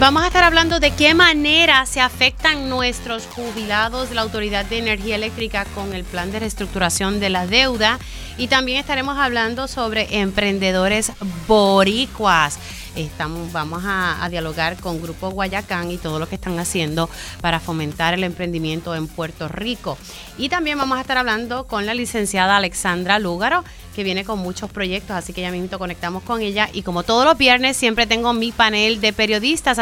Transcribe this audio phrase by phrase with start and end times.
[0.00, 5.16] Vamos a estar hablando de qué manera se afectan nuestros jubilados la Autoridad de Energía
[5.16, 7.98] Eléctrica con el plan de reestructuración de la deuda
[8.36, 11.10] y también estaremos hablando sobre emprendedores
[11.48, 12.60] boricuas.
[12.94, 17.08] Estamos, vamos a, dialogar con Grupo Guayacán y todo lo que están haciendo
[17.40, 19.98] para fomentar el emprendimiento en Puerto Rico.
[20.36, 24.70] Y también vamos a estar hablando con la licenciada Alexandra Lúgaro, que viene con muchos
[24.70, 26.68] proyectos, así que ya mismo conectamos con ella.
[26.72, 29.78] Y como todos los viernes, siempre tengo mi panel de periodistas,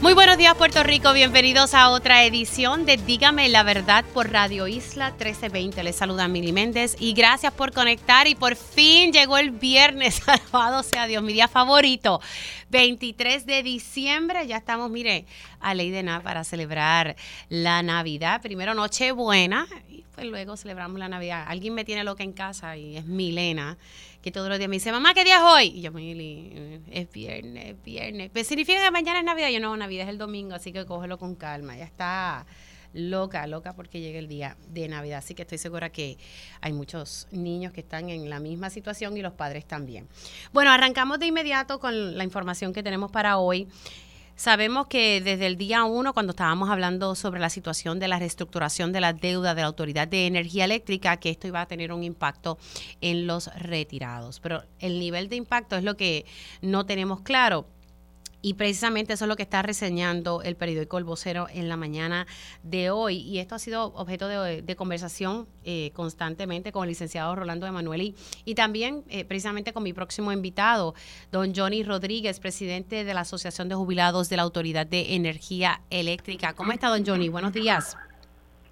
[0.00, 4.66] Muy buenos días Puerto Rico, bienvenidos a otra edición de Dígame la Verdad por Radio
[4.66, 5.82] Isla 1320.
[5.82, 10.82] Les saluda Mili Méndez y gracias por conectar y por fin llegó el viernes, alabado
[10.82, 12.20] sea Dios, mi día favorito.
[12.70, 15.26] 23 de diciembre, ya estamos, mire,
[15.60, 17.16] a ley para celebrar
[17.48, 18.42] la Navidad.
[18.42, 21.44] Primero Nochebuena y pues luego celebramos la Navidad.
[21.48, 23.78] Alguien me tiene loca en casa y es Milena
[24.24, 25.64] que todos los días me dice, mamá, ¿qué día es hoy?
[25.66, 28.30] Y yo, Mili, es viernes, es viernes.
[28.32, 29.50] Pues significa que mañana es Navidad.
[29.50, 31.76] Yo no, Navidad es el domingo, así que cógelo con calma.
[31.76, 32.46] Ya está
[32.94, 35.18] loca, loca porque llega el día de Navidad.
[35.18, 36.16] Así que estoy segura que
[36.62, 40.08] hay muchos niños que están en la misma situación y los padres también.
[40.54, 43.68] Bueno, arrancamos de inmediato con la información que tenemos para hoy.
[44.36, 48.92] Sabemos que desde el día uno, cuando estábamos hablando sobre la situación de la reestructuración
[48.92, 52.02] de la deuda de la Autoridad de Energía Eléctrica, que esto iba a tener un
[52.02, 52.58] impacto
[53.00, 54.40] en los retirados.
[54.40, 56.26] Pero el nivel de impacto es lo que
[56.62, 57.66] no tenemos claro.
[58.44, 62.26] Y precisamente eso es lo que está reseñando el periódico El Vocero en la mañana
[62.62, 63.16] de hoy.
[63.16, 68.54] Y esto ha sido objeto de, conversación eh, constantemente con el licenciado Rolando Emanueli y
[68.54, 70.92] también eh, precisamente con mi próximo invitado,
[71.32, 76.52] don Johnny Rodríguez, presidente de la Asociación de Jubilados de la Autoridad de Energía Eléctrica.
[76.52, 77.30] ¿Cómo está, don Johnny?
[77.30, 77.96] Buenos días.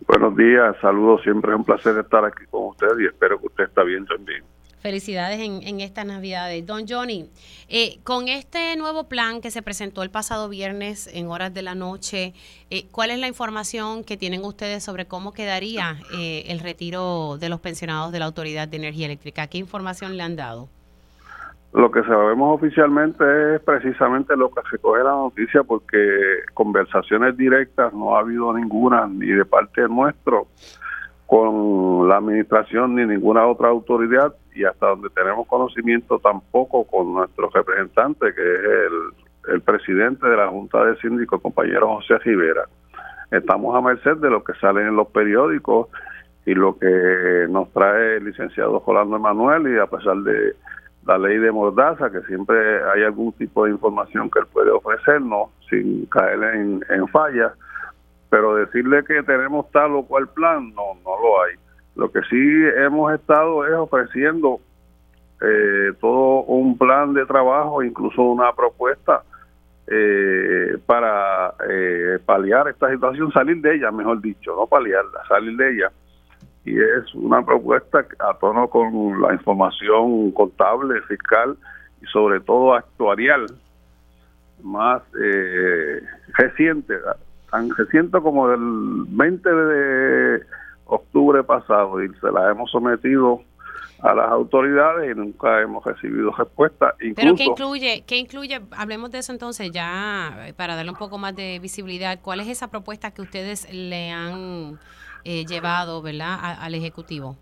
[0.06, 1.22] Buenos días, saludos.
[1.22, 4.44] Siempre es un placer estar aquí con usted y espero que usted está bien también.
[4.82, 6.66] Felicidades en, en estas Navidades.
[6.66, 7.30] Don Johnny,
[7.68, 11.76] eh, con este nuevo plan que se presentó el pasado viernes en horas de la
[11.76, 12.34] noche,
[12.68, 17.48] eh, ¿cuál es la información que tienen ustedes sobre cómo quedaría eh, el retiro de
[17.48, 19.46] los pensionados de la Autoridad de Energía Eléctrica?
[19.46, 20.68] ¿Qué información le han dado?
[21.72, 25.96] Lo que sabemos oficialmente es precisamente lo que se coge la noticia porque
[26.54, 30.48] conversaciones directas no ha habido ninguna ni de parte nuestro
[31.32, 37.48] con la administración ni ninguna otra autoridad y hasta donde tenemos conocimiento tampoco con nuestro
[37.48, 38.92] representante, que es
[39.48, 42.64] el, presidente de la Junta de Síndicos, el compañero José Rivera.
[43.30, 45.88] Estamos a merced de lo que sale en los periódicos
[46.44, 50.52] y lo que nos trae el licenciado Jolando Emanuel y a pesar de
[51.06, 52.58] la ley de Mordaza, que siempre
[52.94, 57.52] hay algún tipo de información que él puede ofrecernos sin caer en, en fallas,
[58.32, 61.54] pero decirle que tenemos tal o cual plan, no, no lo hay.
[61.96, 64.58] Lo que sí hemos estado es ofreciendo
[65.42, 69.22] eh, todo un plan de trabajo, incluso una propuesta
[69.86, 75.70] eh, para eh, paliar esta situación, salir de ella, mejor dicho, no paliarla, salir de
[75.70, 75.92] ella.
[76.64, 81.54] Y es una propuesta a tono con la información contable, fiscal
[82.00, 83.44] y sobre todo actuarial
[84.62, 85.02] más
[86.38, 86.94] reciente,
[87.52, 90.42] tan reciente como del 20 de
[90.86, 93.42] octubre pasado y se la hemos sometido
[94.00, 96.94] a las autoridades y nunca hemos recibido respuesta.
[97.14, 98.04] Pero ¿qué incluye?
[98.06, 98.60] ¿Qué incluye?
[98.76, 102.18] Hablemos de eso entonces ya eh, para darle un poco más de visibilidad.
[102.22, 104.78] ¿Cuál es esa propuesta que ustedes le han
[105.24, 107.36] eh, llevado, verdad, al ejecutivo?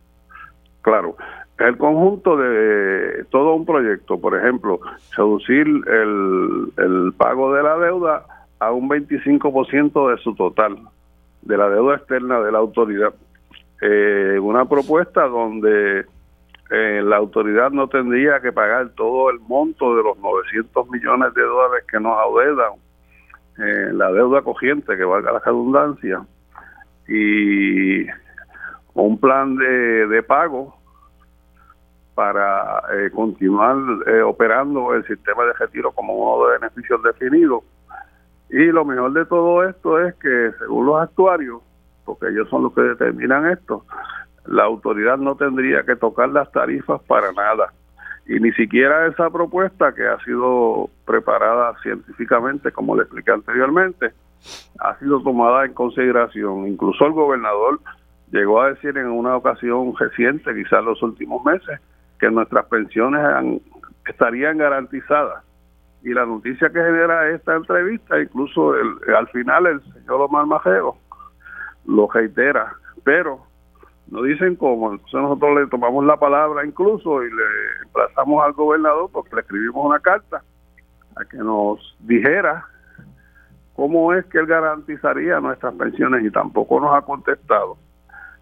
[0.83, 1.17] Claro,
[1.59, 4.81] el conjunto de todo un proyecto, por ejemplo,
[5.17, 10.79] reducir el, el pago de la deuda a un 25% de su total,
[11.43, 13.13] de la deuda externa de la autoridad
[13.81, 16.05] eh, una propuesta donde
[16.71, 21.43] eh, la autoridad no tendría que pagar todo el monto de los 900 millones de
[21.43, 22.73] dólares que nos adeudan,
[23.59, 26.23] eh, la deuda cogiente, que valga la redundancia,
[27.09, 28.07] y
[28.95, 30.77] un plan de, de pago
[32.15, 33.77] para eh, continuar
[34.27, 37.65] operando el sistema de retiro como modo de beneficios definido.
[38.51, 41.63] Y lo mejor de todo esto es que, según los actuarios,
[42.05, 43.85] porque ellos son los que determinan esto,
[44.47, 47.73] la autoridad no tendría que tocar las tarifas para nada.
[48.27, 54.13] y ni siquiera esa propuesta que ha sido preparada científicamente, como le expliqué anteriormente,
[54.79, 56.69] ha sido tomada en consideración.
[56.69, 57.81] Incluso el gobernador
[58.31, 61.81] llegó a decir en una ocasión reciente, quizás los últimos meses,
[62.21, 63.21] que nuestras pensiones
[64.07, 65.45] estarían garantizadas.
[66.03, 70.97] Y la noticia que genera esta entrevista, incluso el, al final el señor Omar Majero
[71.87, 72.75] lo reitera,
[73.05, 73.41] pero
[74.11, 74.93] no dicen cómo.
[74.93, 79.87] Entonces nosotros le tomamos la palabra incluso y le emplazamos al gobernador porque le escribimos
[79.87, 80.43] una carta
[81.17, 82.67] a que nos dijera
[83.75, 87.77] cómo es que él garantizaría nuestras pensiones y tampoco nos ha contestado.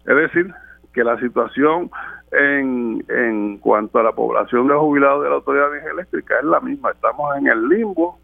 [0.05, 0.53] Es decir,
[0.93, 1.91] que la situación
[2.31, 6.45] en, en cuanto a la población de jubilados de la Autoridad de Energía Eléctrica es
[6.45, 6.91] la misma.
[6.91, 8.19] Estamos en el limbo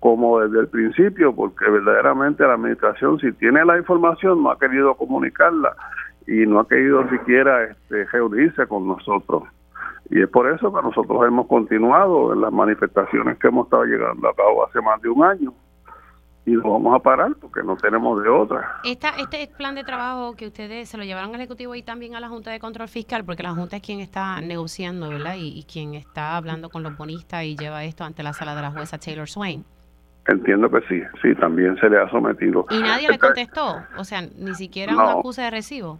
[0.00, 4.94] como desde el principio, porque verdaderamente la administración, si tiene la información, no ha querido
[4.94, 5.76] comunicarla
[6.26, 9.44] y no ha querido siquiera este, reunirse con nosotros.
[10.10, 14.28] Y es por eso que nosotros hemos continuado en las manifestaciones que hemos estado llegando
[14.28, 15.52] a cabo hace más de un año
[16.50, 18.80] y lo vamos a parar porque no tenemos de otra.
[18.84, 22.20] Esta, este plan de trabajo que ustedes se lo llevaron al Ejecutivo y también a
[22.20, 25.36] la Junta de Control Fiscal, porque la Junta es quien está negociando, ¿verdad?
[25.36, 28.62] Y, y quien está hablando con los bonistas y lleva esto ante la sala de
[28.62, 29.64] la jueza Taylor Swain.
[30.26, 32.66] Entiendo que sí, sí, también se le ha sometido.
[32.70, 33.82] ¿Y nadie le contestó?
[33.96, 35.98] O sea, ni siquiera un acuse de recibo.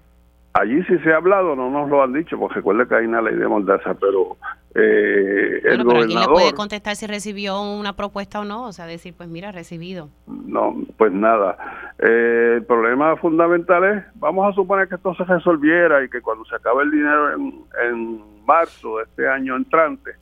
[0.52, 3.22] Allí sí se ha hablado, no nos lo han dicho, porque recuerde que hay una
[3.22, 4.36] ley de mordaza, pero
[4.74, 8.64] eh, el pero le puede contestar si recibió una propuesta o no?
[8.64, 10.08] O sea, decir, pues mira, recibido.
[10.26, 11.56] No, pues nada.
[11.98, 16.44] Eh, el problema fundamental es, vamos a suponer que esto se resolviera y que cuando
[16.44, 20.12] se acabe el dinero en, en marzo de este año entrante,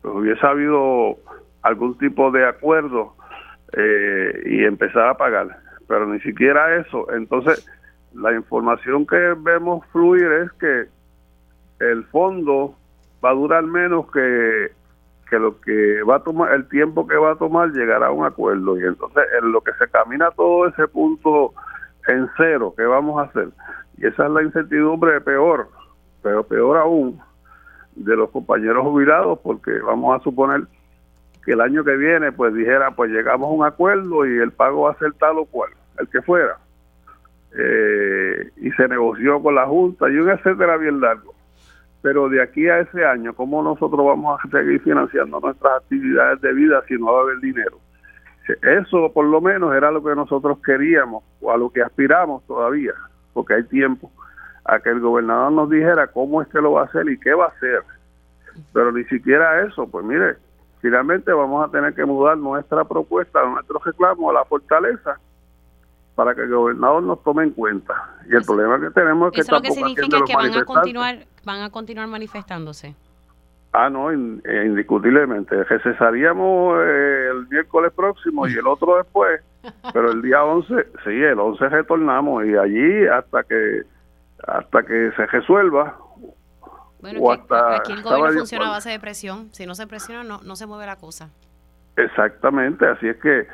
[0.00, 1.18] pues hubiese habido
[1.62, 3.14] algún tipo de acuerdo
[3.72, 5.58] eh, y empezar a pagar.
[5.88, 7.10] Pero ni siquiera eso.
[7.12, 7.66] Entonces,
[8.16, 10.86] la información que vemos fluir es que
[11.80, 12.74] el fondo
[13.24, 14.72] va a durar menos que,
[15.28, 18.24] que lo que va a tomar, el tiempo que va a tomar llegar a un
[18.24, 18.78] acuerdo.
[18.78, 21.52] Y entonces, en lo que se camina todo ese punto
[22.08, 23.48] en cero, ¿qué vamos a hacer?
[23.98, 25.68] Y esa es la incertidumbre peor,
[26.22, 27.20] pero peor aún,
[27.94, 30.62] de los compañeros jubilados, porque vamos a suponer
[31.44, 34.82] que el año que viene pues dijera pues llegamos a un acuerdo y el pago
[34.82, 36.58] va a ser tal o cual, el que fuera.
[37.58, 41.34] Eh, y se negoció con la Junta y un etcétera bien largo.
[42.02, 46.52] Pero de aquí a ese año, ¿cómo nosotros vamos a seguir financiando nuestras actividades de
[46.52, 47.78] vida si no va a haber dinero?
[48.62, 52.92] Eso por lo menos era lo que nosotros queríamos o a lo que aspiramos todavía,
[53.32, 54.12] porque hay tiempo
[54.64, 57.32] a que el gobernador nos dijera cómo es que lo va a hacer y qué
[57.32, 57.82] va a hacer.
[58.72, 60.36] Pero ni siquiera eso, pues mire,
[60.80, 65.18] finalmente vamos a tener que mudar nuestra propuesta, nuestro reclamo a la fortaleza
[66.16, 67.94] para que el gobernador nos tome en cuenta.
[68.28, 71.18] Y el problema que tenemos es que eso lo que significa que van a continuar
[71.44, 72.96] van a continuar manifestándose.
[73.72, 75.62] Ah, no, eh, indiscutiblemente.
[75.64, 79.42] Recesaríamos eh, el miércoles próximo y el otro después,
[79.92, 80.74] pero el día 11,
[81.04, 83.82] sí, el 11 retornamos y allí hasta que
[84.46, 85.96] hasta que se resuelva
[87.00, 89.48] bueno, aquí el gobierno funciona a base de presión.
[89.52, 91.28] Si no se presiona, no, no se mueve la cosa.
[91.96, 93.46] Exactamente, así es que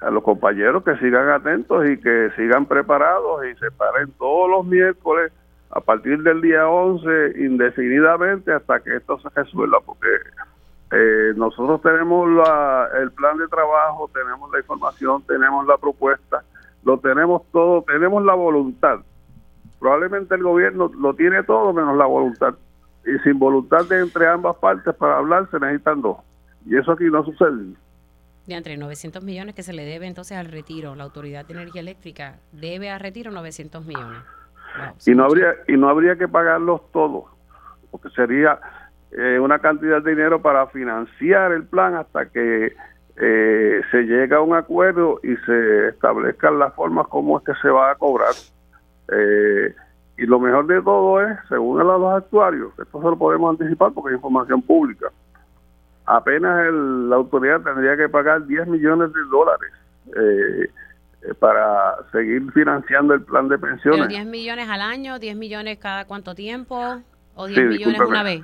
[0.00, 4.66] a los compañeros que sigan atentos y que sigan preparados y se paren todos los
[4.66, 5.32] miércoles
[5.70, 10.08] a partir del día 11 indefinidamente hasta que esto se resuelva, porque
[10.92, 16.42] eh, nosotros tenemos la, el plan de trabajo, tenemos la información, tenemos la propuesta,
[16.84, 19.00] lo tenemos todo, tenemos la voluntad.
[19.78, 22.54] Probablemente el gobierno lo tiene todo menos la voluntad
[23.04, 26.18] y sin voluntad de entre ambas partes para hablar se necesitan dos.
[26.66, 27.74] Y eso aquí no sucede.
[28.48, 31.82] De entre 900 millones que se le debe entonces al retiro, la Autoridad de Energía
[31.82, 34.22] Eléctrica debe a retiro 900 millones.
[35.04, 37.24] y no habría y no habría que pagarlos todos,
[37.90, 38.58] porque sería
[39.10, 42.72] eh, una cantidad de dinero para financiar el plan hasta que
[43.20, 47.68] eh, se llegue a un acuerdo y se establezcan las formas como es que se
[47.68, 48.32] va a cobrar.
[49.12, 49.74] Eh,
[50.16, 54.14] y lo mejor de todo es, según los actuarios, esto se lo podemos anticipar porque
[54.14, 55.12] es información pública,
[56.16, 59.72] apenas la autoridad tendría que pagar 10 millones de dólares
[60.16, 60.70] eh,
[61.22, 64.08] eh, para seguir financiando el plan de pensiones.
[64.08, 67.02] 10 millones al año, 10 millones cada cuánto tiempo
[67.34, 68.42] o 10 millones una vez?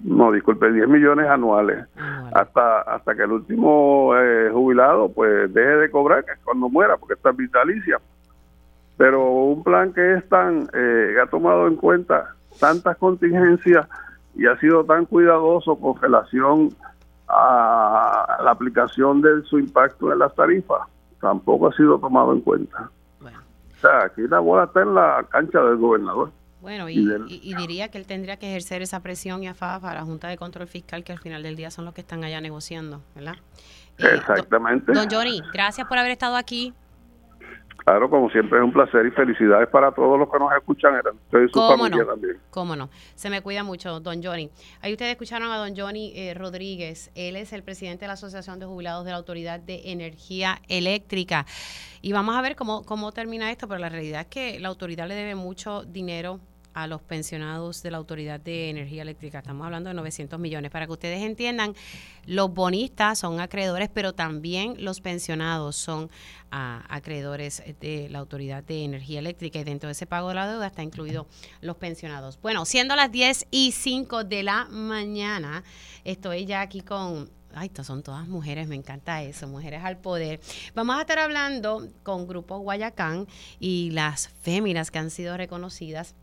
[0.00, 1.86] No, disculpe, 10 millones anuales.
[2.34, 6.96] Hasta hasta que el último eh, jubilado pues deje de cobrar, que es cuando muera,
[6.96, 7.98] porque está vitalicia
[8.96, 13.86] pero un plan que es tan eh, ha tomado en cuenta tantas contingencias
[14.34, 16.70] y ha sido tan cuidadoso con relación
[17.28, 20.82] a la aplicación de su impacto en las tarifas
[21.20, 22.90] tampoco ha sido tomado en cuenta.
[23.20, 26.32] O sea, aquí la bola está en la cancha del gobernador.
[26.62, 30.28] Bueno, y, diría que él tendría que ejercer esa presión y afada para la Junta
[30.28, 33.36] de Control Fiscal, que al final del día son los que están allá negociando, ¿verdad?
[33.98, 34.92] Eh, Exactamente.
[34.92, 36.72] don Johnny, gracias por haber estado aquí.
[37.86, 40.96] Claro, como siempre es un placer y felicidades para todos los que nos escuchan.
[40.96, 42.36] Estoy su familia también.
[42.50, 42.90] Cómo no.
[43.14, 44.50] Se me cuida mucho, don Johnny.
[44.80, 47.12] Ahí ustedes escucharon a don Johnny eh, Rodríguez.
[47.14, 51.46] Él es el presidente de la Asociación de Jubilados de la Autoridad de Energía Eléctrica.
[52.02, 55.06] Y vamos a ver cómo, cómo termina esto, pero la realidad es que la autoridad
[55.06, 56.40] le debe mucho dinero
[56.76, 59.38] a los pensionados de la Autoridad de Energía Eléctrica.
[59.38, 60.70] Estamos hablando de 900 millones.
[60.70, 61.74] Para que ustedes entiendan,
[62.26, 66.10] los bonistas son acreedores, pero también los pensionados son
[66.50, 70.46] ah, acreedores de la Autoridad de Energía Eléctrica y dentro de ese pago de la
[70.46, 71.26] deuda está incluido
[71.62, 72.38] los pensionados.
[72.42, 75.64] Bueno, siendo las 10 y 5 de la mañana,
[76.04, 80.40] estoy ya aquí con Ay, son todas mujeres, me encanta eso, mujeres al poder.
[80.74, 83.26] Vamos a estar hablando con Grupo Guayacán
[83.58, 86.14] y las féminas que han sido reconocidas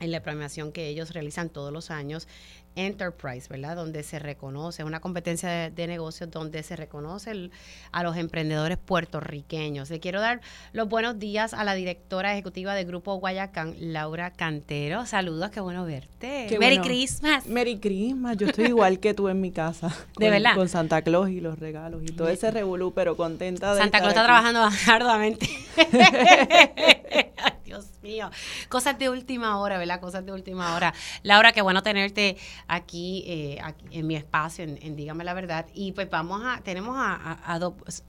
[0.00, 2.28] en la premiación que ellos realizan todos los años,
[2.76, 3.74] Enterprise, ¿verdad?
[3.74, 7.50] Donde se reconoce, una competencia de, negocios donde se reconoce
[7.90, 9.88] a los emprendedores puertorriqueños.
[9.88, 15.06] Le quiero dar los buenos días a la directora ejecutiva del Grupo Guayacán, Laura Cantero.
[15.06, 16.54] Saludos, qué bueno verte.
[16.60, 17.46] Merry Christmas.
[17.46, 18.36] Merry Christmas.
[18.36, 19.94] Yo estoy igual que tú en mi casa.
[20.18, 20.54] de verdad.
[20.54, 24.12] Con Santa Claus y los regalos y todo ese revolú, pero contenta de Santa Claus
[24.12, 25.48] está trabajando arduamente.
[27.66, 28.30] Dios mío.
[28.68, 30.00] Cosas de última hora, ¿verdad?
[30.00, 30.94] Cosas de última hora.
[31.24, 32.36] Laura, qué bueno tenerte
[32.68, 35.66] aquí, eh, en mi espacio, en, Dígame la Verdad.
[35.74, 37.58] Y pues vamos a, tenemos a,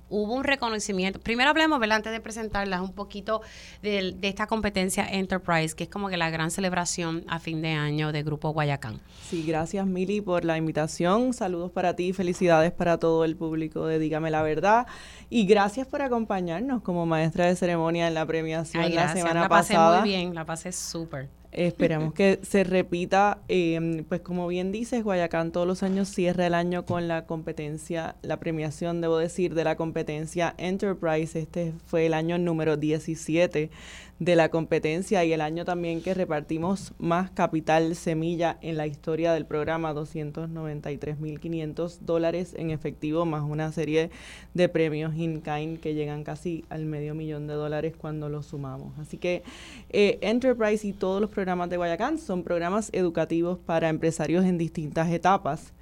[0.10, 1.20] hubo un reconocimiento.
[1.20, 1.98] Primero hablemos, ¿verdad?
[1.98, 3.42] Antes de presentarlas, un poquito
[3.82, 7.74] de, de, esta competencia Enterprise, que es como que la gran celebración a fin de
[7.74, 9.00] año de Grupo Guayacán.
[9.28, 11.34] Sí, gracias Mili por la invitación.
[11.34, 14.86] Saludos para ti, felicidades para todo el público de Dígame la Verdad.
[15.30, 19.47] Y gracias por acompañarnos como maestra de ceremonia en la premiación la semana pasada.
[19.48, 21.30] La pasé muy bien, la pasé súper.
[21.52, 23.40] Esperamos que se repita.
[23.48, 28.16] Em, pues como bien dices, Guayacán todos los años cierra el año con la competencia,
[28.22, 31.40] la premiación, debo decir, de la competencia Enterprise.
[31.40, 33.72] Este fue el año número 17
[34.20, 39.34] de la competencia y el año también que repartimos más capital semilla en la historia
[39.34, 44.10] del programa, 293.500 dólares en efectivo, más una serie
[44.54, 48.98] de premios in-kind que llegan casi al medio millón de dólares cuando los sumamos.
[48.98, 49.44] Así que
[49.90, 55.12] eh, Enterprise y todos los programas de Guayacán son programas educativos para empresarios en distintas
[55.12, 55.74] etapas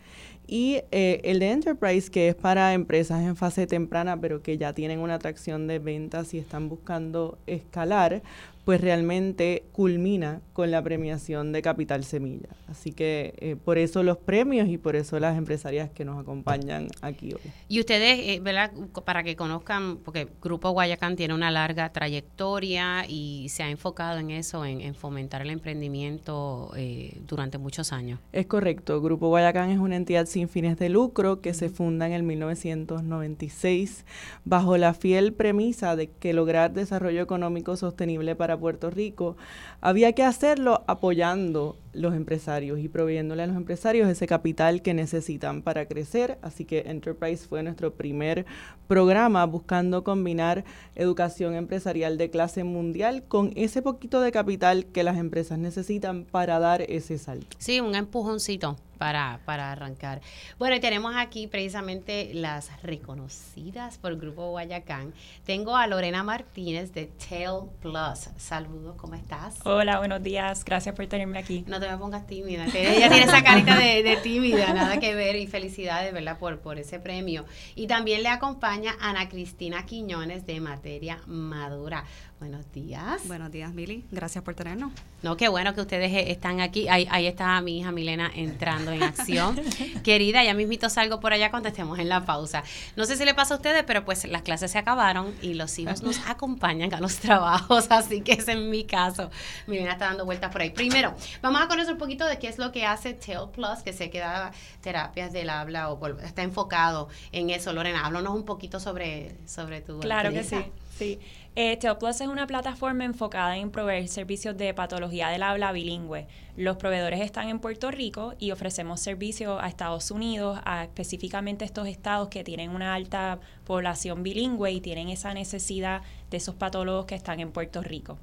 [0.48, 4.74] y eh, el de Enterprise, que es para empresas en fase temprana, pero que ya
[4.74, 8.22] tienen una atracción de ventas y están buscando escalar,
[8.66, 12.50] pues realmente culmina con la premiación de Capital Semilla.
[12.68, 16.88] Así que eh, por eso los premios y por eso las empresarias que nos acompañan
[17.02, 17.42] aquí hoy.
[17.68, 18.72] Y ustedes, eh, ¿verdad?
[19.06, 24.32] Para que conozcan, porque Grupo Guayacán tiene una larga trayectoria y se ha enfocado en
[24.32, 28.20] eso, en, fomentar el emprendimiento eh, durante muchos años.
[28.32, 29.00] Es correcto.
[29.00, 34.06] Grupo Guayacán es una entidad sin fines de lucro que se funda en el 1996
[34.44, 39.38] bajo la fiel premisa de que lograr desarrollo económico sostenible para Puerto Rico,
[39.82, 45.62] había que hacerlo apoyando los empresarios y proveyéndole a los empresarios ese capital que necesitan
[45.62, 46.38] para crecer.
[46.42, 48.46] Así que Enterprise fue nuestro primer
[48.88, 55.18] programa buscando combinar educación empresarial de clase mundial con ese poquito de capital que las
[55.18, 57.56] empresas necesitan para dar ese salto.
[57.60, 60.22] Sí, un empujoncito para, para arrancar.
[60.58, 65.14] Bueno, y tenemos aquí precisamente las reconocidas por el Grupo Guayacán.
[65.46, 68.30] Tengo a Lorena Martínez de Tail Plus.
[68.38, 69.60] Saludos, ¿cómo estás?
[69.64, 70.64] Hola, buenos días.
[70.66, 71.64] Gracias por tenerme aquí.
[71.68, 72.66] No te me pongas tímida.
[72.66, 75.36] Ella tiene esa carita de, tímida, nada que ver.
[75.36, 77.46] Y felicidades, ¿verdad?, por, por ese premio.
[77.76, 82.06] Y también le acompaña Ana Cristina Quiñones de Materia Madura.
[82.40, 83.26] Buenos días.
[83.28, 84.04] Buenos días, Mili.
[84.12, 84.92] Gracias por tenernos.
[85.24, 86.90] No, qué bueno que ustedes eh, están aquí.
[86.90, 89.56] Ahí, ahí está mi hija Milena entrando en acción.
[90.04, 92.62] Querida, ya mismito salgo por allá cuando estemos en la pausa.
[92.98, 95.80] No sé si le pasa a ustedes, pero pues las clases se acabaron y los
[95.80, 99.32] hijos nos acompañan a los trabajos, así que ese es mi caso.
[99.66, 100.72] Milena está dando vueltas por ahí.
[100.72, 103.94] Primero, vamos a conocer un poquito de qué es lo que hace Tail Plus, que
[103.94, 104.52] se queda
[104.82, 107.72] terapias del habla o está enfocado en eso.
[107.72, 110.58] Lorena, háblanos un poquito sobre, sobre tu Claro que sí,
[110.98, 111.20] sí.
[111.58, 116.28] Eh, Teoplus es una plataforma enfocada en proveer servicios de patología del habla bilingüe.
[116.58, 121.88] Los proveedores están en Puerto Rico y ofrecemos servicios a Estados Unidos, a específicamente estos
[121.88, 127.16] estados que tienen una alta población bilingüe y tienen esa necesidad de esos patólogos que
[127.16, 128.18] están en Puerto Rico.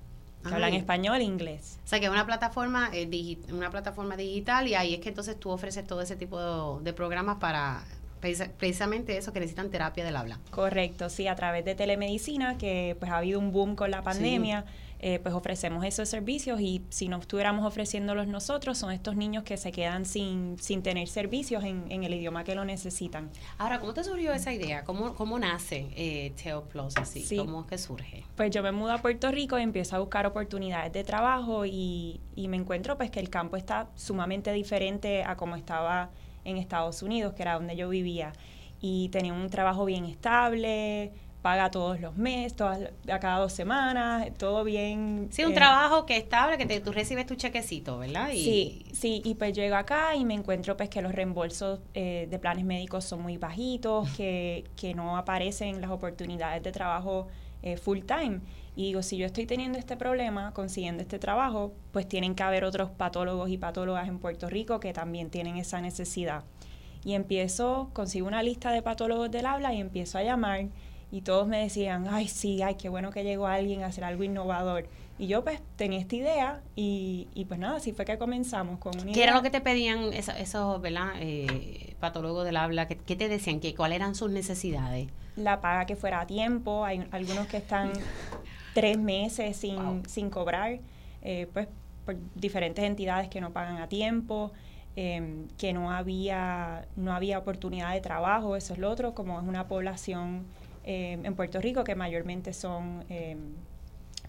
[0.47, 1.79] Que hablan español e inglés.
[1.85, 5.41] O sea, que es una plataforma, eh, una plataforma digital y ahí es que entonces
[5.41, 7.83] tú ofreces todo ese tipo de programas para
[8.23, 10.39] precisamente eso, que necesitan terapia del habla.
[10.51, 14.65] Correcto, sí, a través de telemedicina, que pues ha habido un boom con la pandemia.
[15.05, 19.57] Eh, pues ofrecemos esos servicios y si no estuviéramos ofreciéndolos nosotros, son estos niños que
[19.57, 23.29] se quedan sin, sin tener servicios en, el idioma que lo necesitan.
[23.59, 24.85] Ahora, ¿cómo te surgió esa idea?
[24.85, 27.27] ¿Cómo, cómo nace eh, Teo Plus así?
[27.37, 28.23] ¿Cómo es que surge?
[28.37, 32.21] Pues yo me mudo a Puerto Rico y empiezo a buscar oportunidades de trabajo y,
[32.37, 36.13] y me encuentro pues que el campo está sumamente diferente a como estaba
[36.45, 38.33] en Estados Unidos, que era donde yo vivía.
[38.81, 44.29] Y tenía un trabajo bien estable, paga todos los meses, todas, a cada dos semanas,
[44.39, 45.29] todo bien.
[45.31, 48.31] Sí, un eh, trabajo que estable, que tú recibes tu chequecito, ¿verdad?
[48.31, 52.29] Y, sí, sí, y pues llego acá y me encuentro pues que los reembolsos eh,
[52.31, 57.27] de planes médicos son muy bajitos, que, que no aparecen las oportunidades de trabajo
[57.63, 58.41] eh, full time.
[58.75, 62.65] Y digo, si yo estoy teniendo este problema, consiguiendo este trabajo, pues tienen que haber
[62.65, 66.45] otros patólogos y patólogas en Puerto Rico que también tienen esa necesidad.
[67.05, 70.67] Y empiezo, consigo una lista de patólogos del habla y empiezo a llamar
[71.11, 74.25] y todos me decían, ay, sí, ay, qué bueno que llegó alguien a hacer algo
[74.25, 74.89] innovador.
[75.19, 78.99] Y yo pues tenía esta idea y, y pues nada, así fue que comenzamos con
[78.99, 81.11] una ¿Qué era lo que te pedían esos, ¿verdad?
[81.21, 82.89] Eh, patólogos del habla?
[82.89, 83.61] ¿qué, te decían?
[83.61, 85.09] ¿Qué, ¿Cuáles eran sus necesidades?
[85.37, 87.93] La paga que fuera a tiempo, hay algunos que están
[88.75, 90.79] tres meses sin, sin cobrar,
[91.23, 91.69] eh, pues
[92.05, 94.53] por diferentes entidades que no pagan a tiempo.
[94.95, 99.47] Em, que no había, no había oportunidad de trabajo, eso es lo otro, como es
[99.47, 100.45] una población
[100.85, 103.39] eh, en Puerto Rico, que mayormente son eh,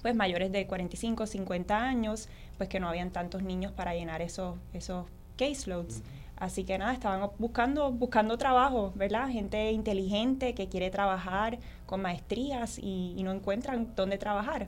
[0.02, 4.58] pues mayores de 45, 50 años, pues que no habían tantos niños para llenar esos,
[4.74, 5.06] esos
[5.38, 6.02] caseloads.
[6.38, 9.30] Así que nada, estaban buscando, buscando trabajo, ¿verdad?
[9.30, 14.68] Gente inteligente que quiere trabajar con maestrías y, y no encuentran dónde trabajar.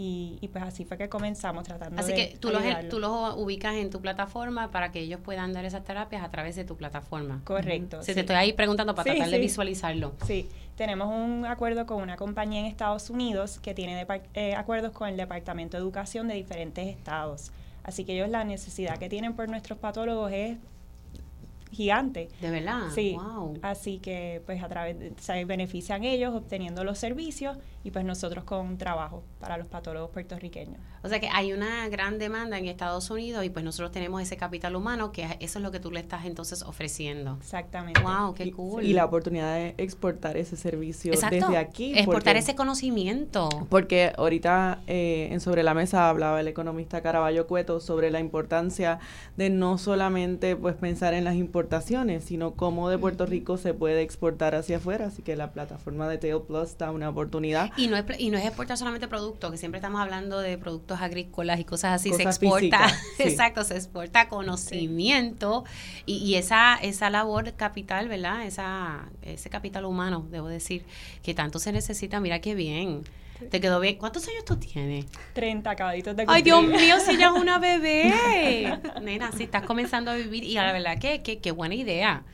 [0.00, 3.90] Y, pues así fue que comenzamos tratando así que tú los, tú los ubicas en
[3.90, 7.40] tu plataforma para que ellos puedan dar esas terapias a través de tu plataforma.
[7.44, 8.02] Correcto.
[8.02, 10.12] Si te estoy ahí preguntando para tratar de visualizarlo.
[10.24, 15.08] Sí, tenemos un acuerdo con una compañía en Estados Unidos que tiene eh, acuerdos con
[15.08, 17.50] el Departamento de Educación de diferentes estados.
[17.82, 20.58] Así que ellos la necesidad que tienen por nuestros patólogos es
[21.70, 22.28] gigante.
[22.40, 22.88] De verdad.
[22.94, 23.16] Sí.
[23.62, 27.56] Así que pues a través de, se benefician ellos obteniendo los servicios
[27.88, 30.78] y pues nosotros con trabajo para los patólogos puertorriqueños.
[31.02, 34.36] O sea que hay una gran demanda en Estados Unidos y pues nosotros tenemos ese
[34.36, 37.38] capital humano que eso es lo que tú le estás entonces ofreciendo.
[37.40, 38.02] Exactamente.
[38.02, 38.84] Wow, qué cool.
[38.84, 41.98] Y, la oportunidad de exportar ese servicio desde aquí.
[41.98, 43.48] Exportar ese conocimiento.
[43.70, 48.98] Porque ahorita eh, en Sobre la Mesa hablaba el economista Caraballo Cueto sobre la importancia
[49.38, 54.02] de no solamente pues pensar en las importaciones, sino cómo de Puerto Rico se puede
[54.02, 55.06] exportar hacia afuera.
[55.06, 57.70] Así que la plataforma de Teo Plus da una oportunidad.
[57.78, 61.00] Y no es, y no es exportar solamente productos, que siempre estamos hablando de productos
[61.00, 65.64] agrícolas y cosas así, se exporta, exacto, se exporta conocimiento
[66.04, 68.44] y, esa, esa labor capital, ¿verdad?
[68.44, 70.84] Esa, ese capital humano, debo decir,
[71.22, 73.04] que tanto se necesita, mira qué bien.
[73.50, 73.96] Te quedó bien.
[73.96, 75.06] ¿Cuántos años tú tienes?
[75.34, 76.36] 30 acabaditos de cumplir.
[76.36, 78.80] Ay, Dios mío, si ya es una bebé.
[79.00, 80.42] Nena, si estás comenzando a vivir.
[80.42, 82.24] Y la verdad que, que, qué buena idea.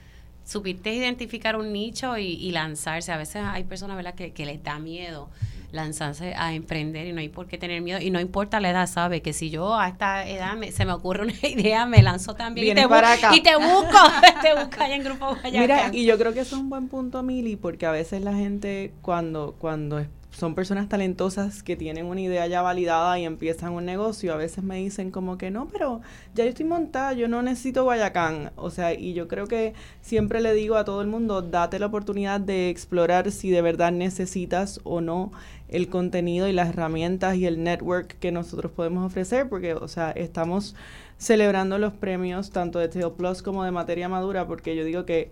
[0.44, 3.12] Supiste identificar un nicho y, lanzarse.
[3.12, 5.30] A veces hay personas, ¿verdad?, que, que les da miedo
[5.74, 8.86] lanzarse a emprender y no hay por qué tener miedo y no importa la edad,
[8.86, 12.68] sabe que si yo a esta edad se me ocurre una idea, me lanzo también
[12.68, 13.98] y te, y te, busco,
[14.42, 17.22] te busco allá en Grupo Mira, y yo creo que eso es un buen punto,
[17.22, 22.46] Mili, porque a veces la gente cuando, cuando son personas talentosas que tienen una idea
[22.46, 26.00] ya validada y empiezan un negocio, a veces me dicen como que no, pero
[26.34, 28.50] ya yo estoy montada, yo no necesito Guayacán.
[28.56, 31.86] O sea, y yo creo que siempre le digo a todo el mundo, date la
[31.86, 35.30] oportunidad de explorar si de verdad necesitas o no
[35.68, 40.10] el contenido y las herramientas y el network que nosotros podemos ofrecer, porque, o sea,
[40.10, 40.74] estamos
[41.16, 45.30] celebrando los premios tanto de Teo Plus como de Materia Madura, porque yo digo que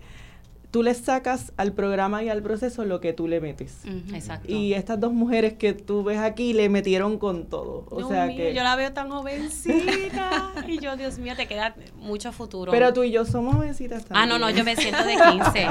[0.73, 3.85] tú le sacas al programa y al proceso lo que tú le metes.
[4.11, 4.51] exacto.
[4.51, 7.85] Y estas dos mujeres que tú ves aquí le metieron con todo.
[7.91, 12.31] O sea que yo la veo tan jovencita y yo, Dios mío, te queda mucho
[12.31, 12.71] futuro.
[12.71, 14.23] Pero tú y yo somos jovencitas también.
[14.23, 15.67] Ah, no, no, yo me siento de 15.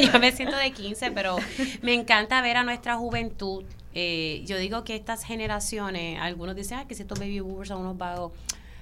[0.12, 1.36] yo me siento de 15, pero
[1.82, 3.64] me encanta ver a nuestra juventud.
[3.92, 7.82] Eh, yo digo que estas generaciones, algunos dicen, ah, que si estos baby boomers son
[7.82, 8.32] unos vagos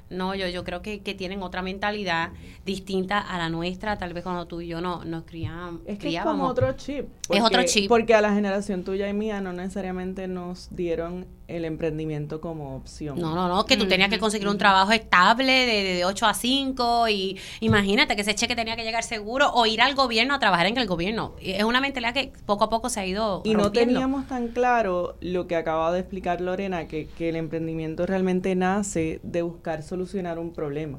[0.08, 2.30] no, yo, yo creo que, que tienen otra mentalidad
[2.64, 5.80] distinta a la nuestra, tal vez cuando tú y yo no, nos criamos.
[5.86, 7.06] Es que es como otro chip.
[7.28, 7.88] es otro chip.
[7.88, 13.20] Porque a la generación tuya y mía no necesariamente nos dieron el emprendimiento como opción.
[13.20, 16.34] No, no, no, que tú tenías que conseguir un trabajo estable de, de, 8 a
[16.34, 20.38] 5 y imagínate que ese cheque tenía que llegar seguro o ir al gobierno a
[20.38, 21.34] trabajar en el gobierno.
[21.40, 25.16] Es una mentalidad que poco a poco se ha ido Y no teníamos tan claro
[25.20, 30.38] lo que acaba de explicar Lorena, que, que el emprendimiento realmente nace de buscar solucionar
[30.38, 30.98] un problema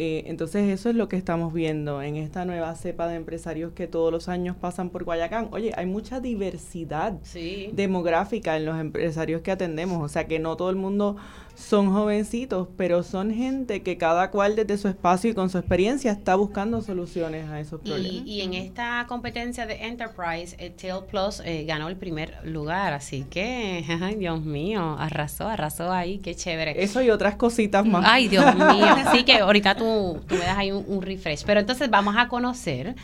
[0.00, 3.88] Eh, entonces eso es lo que estamos viendo en esta nueva cepa de empresarios que
[3.88, 5.48] todos los años pasan por Guayacán.
[5.50, 7.14] Oye, hay mucha diversidad
[7.72, 11.16] demográfica en los empresarios que atendemos, o sea que no todo el mundo
[11.58, 16.12] son jovencitos, pero son gente que cada cual desde su espacio y con su experiencia
[16.12, 18.26] está buscando soluciones a esos problemas.
[18.26, 23.84] Y, en esta competencia de Enterprise, Tail Plus eh, ganó el primer lugar, así que,
[24.00, 26.82] ay, Dios mío, arrasó, arrasó ahí, qué chévere.
[26.82, 28.04] Eso y otras cositas más.
[28.06, 31.44] Ay, Dios mío, así que ahorita tú, tú me das ahí un, refresh.
[31.44, 32.94] Pero entonces vamos a conocer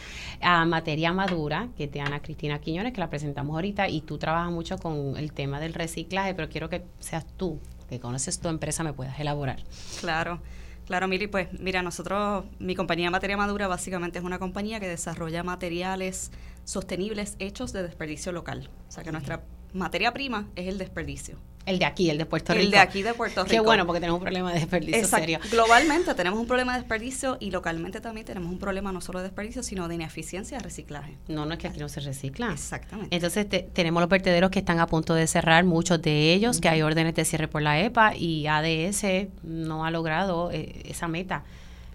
[0.41, 4.53] a Materia Madura, que te Ana Cristina Quiñones, que la presentamos ahorita, y tú trabajas
[4.53, 8.83] mucho con el tema del reciclaje, pero quiero que seas tú que conoces tu empresa,
[8.85, 9.63] me puedas elaborar.
[10.01, 10.41] Claro.
[10.87, 15.43] Claro, Miri, pues mira, nosotros, mi compañía Materia Madura básicamente es una compañía que desarrolla
[15.43, 16.31] materiales
[16.65, 18.69] sostenibles hechos de desperdicio local.
[18.89, 19.43] O sea que nuestra
[19.73, 21.39] materia prima es el desperdicio.
[21.67, 22.65] El de aquí, el de Puerto Rico.
[22.65, 23.51] El de aquí de Puerto Rico.
[23.51, 25.27] Qué bueno, porque tenemos un problema de desperdicio Exacto.
[25.27, 25.39] serio.
[25.51, 29.25] Globalmente tenemos un problema de desperdicio y localmente también tenemos un problema no solo de
[29.25, 31.17] desperdicio, sino de ineficiencia de reciclaje.
[31.29, 32.53] No, no es que aquí no se recicla.
[32.53, 33.15] Exactamente.
[33.15, 36.83] Entonces tenemos los vertederos que están a punto de cerrar, muchos de ellos, que hay
[36.83, 41.45] órdenes de cierre por la EPA y ADS no ha logrado eh, esa meta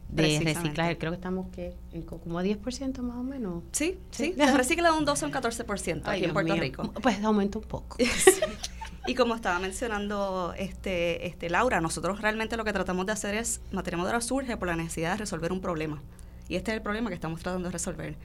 [0.09, 0.97] de reciclaje.
[0.97, 3.63] Creo que estamos que en como a 10% más o menos.
[3.71, 4.33] Sí, sí.
[4.35, 6.91] Se recicla un 12 o un 14% aquí en Puerto Rico.
[7.01, 7.97] Pues aumenta un poco.
[9.07, 13.61] Y como estaba mencionando este, este Laura, nosotros realmente lo que tratamos de hacer es,
[13.71, 16.01] Materia Madura surge por la necesidad de resolver un problema.
[16.47, 18.17] Y este es el problema que estamos tratando de resolver.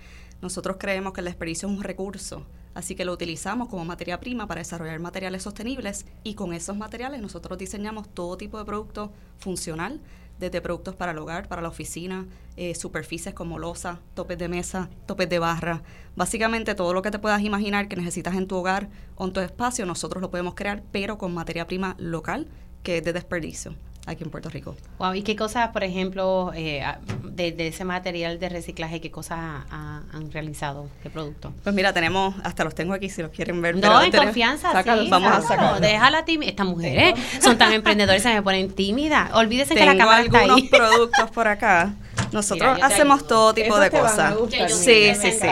[0.43, 4.47] Nosotros creemos que el desperdicio es un recurso, así que lo utilizamos como materia prima
[4.47, 10.01] para desarrollar materiales sostenibles y con esos materiales nosotros diseñamos todo tipo de producto funcional
[10.39, 14.91] desde productos para el hogar, para la oficina, eh, superficies como losa, topes de mesa,
[15.07, 15.83] topes de barra.
[16.17, 19.41] Básicamente todo lo que te puedas imaginar que necesitas en tu hogar o en tu
[19.41, 22.49] espacio, nosotros lo podemos crear, pero con materia prima local
[22.83, 23.75] que es de desperdicio
[24.07, 24.77] aquí en Puerto Rico.
[24.99, 26.85] Wow, ¿y qué cosas, por ejemplo, eh,
[27.23, 30.89] de, ese material de reciclaje, qué cosas han realizado?
[31.03, 31.53] ¿Qué producto?
[31.63, 33.77] Pues mira, tenemos, hasta los tengo aquí si los quieren ver.
[33.77, 35.81] No, en confianza, sí, Vamos a sacarlos.
[35.81, 36.51] Déjala tímida.
[36.51, 39.33] Estas mujeres son tan emprendedoras, se me ponen tímidas.
[39.35, 40.51] Olvídese que la cámara está ahí.
[40.51, 41.95] algunos productos por acá.
[42.35, 44.35] Nosotros hacemos todo tipo de cosas.
[44.69, 45.47] Sí, sí, sí.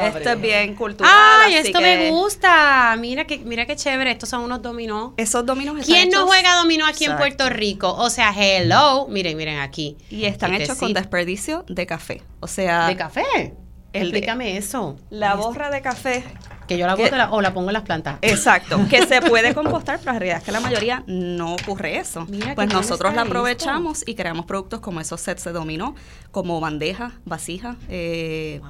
[0.00, 1.12] Esto es bien cultural.
[1.14, 2.96] Ay, esto me gusta.
[2.98, 4.10] Mira que, mira qué chévere.
[4.10, 5.14] Estos son unos dominó.
[5.16, 7.92] Esos dominós ¿Quién no juega dominó aquí en Puerto Rico?
[7.92, 9.06] O sea, hello.
[9.08, 9.96] Miren, miren aquí.
[10.10, 12.22] Y están este hechos con desperdicio de café.
[12.40, 12.86] O sea.
[12.86, 13.54] ¿De café?
[13.92, 14.96] Explícame eso.
[15.10, 16.24] La borra de café
[16.66, 18.18] que yo la boto o la pongo en las plantas.
[18.22, 22.26] Exacto, que se puede compostar, pero la realidad es que la mayoría no ocurre eso.
[22.54, 25.94] pues nosotros la aprovechamos y creamos productos como esos sets de dominó,
[26.30, 28.60] como bandejas, vasijas, eh,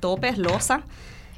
[0.00, 0.84] topes, losa.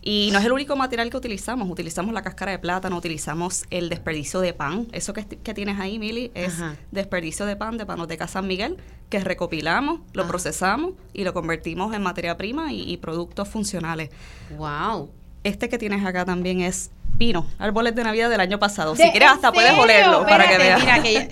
[0.09, 1.69] Y no es el único material que utilizamos.
[1.69, 4.87] Utilizamos la cáscara de plátano, utilizamos el desperdicio de pan.
[4.93, 8.77] Eso que, tienes ahí, Mili, es desperdicio de pan de Panoteca San Miguel,
[9.11, 14.11] que recopilamos, lo procesamos y lo convertimos en materia prima y, y productos funcionales.
[14.57, 15.11] ¡Wow!
[15.47, 18.97] Este que tienes acá también es pino, árboles de Navidad del año pasado.
[18.97, 20.81] Si quieres hasta puedes olerlo para que veas.
[20.81, 21.29] Mira que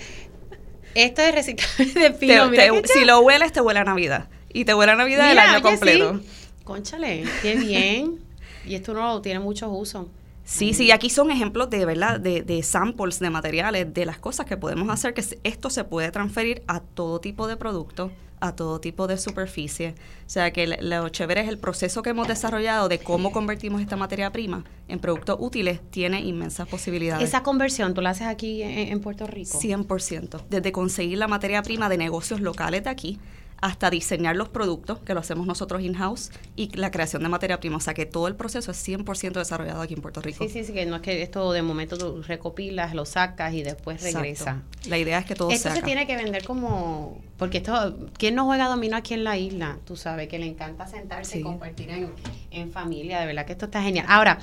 [0.95, 2.49] esto es reciclable de pino.
[2.85, 4.29] si lo hueles, te huele a Navidad.
[4.53, 6.21] Y te huele a Navidad el año completo.
[6.63, 8.21] Conchale, qué bien.
[8.65, 10.07] y esto no tiene muchos usos.
[10.45, 14.45] Sí, sí, aquí son ejemplos de verdad, de, de, samples de materiales, de las cosas
[14.45, 18.79] que podemos hacer, que esto se puede transferir a todo tipo de productos a todo
[18.79, 19.95] tipo de superficie.
[20.25, 23.95] O sea que lo chévere es el proceso que hemos desarrollado de cómo convertimos esta
[23.95, 27.27] materia prima en productos útiles, tiene inmensas posibilidades.
[27.27, 29.59] ¿Esa conversión tú la haces aquí en, en Puerto Rico?
[29.59, 30.43] 100%.
[30.49, 33.19] Desde conseguir la materia prima de negocios locales de aquí
[33.61, 37.77] hasta diseñar los productos, que lo hacemos nosotros in-house, y la creación de materia prima.
[37.77, 40.43] O sea, que todo el proceso es 100% desarrollado aquí en Puerto Rico.
[40.43, 43.63] Sí, sí, sí, que no es que esto de momento tú recopilas, lo sacas y
[43.63, 44.61] después regresa.
[44.87, 47.19] La idea es que todo Esto se tiene que vender como...
[47.37, 47.97] Porque esto...
[48.17, 49.77] ¿Quién no juega dominó aquí en la isla?
[49.85, 52.11] Tú sabes, que le encanta sentarse y compartir en,
[52.51, 53.19] en familia.
[53.19, 54.05] De verdad que esto está genial.
[54.07, 54.39] Ahora,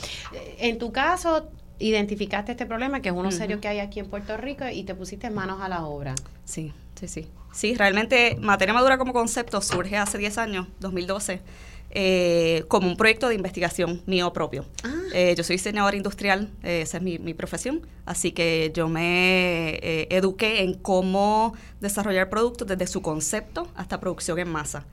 [0.59, 1.49] en tu caso,
[1.79, 4.95] identificaste este problema, que es uno serio que hay aquí en Puerto Rico, y te
[4.95, 6.15] pusiste manos a la obra.
[6.45, 7.29] Sí, sí, sí.
[7.53, 11.43] Sí, realmente Materia Madura como concepto surge hace 10 años, 2012,
[11.91, 14.65] eh, como un proyecto de investigación mío propio.
[14.85, 14.95] Ah.
[15.13, 19.79] Eh, yo soy diseñadora industrial, eh, esa es mi, profesión, así que yo me
[20.11, 24.87] eduqué en cómo desarrollar productos desde su concepto hasta producción en masa.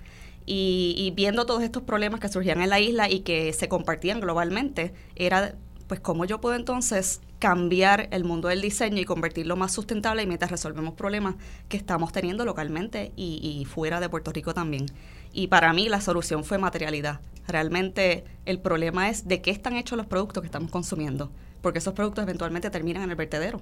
[0.45, 4.19] Y, y viendo todos estos problemas que surgían en la isla y que se compartían
[4.19, 5.55] globalmente, era
[5.87, 10.27] pues cómo yo puedo entonces cambiar el mundo del diseño y convertirlo más sustentable y
[10.27, 11.35] mientras resolvemos problemas
[11.69, 14.85] que estamos teniendo localmente y, fuera de Puerto Rico también.
[15.31, 17.21] Y para mí la solución fue materialidad.
[17.47, 21.93] Realmente el problema es de qué están hechos los productos que estamos consumiendo, porque esos
[21.93, 23.61] productos eventualmente terminan en el vertedero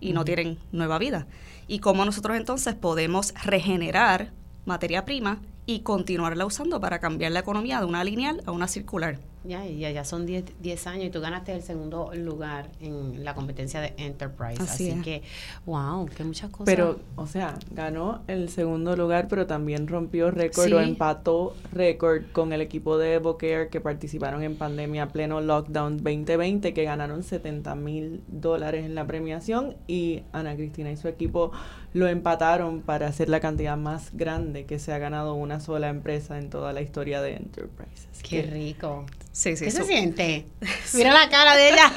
[0.00, 1.26] y no tienen nueva vida.
[1.68, 4.32] Y cómo nosotros entonces podemos regenerar
[4.64, 9.18] materia prima y continuarla usando para cambiar la economía de una lineal a una circular.
[9.46, 13.80] Ya, ya, ya son 10 años y tú ganaste el segundo lugar en la competencia
[13.80, 14.62] de Enterprise.
[14.62, 15.22] Así, que,
[15.66, 16.66] wow, que muchas cosas.
[16.66, 22.52] Pero, o sea, ganó el segundo lugar, pero también rompió récord o empató récord con
[22.52, 28.22] el equipo de Evocare que participaron en pandemia pleno lockdown 2020, que ganaron 70 mil
[28.28, 31.52] dólares en la premiación y Ana Cristina y su equipo
[31.96, 36.36] lo empataron para hacer la cantidad más grande que se ha ganado una sola empresa
[36.36, 38.06] en toda la historia de Enterprise.
[38.22, 39.06] Qué rico.
[39.32, 40.44] Sí, sí, ¿Qué se siente?
[40.94, 41.90] Mira la cara de ella.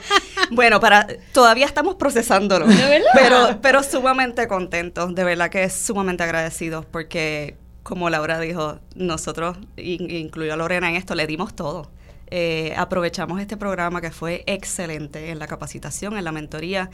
[0.50, 2.66] bueno, para todavía estamos procesándolo.
[2.66, 3.08] ¿De verdad?
[3.14, 10.52] Pero, pero sumamente contentos, de verdad que sumamente agradecidos porque, como Laura dijo, nosotros, incluyo
[10.52, 11.90] a Lorena en esto, le dimos todo.
[12.30, 16.90] Eh, aprovechamos este programa que fue excelente en la capacitación, en la mentoría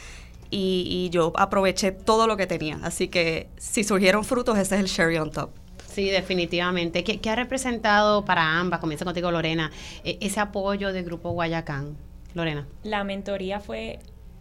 [0.52, 2.78] y, yo aproveché todo lo que tenía.
[2.82, 5.50] Así que si surgieron frutos, ese es el cherry on top.
[5.86, 7.04] Sí, definitivamente.
[7.04, 9.70] ¿Qué, ha representado para ambas, comienza contigo Lorena,
[10.04, 11.96] e, ese apoyo del Grupo Guayacán?
[12.34, 12.66] Lorena.
[12.82, 13.98] La mentoría fue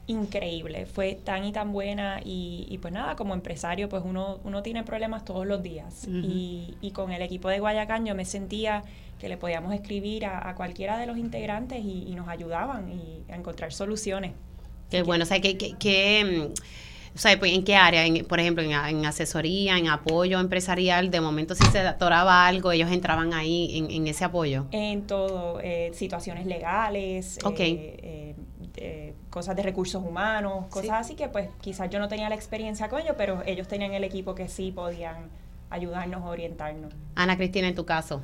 [0.08, 4.84] increíble, fue tan y tan buena y, pues nada, como empresario pues uno, uno tiene
[4.84, 8.84] problemas todos los días y, con el equipo de Guayacán yo me sentía
[9.20, 13.36] que le podíamos escribir a, cualquiera de los integrantes y, y, nos ayudaban y a
[13.36, 14.34] encontrar soluciones.
[14.92, 16.54] Qué bueno, o sea, que, que, mm,
[17.16, 18.04] o sea, pues, ¿en qué área?
[18.26, 23.34] por ejemplo, en, asesoría, en apoyo empresarial, de momento si se atoraba algo, ellos entraban
[23.34, 24.66] ahí en, ese apoyo.
[24.72, 28.36] En todo, eh, situaciones legales, eh,
[28.76, 32.90] eh, cosas de recursos humanos, cosas así que pues quizás yo no tenía la experiencia
[32.90, 35.30] con ellos, pero ellos tenían el equipo que sí podían
[35.70, 36.94] ayudarnos, orientarnos.
[37.16, 38.22] Ana Cristina, en tu caso.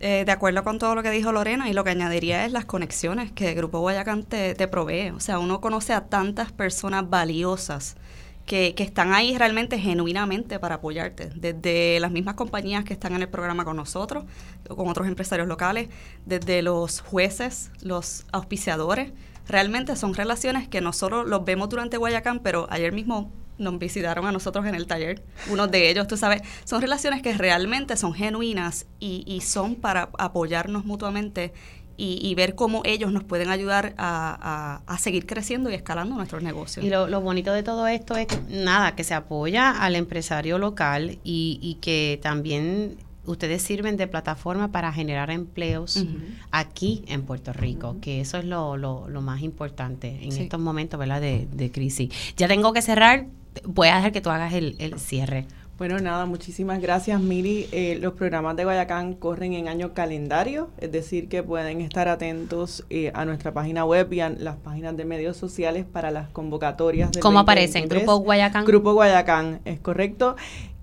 [0.00, 2.66] Eh, de acuerdo con todo lo que dijo Lorena, y lo que añadiría es las
[2.66, 5.10] conexiones que el Grupo Guayacán te, provee.
[5.10, 7.96] O sea, uno conoce a tantas personas valiosas
[8.44, 11.30] que, que, están ahí realmente genuinamente para apoyarte.
[11.34, 14.24] Desde las mismas compañías que están en el programa con nosotros,
[14.68, 15.88] con otros empresarios locales,
[16.26, 19.12] desde los jueces, los auspiciadores.
[19.48, 24.32] Realmente son relaciones que nosotros los vemos durante Guayacán, pero ayer mismo nos visitaron a
[24.32, 25.22] nosotros en el taller.
[25.50, 30.84] Uno de ellos, tú sabes, son relaciones que realmente son genuinas y, son para apoyarnos
[30.84, 31.52] mutuamente
[31.96, 36.84] y, ver cómo ellos nos pueden ayudar a, seguir creciendo y escalando nuestros negocios.
[36.84, 41.18] Y lo, bonito de todo esto es que, nada, que se apoya al empresario local
[41.24, 46.04] y, que también ustedes sirven de plataforma para generar empleos
[46.50, 48.76] aquí en Puerto Rico, que eso es lo,
[49.20, 51.20] más importante en estos momentos ¿verdad?
[51.20, 52.10] De, de crisis.
[52.36, 53.26] Ya tengo que cerrar,
[53.64, 55.46] voy a dejar que tú hagas el, cierre.
[55.78, 57.68] Bueno, nada, muchísimas gracias, Miri.
[57.70, 62.86] Eh, los programas de Guayacán corren en año calendario, es decir, que pueden estar atentos
[62.88, 67.10] eh, a nuestra página web y a las páginas de medios sociales para las convocatorias.
[67.20, 67.88] ¿Cómo aparecen?
[67.88, 68.64] Grupo Guayacán.
[68.64, 70.36] Grupo Guayacán, es correcto.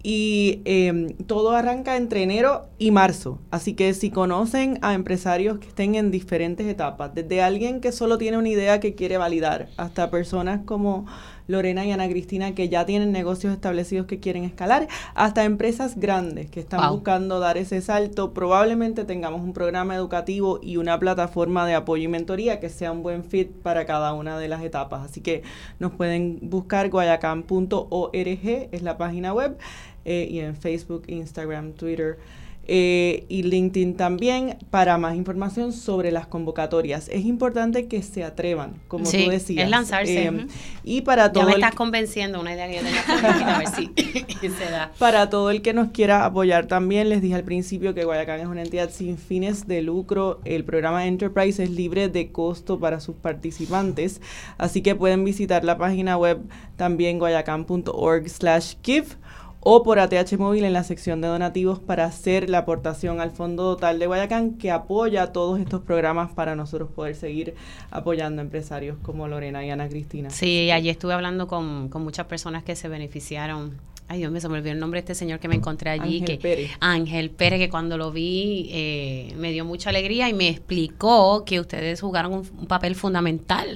[0.06, 3.40] Y em, todo arranca entre enero y marzo.
[3.52, 8.18] Así que si conocen a empresarios que estén en diferentes etapas, desde alguien que solo
[8.18, 11.06] tiene una idea que quiere validar, hasta personas como
[11.48, 16.50] Lorena y Ana Cristina que ya tienen negocios establecidos que quieren escalar, hasta empresas grandes
[16.50, 18.34] que están buscando dar ese salto.
[18.34, 23.04] Probablemente tengamos un programa educativo y una plataforma de apoyo y mentoría que sea un
[23.04, 25.04] buen fit para cada una de las etapas.
[25.04, 25.44] Así que
[25.80, 29.58] nos pueden buscar guayacán.org, es la página web,
[30.06, 32.18] eh, y en Facebook, Instagram, Twitter.
[32.66, 37.10] Eh, y LinkedIn también para más información sobre las convocatorias.
[37.10, 39.66] Es importante que se atrevan, como tú decías.
[39.66, 40.28] Es lanzarse.
[40.28, 40.48] Eh,
[40.86, 41.44] y para todo.
[41.44, 43.92] Ya me estás convenciendo una idea que yo tenía a ver si
[44.50, 44.92] se da.
[44.98, 48.48] Para todo el que nos quiera apoyar también, les dije al principio que Guayacán es
[48.48, 50.40] una entidad sin fines de lucro.
[50.46, 54.22] El programa Enterprise es libre de costo para sus participantes.
[54.58, 56.40] Así que pueden visitar la página web
[56.78, 59.08] también guayacán.org/slash give
[59.66, 63.76] o por ATH Móvil en la sección de donativos para hacer la aportación al Fondo
[63.76, 67.56] Total de Guayacán que apoya todos estos programas para nosotros poder seguir
[67.90, 70.30] apoyando empresarios como Lorena y Ana Cristina.
[70.30, 73.78] Sí, allí estuve hablando con, con muchas personas que se beneficiaron
[74.14, 76.20] Ay, Dios mío, se me olvidó el nombre de este señor que me encontré allí.
[76.20, 76.72] Ángel que, Pérez.
[76.82, 81.60] Ángel Pérez, que cuando lo vi eh, me dio mucha alegría y me explicó que
[81.60, 83.76] ustedes jugaron un, papel fundamental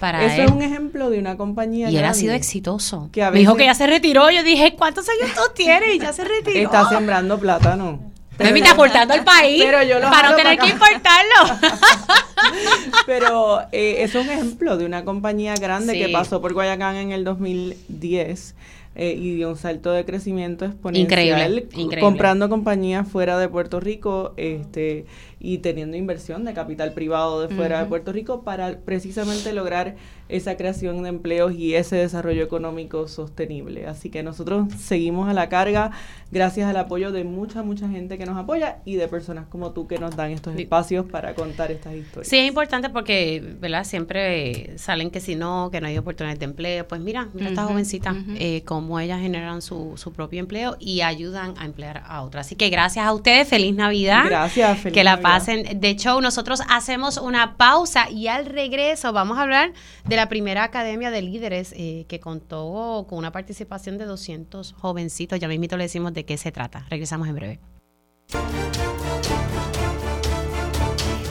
[0.00, 3.10] para Eso es un ejemplo de una compañía Y él ha sido exitoso.
[3.14, 4.28] me dijo que ya se retiró.
[4.32, 5.94] Yo dije, ¿cuántos años tú tienes?
[5.94, 6.58] Y ya se retiró.
[6.58, 8.00] Está sembrando plátano.
[8.36, 11.60] Pero me está aportando al país pero yo para no tener que importarlo.
[13.06, 17.22] pero eh, es un ejemplo de una compañía grande que pasó por Guayacán en el
[17.22, 18.56] 2010
[18.96, 21.66] eh, y dio un salto de crecimiento exponencial.
[21.74, 25.04] Increíble, Comprando compañías fuera de Puerto Rico este
[25.38, 29.96] y teniendo inversión de capital privado de fuera de Puerto Rico para precisamente lograr
[30.28, 33.86] esa creación de empleos y ese desarrollo económico sostenible.
[33.86, 35.92] Así que nosotros seguimos a la carga
[36.32, 39.86] gracias al apoyo de mucha, mucha gente que nos apoya y de personas como tú
[39.86, 42.28] que nos dan estos espacios para contar estas historias.
[42.28, 43.84] Sí, es importante porque, ¿verdad?
[43.84, 46.88] Siempre salen que si no, que no hay oportunidades de empleo.
[46.88, 51.54] Pues mira, mira estas jovencitas, eh, cómo ellas generan su, su propio empleo y ayudan
[51.58, 52.46] a emplear a otras.
[52.46, 54.24] Así que gracias a ustedes, feliz Navidad.
[54.26, 56.20] Gracias, feliz Que la pasen de show.
[56.20, 59.72] Nosotros hacemos una pausa y al regreso vamos a hablar
[60.04, 65.40] de la primera academia de líderes eh, que contó con una participación de 200 jovencitos.
[65.40, 66.86] Ya mismito le decimos de qué se trata.
[66.90, 67.60] Regresamos en breve.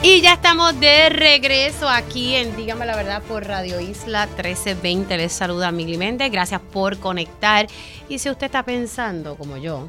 [0.02, 5.16] Y ya estamos de regreso aquí en Dígame la Verdad por Radio Isla 1320.
[5.16, 6.30] Les saluda Mili Méndez.
[6.30, 7.66] Gracias por conectar.
[8.08, 9.88] Y si usted está pensando, como yo,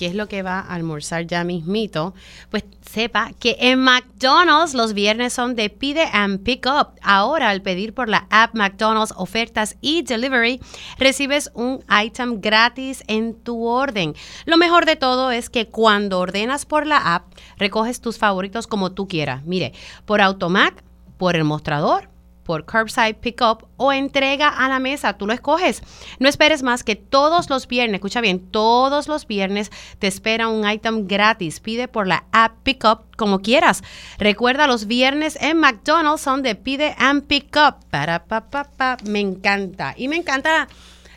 [0.00, 2.14] qué es lo que va a almorzar ya mismito,
[2.48, 6.92] pues sepa que en McDonald's los viernes son de pide and pick up.
[7.02, 10.58] Ahora al pedir por la app McDonald's ofertas y delivery,
[10.96, 14.14] recibes un item gratis en tu orden.
[14.46, 18.92] Lo mejor de todo es que cuando ordenas por la app, recoges tus favoritos como
[18.92, 19.44] tú quieras.
[19.44, 19.74] Mire,
[20.06, 20.82] por Automac,
[21.18, 22.09] por el mostrador
[22.50, 25.12] por curbside pickup o entrega a la mesa.
[25.12, 25.84] Tú lo escoges.
[26.18, 30.68] No esperes más que todos los viernes, escucha bien, todos los viernes te espera un
[30.68, 31.60] item gratis.
[31.60, 33.84] Pide por la app Pickup como quieras.
[34.18, 37.84] Recuerda, los viernes en McDonald's son de pide and pickup.
[37.88, 38.96] Para pa, pa, pa.
[39.04, 39.94] Me encanta.
[39.96, 40.66] Y me encanta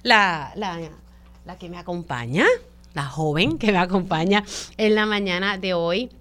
[0.03, 0.81] la, la,
[1.45, 2.45] la que me acompaña,
[2.93, 4.43] la joven que me acompaña
[4.77, 6.11] en la mañana de hoy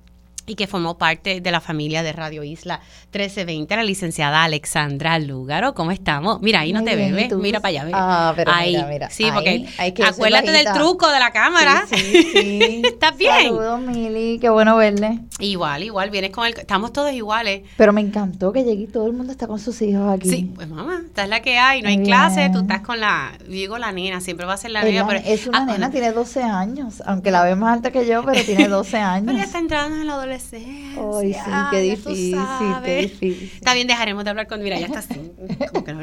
[0.46, 2.80] y que formó parte de la familia de Radio Isla
[3.12, 5.74] 1320, la licenciada Alexandra Lúgaro.
[5.74, 6.40] ¿Cómo estamos?
[6.42, 7.90] Mira, ahí no te ves, mira para allá.
[7.92, 8.72] Ah, pero ahí.
[8.72, 9.10] mira, mira.
[9.10, 9.68] Sí, porque
[10.04, 11.84] acuérdate del truco de la cámara.
[11.88, 12.82] Sí, sí, sí.
[12.84, 13.44] ¿Estás bien?
[13.44, 15.20] Saludos, Mili, qué bueno verle.
[15.38, 16.54] Igual, igual, vienes con el...
[16.54, 17.62] Estamos todos iguales.
[17.76, 20.28] Pero me encantó que llegué y todo el mundo está con sus hijos aquí.
[20.28, 23.32] Sí, pues mamá, esta es la que hay, no hay clase, tú estás con la...
[23.46, 25.06] Digo la nena, siempre va a ser la nena.
[25.06, 25.90] Pero, es una ah, nena, bueno.
[25.90, 29.26] tiene 12 años, aunque la ve más alta que yo, pero tiene 12 años.
[29.26, 30.31] Pero ya está entrando en la adolescencia.
[30.36, 31.40] Ay, sí,
[31.70, 32.38] qué difícil,
[32.84, 33.50] qué difícil.
[33.74, 34.62] Bien, dejaremos de hablar con.
[34.62, 35.32] Mira, ya está así.
[35.72, 36.00] Como que no,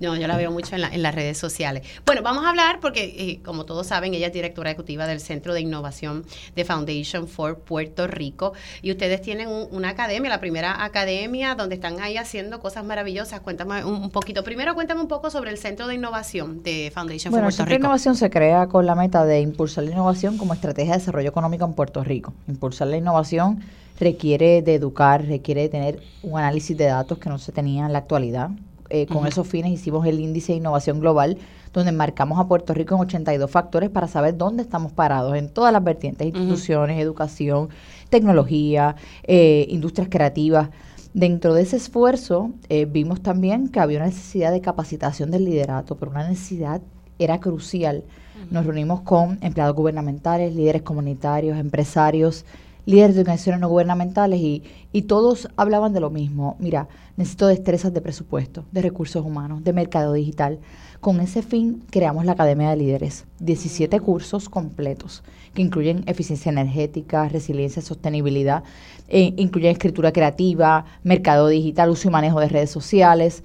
[0.00, 1.82] no, yo la veo mucho en, la- en las redes sociales.
[2.06, 5.52] Bueno, vamos a hablar porque, eh, como todos saben, ella es directora ejecutiva del Centro
[5.54, 6.24] de Innovación
[6.56, 8.52] de Foundation for Puerto Rico.
[8.82, 13.40] Y ustedes tienen un- una academia, la primera academia, donde están ahí haciendo cosas maravillosas.
[13.40, 14.42] Cuéntame un, un poquito.
[14.44, 17.56] Primero, cuéntame un poco sobre el Centro de Innovación de Foundation Bueno, el for Puerto
[17.56, 17.86] Centro de Rico.
[17.86, 21.64] Innovación se crea con la meta de impulsar la innovación como estrategia de desarrollo económico
[21.64, 22.32] en Puerto Rico.
[22.48, 23.51] Impulsar la innovación
[23.98, 27.92] requiere de educar, requiere de tener un análisis de datos que no se tenía en
[27.92, 28.50] la actualidad.
[28.90, 31.38] Eh, con esos fines hicimos el índice de innovación global,
[31.72, 35.72] donde marcamos a Puerto Rico en 82 factores para saber dónde estamos parados en todas
[35.72, 37.70] las vertientes, instituciones, educación,
[38.10, 40.68] tecnología, eh, industrias creativas.
[41.14, 45.96] Dentro de ese esfuerzo eh, vimos también que había una necesidad de capacitación del liderato,
[45.96, 46.82] pero una necesidad
[47.18, 48.04] era crucial.
[48.50, 52.44] Nos reunimos con empleados gubernamentales, líderes comunitarios, empresarios,
[52.86, 56.56] líderes de organizaciones no gubernamentales y, y todos hablaban de lo mismo.
[56.58, 60.58] Mira, necesito destrezas de presupuesto, de recursos humanos, de mercado digital.
[61.00, 65.22] Con ese fin creamos la Academia de Líderes, 17 cursos completos
[65.54, 68.62] que incluyen eficiencia energética, resiliencia, sostenibilidad,
[69.08, 73.42] eh, incluyen escritura creativa, mercado digital, uso y manejo de redes sociales.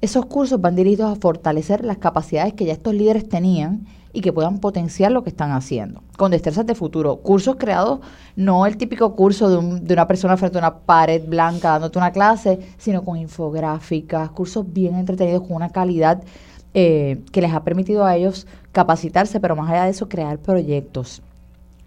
[0.00, 4.32] Esos cursos van dirigidos a fortalecer las capacidades que ya estos líderes tenían y que
[4.32, 6.02] puedan potenciar lo que están haciendo.
[6.16, 8.00] Con destrezas de futuro, cursos creados,
[8.36, 11.98] no el típico curso de, un- de una persona frente a una pared blanca dándote
[11.98, 16.22] una clase, sino con infográficas, cursos bien entretenidos con una calidad
[16.74, 21.22] eh, que les ha permitido a ellos capacitarse, pero más allá de eso, crear proyectos.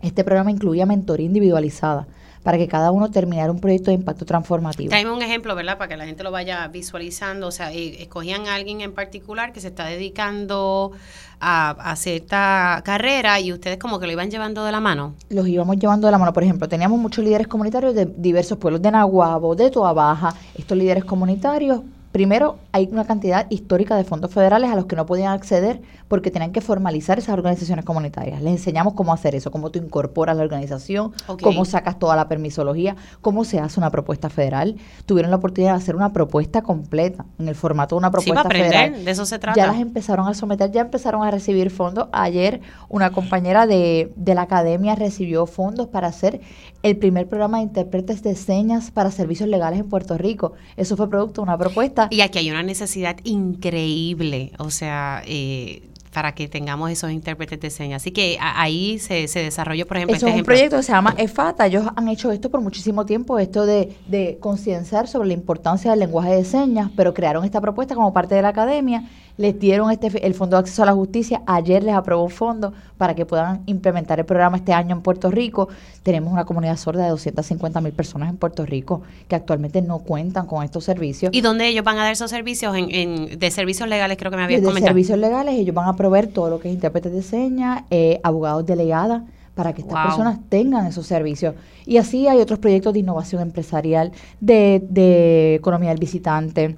[0.02, 2.08] Este programa incluía mentoría individualizada
[2.44, 4.90] para que cada uno terminara un proyecto de impacto transformativo.
[4.90, 5.78] Traeme un ejemplo, ¿verdad?
[5.78, 7.48] Para que la gente lo vaya visualizando.
[7.48, 10.92] O sea, eh, escogían a alguien en particular que se está dedicando
[11.40, 15.14] a, a cierta carrera y ustedes como que lo iban llevando de la mano.
[15.30, 16.34] los íbamos llevando de la mano.
[16.34, 20.34] Por ejemplo, teníamos muchos líderes comunitarios de diversos pueblos, de Nahuabo, de Toa Baja.
[20.56, 21.82] Estos líderes comunitarios,
[22.14, 26.30] primero, hay una cantidad histórica de fondos federales a los que no podían acceder porque
[26.32, 28.42] tenían que formalizar esas organizaciones comunitarias.
[28.42, 32.96] Les enseñamos cómo hacer eso, cómo tú incorporas la organización, cómo sacas toda la permisología,
[33.22, 34.76] cómo se hace una propuesta federal.
[35.08, 38.44] Tuvieron la oportunidad de hacer una propuesta completa en el formato de una Sí, propuesta
[38.44, 39.06] para aprender, federal.
[39.06, 39.60] de eso se trata.
[39.60, 42.10] Ya las empezaron a someter, ya empezaron a recibir fondos.
[42.12, 46.42] Ayer una compañera de, de la academia recibió fondos para hacer
[46.84, 50.54] el primer programa de intérpretes de señas para servicios legales en Puerto Rico.
[50.78, 52.03] Eso fue producto de una propuesta.
[52.10, 54.52] Y aquí hay una necesidad increíble.
[54.58, 55.84] O sea, eh,
[56.14, 58.02] para que tengamos esos intérpretes de señas.
[58.02, 60.92] Así que ahí se, se desarrolló, por ejemplo, Eso este es un proyecto que se
[60.92, 61.66] llama EFATA.
[61.66, 66.00] Ellos han hecho esto por muchísimo tiempo, esto de, de concienciar sobre la importancia del
[66.00, 69.04] lenguaje de señas, pero crearon esta propuesta como parte de la academia
[69.38, 72.74] les dieron este el Fondo de Acceso a la Justicia, ayer les aprobó un fondo
[72.98, 75.70] para que puedan implementar el programa este año en Puerto Rico.
[76.04, 80.46] Tenemos una comunidad sorda de 250 mil personas en Puerto Rico que actualmente no cuentan
[80.46, 81.32] con estos servicios.
[81.34, 82.76] ¿Y dónde ellos van a dar esos servicios?
[82.76, 84.86] En, de servicios legales creo que me habías de comentado.
[84.86, 88.20] De servicios legales ellos van a proveer todo lo que es intérpretes de señas, eh,
[88.24, 89.24] abogados delegadas,
[89.56, 91.56] para que estas personas tengan esos servicios.
[91.86, 96.78] Y así hay otros proyectos de innovación empresarial, de, de economía del visitante,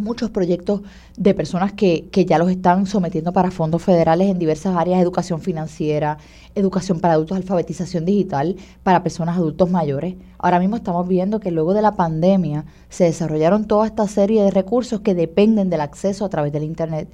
[0.00, 0.82] muchos proyectos
[1.16, 5.40] de personas que, que, ya los están sometiendo para fondos federales en diversas áreas, educación
[5.40, 6.18] financiera,
[6.54, 10.16] educación para adultos, alfabetización digital para personas adultos mayores.
[10.38, 14.50] Ahora mismo estamos viendo que luego de la pandemia se desarrollaron toda esta serie de
[14.50, 17.08] recursos que dependen del acceso a través del Internet,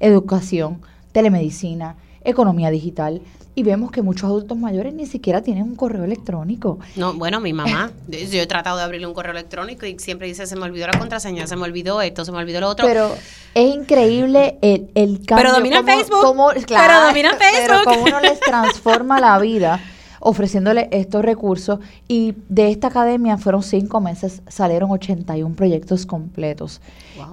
[0.00, 0.80] educación,
[1.12, 3.22] telemedicina, economía digital
[3.54, 6.78] y vemos que muchos adultos mayores ni siquiera tienen un correo electrónico.
[6.96, 10.46] No, bueno, mi mamá, yo he tratado de abrirle un correo electrónico y siempre dice,
[10.46, 12.86] se me olvidó la contraseña, se me olvidó esto, se me olvidó lo otro.
[12.86, 13.14] Pero
[13.54, 15.36] es increíble el, el cambio.
[15.36, 16.54] Pero domina Facebook.
[16.66, 17.66] pero domina Facebook.
[17.66, 19.80] Pero cómo uno les transforma la vida
[20.24, 26.80] ofreciéndole estos recursos y de esta academia fueron cinco meses, salieron 81 proyectos completos.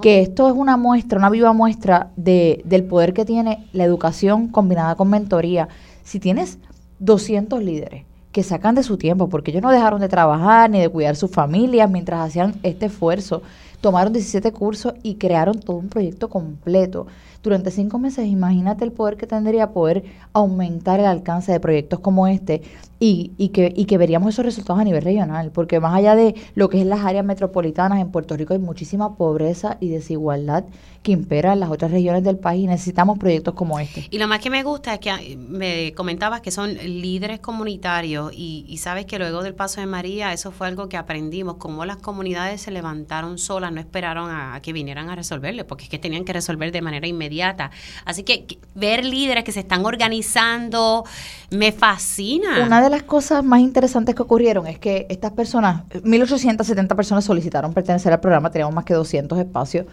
[0.01, 4.47] Que esto es una muestra, una viva muestra de, del poder que tiene la educación
[4.47, 5.69] combinada con mentoría
[6.03, 6.57] si tienes
[6.99, 10.89] 200 líderes que sacan de su tiempo, porque ellos no dejaron de trabajar ni de
[10.89, 13.41] cuidar sus familias mientras hacían este esfuerzo,
[13.81, 17.07] tomaron 17 cursos y crearon todo un proyecto completo.
[17.41, 22.27] Durante cinco meses, imagínate el poder que tendría poder aumentar el alcance de proyectos como
[22.27, 22.61] este
[22.99, 26.35] y, y, que, y que veríamos esos resultados a nivel regional, porque más allá de
[26.55, 30.65] lo que es las áreas metropolitanas, en Puerto Rico hay muchísima pobreza y desigualdad
[31.03, 34.07] que impera en las otras regiones del país y necesitamos proyectos como este.
[34.11, 38.33] Y lo más que me gusta es que ah, me comentabas que son líderes comunitarios
[38.33, 41.85] y, y sabes que luego del paso de María eso fue algo que aprendimos, cómo
[41.85, 45.99] las comunidades se levantaron solas, no esperaron a, que vinieran a resolverle, porque es que
[45.99, 47.71] tenían que resolver de manera inmediata.
[48.03, 51.05] Así que, ver líderes que se están organizando
[51.51, 52.65] me fascina.
[52.65, 57.73] Una de las cosas más interesantes que ocurrieron es que estas personas, 1870 personas solicitaron
[57.73, 59.85] pertenecer al programa, teníamos más que 200 espacios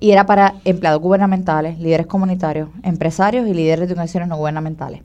[0.00, 5.02] y era para empleados gubernamentales, líderes comunitarios, empresarios y líderes de organizaciones no gubernamentales.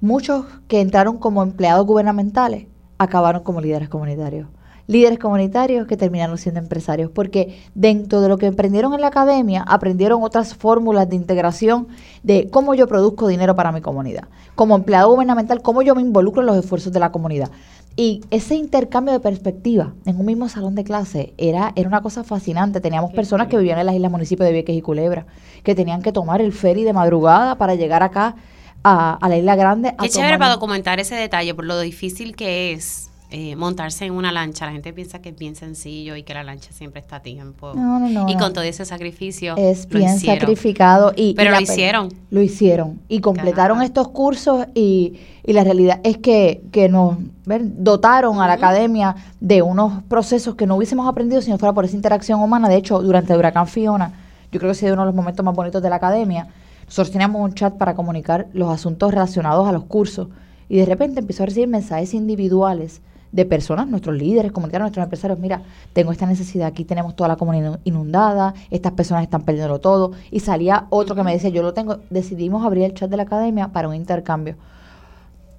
[0.00, 2.66] Muchos que entraron como empleados gubernamentales
[2.98, 4.48] acabaron como líderes comunitarios.
[4.88, 9.62] Líderes comunitarios que terminaron siendo empresarios, porque dentro de lo que aprendieron en la academia,
[9.68, 11.88] aprendieron otras fórmulas de integración
[12.22, 14.24] de cómo yo produzco dinero para mi comunidad.
[14.54, 17.50] Como empleado gubernamental, cómo yo me involucro en los esfuerzos de la comunidad.
[17.96, 22.24] Y ese intercambio de perspectiva en un mismo salón de clase era, era una cosa
[22.24, 22.80] fascinante.
[22.80, 25.26] Teníamos personas que vivían en las islas municipios de Vieques y Culebra,
[25.64, 28.36] que tenían que tomar el ferry de madrugada para llegar acá
[28.84, 29.94] a, la isla grande.
[30.00, 34.32] Qué chévere para documentar ese detalle, por lo difícil que es eh, montarse en una
[34.32, 34.64] lancha.
[34.64, 37.74] La gente piensa que es bien sencillo y que la lancha siempre está a tiempo.
[37.74, 39.54] No, no, no, y con todo ese sacrificio.
[39.58, 41.12] Es bien sacrificado.
[41.14, 42.08] Y, Pero lo hicieron.
[42.30, 43.00] Lo hicieron.
[43.06, 48.54] Y completaron estos cursos y, y, la realidad es que, que nos dotaron a la
[48.54, 52.66] academia de unos procesos que no hubiésemos aprendido si no fuera por esa interacción humana.
[52.66, 54.12] De hecho, durante el huracán Fiona,
[54.50, 56.48] yo creo que ha sido uno de los momentos más bonitos de la academia.
[56.86, 60.28] Nosotros teníamos un chat para comunicar los asuntos relacionados a los cursos
[60.70, 63.02] y de repente empezó a recibir mensajes individuales
[63.32, 65.62] de personas, nuestros líderes comunitarios, nuestros empresarios, mira,
[65.92, 70.12] tengo esta necesidad, aquí tenemos toda la comunidad inundada, estas personas están perdiendo todo.
[70.30, 73.24] Y salía otro que me decía, yo lo tengo, decidimos abrir el chat de la
[73.24, 74.56] academia para un intercambio.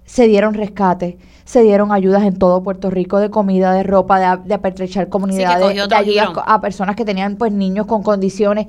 [0.05, 1.15] Se dieron rescates,
[1.45, 5.87] se dieron ayudas en todo Puerto Rico de comida, de ropa, de, de apertrechar comunidades,
[5.87, 8.67] de ayudas a personas que tenían pues niños con condiciones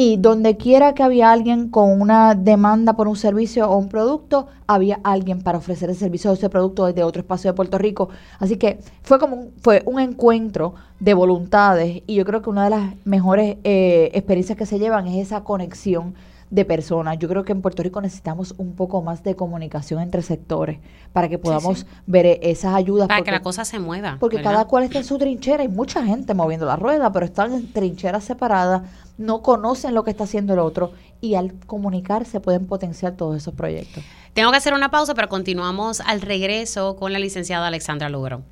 [0.00, 4.46] y donde quiera que había alguien con una demanda por un servicio o un producto,
[4.68, 8.08] había alguien para ofrecer ese servicio o ese producto desde otro espacio de Puerto Rico.
[8.38, 12.62] Así que fue como un, fue un encuentro de voluntades y yo creo que una
[12.62, 16.14] de las mejores eh, experiencias que se llevan es esa conexión
[16.50, 17.18] de personas.
[17.18, 20.78] Yo creo que en Puerto Rico necesitamos un poco más de comunicación entre sectores
[21.12, 23.08] para que podamos ver e-, esas ayudas.
[23.08, 24.16] Para que la cosa se mueva.
[24.20, 25.62] Porque cada cual está en su trinchera.
[25.62, 28.82] Hay mucha gente moviendo la rueda, pero están en trincheras separadas,
[29.18, 33.52] no conocen lo que está haciendo el otro y al comunicarse pueden potenciar todos esos
[33.54, 34.04] proyectos.
[34.32, 38.42] Tengo que hacer una pausa, pero continuamos al regreso con la licenciada Alexandra Lugro.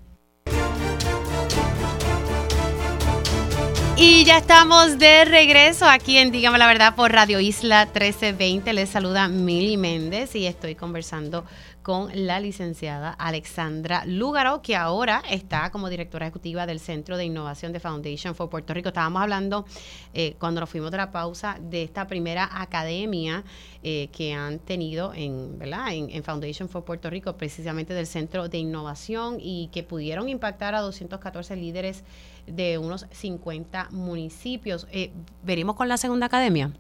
[3.99, 8.75] Y ya estamos de regreso aquí en Dígame la Verdad por Radio Isla 1320.
[8.75, 11.47] Les saluda Mili Méndez y estoy conversando
[11.87, 17.72] con la licenciada Alexandra Lúgaro, que ahora está como directora ejecutiva del Centro de Innovación
[17.72, 18.89] de Foundation for Puerto Rico.
[18.89, 19.64] Estábamos hablando
[20.12, 23.45] eh, cuando nos fuimos de la pausa de esta primera academia
[23.84, 25.93] eh, que han tenido en, ¿verdad?
[25.93, 30.80] En, Foundation for Puerto Rico, precisamente del Centro de Innovación y que pudieron impactar a
[30.80, 32.03] 214 líderes
[32.49, 34.89] de unos 50 municipios.
[34.91, 35.12] Eh,
[35.45, 36.72] ¿Veremos con la segunda academia?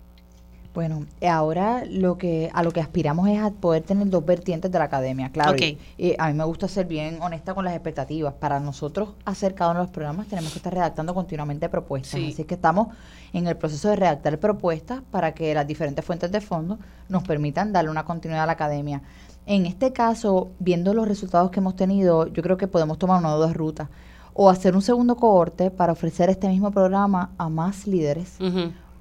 [0.76, 4.78] Bueno, ahora lo que a lo que aspiramos es a poder tener dos vertientes de
[4.78, 5.56] la academia, claro.
[5.56, 5.78] Y,
[6.18, 8.34] a mí me gusta ser bien honesta con las expectativas.
[8.34, 12.20] Para nosotros hacer cada uno de los programas tenemos que estar redactando continuamente propuestas.
[12.20, 12.88] Así que estamos
[13.32, 17.72] en el proceso de redactar propuestas para que las diferentes fuentes de fondos nos permitan
[17.72, 19.00] darle una continuidad a la academia.
[19.46, 23.32] En este caso, viendo los resultados que hemos tenido, yo creo que podemos tomar una
[23.32, 23.88] de dos rutas.
[24.34, 28.36] O hacer un segundo cohorte para ofrecer este mismo programa a más líderes,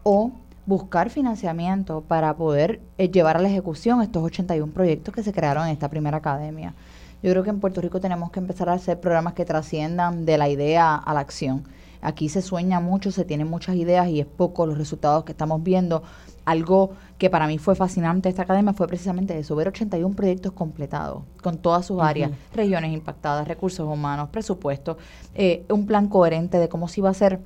[0.03, 0.31] o
[0.65, 5.65] buscar financiamiento para poder eh, llevar a la ejecución estos 81 proyectos que se crearon
[5.67, 6.73] en esta primera academia.
[7.21, 10.37] Yo creo que en Puerto Rico tenemos que empezar a hacer programas que trasciendan de
[10.37, 11.63] la idea a la acción.
[12.01, 15.63] Aquí se sueña mucho, se tienen muchas ideas y es poco los resultados que estamos
[15.63, 16.03] viendo.
[16.45, 21.23] Algo que para mí fue fascinante esta academia fue precisamente eso, ver 81 proyectos completados
[21.41, 24.97] con todas sus áreas, regiones impactadas, recursos humanos, presupuesto,
[25.33, 27.39] eh, un plan coherente de cómo se iba a hacer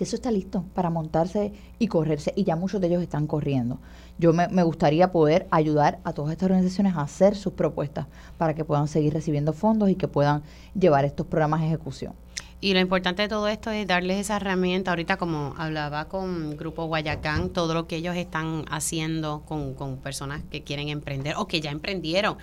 [0.00, 3.78] y eso está listo para montarse y correrse y ya muchos de ellos están corriendo.
[4.18, 8.06] Yo me, me, gustaría poder ayudar a todas estas organizaciones a hacer sus propuestas
[8.38, 10.42] para que puedan seguir recibiendo fondos y que puedan
[10.74, 12.14] llevar estos programas a ejecución.
[12.62, 14.90] Y lo importante de todo esto es darles esa herramienta.
[14.90, 20.42] Ahorita, como hablaba con Grupo Guayacán, todo lo que ellos están haciendo con, con personas
[20.50, 22.36] que quieren emprender o que ya emprendieron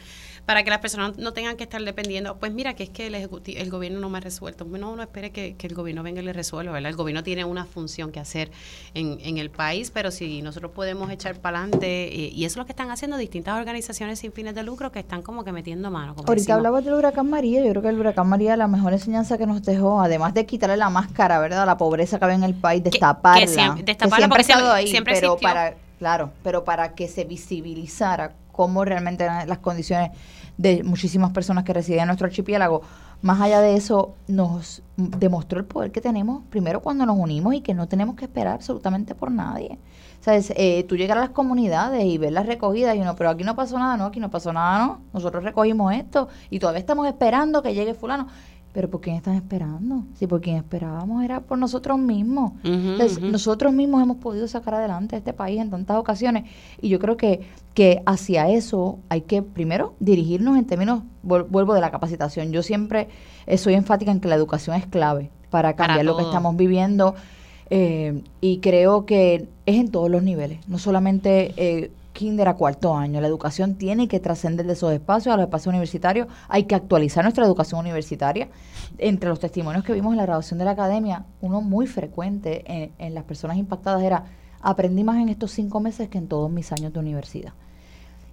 [0.48, 3.16] para que las personas no tengan que estar dependiendo, pues mira, que es que el,
[3.16, 4.64] el gobierno no me ha resuelto.
[4.64, 6.89] No, no espere que, el gobierno venga y le resuelva, ¿verdad?
[6.89, 8.50] El gobierno tiene una función que hacer
[8.93, 12.66] en, en el país, pero si nosotros podemos echar para adelante, y eso es lo
[12.66, 16.16] que están haciendo distintas organizaciones sin fines de lucro que están como que metiendo mano.
[16.26, 19.45] Ahorita hablabas del huracán María, yo creo que el huracán María, la mejor enseñanza que
[19.45, 21.66] nos dejó, además de quitarle la máscara, ¿verdad?
[21.66, 23.41] La pobreza que había en el país, destaparla.
[23.41, 28.84] Que, siempre, destaparla porque siempre, ahí, pero para, claro, pero para que se visibilizara cómo
[28.84, 30.12] realmente eran las condiciones
[30.58, 32.82] de muchísimas personas que residen en nuestro archipiélago.
[33.22, 37.62] Más allá de eso, nos demostró el poder que tenemos, primero cuando nos unimos y
[37.62, 39.80] que no tenemos que esperar absolutamente por nadie.
[40.20, 40.51] ¿Sabes?
[40.55, 43.55] Eh, tú llegar a las comunidades y ver las recogidas y uno, pero aquí no
[43.55, 45.01] pasó nada, no, aquí no pasó nada, no.
[45.14, 48.28] Nosotros recogimos esto y todavía estamos esperando que llegue fulano.
[48.74, 50.03] Pero ¿por quién están esperando?
[50.15, 52.53] Si por quien esperábamos era por nosotros mismos.
[52.63, 56.45] Entonces, nosotros mismos hemos podido sacar adelante este país en tantas ocasiones.
[56.80, 57.41] Y yo creo que,
[57.74, 62.51] que hacia eso hay que primero dirigirnos en términos, vuelvo de la capacitación.
[62.51, 63.07] Yo siempre
[63.47, 67.15] eh, soy enfática en que la educación es clave para cambiar lo que estamos viviendo.
[67.70, 72.95] Eh, y creo que es en todos los niveles, no solamente eh, kinder a cuarto
[72.95, 73.22] año.
[73.22, 76.28] La educación tiene que trascender de esos espacios a los espacios universitarios.
[76.49, 78.49] Hay que actualizar nuestra educación universitaria.
[78.97, 82.91] Entre los testimonios que vimos en la graduación de la academia, uno muy frecuente en,
[82.97, 84.26] en las personas impactadas era,
[84.61, 87.53] aprendí más en estos cinco meses que en todos mis años de universidad.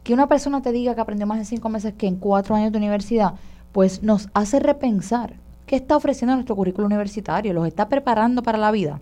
[0.02, 2.72] Que una persona te diga que aprendió más en cinco meses que en cuatro años
[2.72, 3.34] de universidad,
[3.72, 5.34] pues nos hace repensar
[5.66, 9.00] qué está ofreciendo nuestro currículo universitario, los está preparando para la vida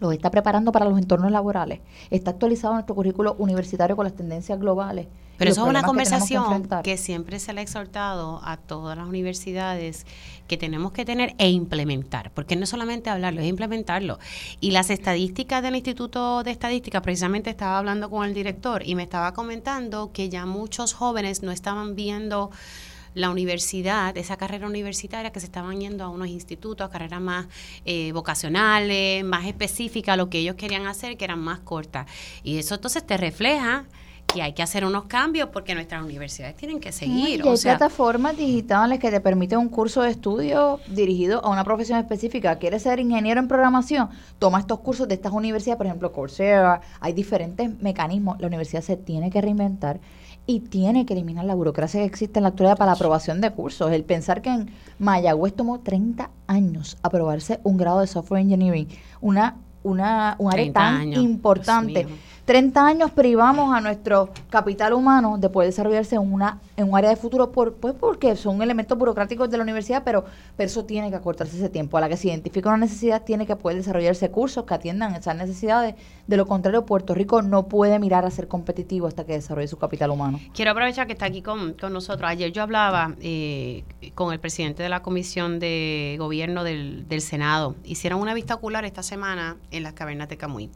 [0.00, 1.80] los está preparando para los entornos laborales,
[2.10, 5.06] está actualizado nuestro currículo universitario con las tendencias globales.
[5.38, 10.04] Pero eso es una conversación que, siempre se le ha exhortado a todas las universidades
[10.48, 14.18] que tenemos que tener e implementar, porque no es solamente hablarlo, es implementarlo.
[14.60, 19.04] Y las estadísticas del Instituto de Estadística, precisamente estaba hablando con el director y me
[19.04, 22.50] estaba comentando que ya muchos jóvenes no estaban viendo
[23.18, 27.46] la universidad, esa carrera universitaria que se estaban yendo a unos institutos, a carreras más
[27.84, 32.06] eh, vocacionales, más específicas, lo que ellos querían hacer, que eran más cortas.
[32.44, 33.86] Y eso entonces te refleja
[34.32, 37.42] que hay que hacer unos cambios porque nuestras universidades tienen que seguir.
[37.44, 41.98] Y hay plataformas digitales que te permiten un curso de estudio dirigido a una profesión
[41.98, 42.56] específica.
[42.56, 44.10] ¿Quieres ser ingeniero en programación?
[44.38, 46.82] Toma estos cursos de estas universidades, por ejemplo, Coursera.
[47.00, 48.38] Hay diferentes mecanismos.
[48.38, 49.98] La universidad se tiene que reinventar
[50.48, 53.50] y tiene que eliminar la burocracia que existe en la actualidad para la aprobación de
[53.50, 53.92] cursos.
[53.92, 58.88] El pensar que en Mayagüez tomó 30 años aprobarse un grado de software engineering,
[59.20, 62.06] una, una, un área tan importante.
[62.48, 67.10] 30 años privamos a nuestro capital humano de poder desarrollarse en, una, en un área
[67.10, 70.24] de futuro, por, pues porque son elementos burocráticos de la universidad, pero,
[70.56, 71.98] pero eso tiene que acortarse ese tiempo.
[71.98, 75.36] A la que se identifica una necesidad, tiene que poder desarrollarse cursos que atiendan esas
[75.36, 75.94] necesidades.
[76.26, 79.76] De lo contrario, Puerto Rico no puede mirar a ser competitivo hasta que desarrolle su
[79.76, 80.40] capital humano.
[80.54, 82.30] Quiero aprovechar que está aquí con, nosotros.
[82.30, 83.84] Ayer yo hablaba eh,
[84.14, 87.76] con el presidente de la Comisión de Gobierno del, del Senado.
[87.84, 90.70] Hicieron una vista ocular esta semana en las cavernas de Camuy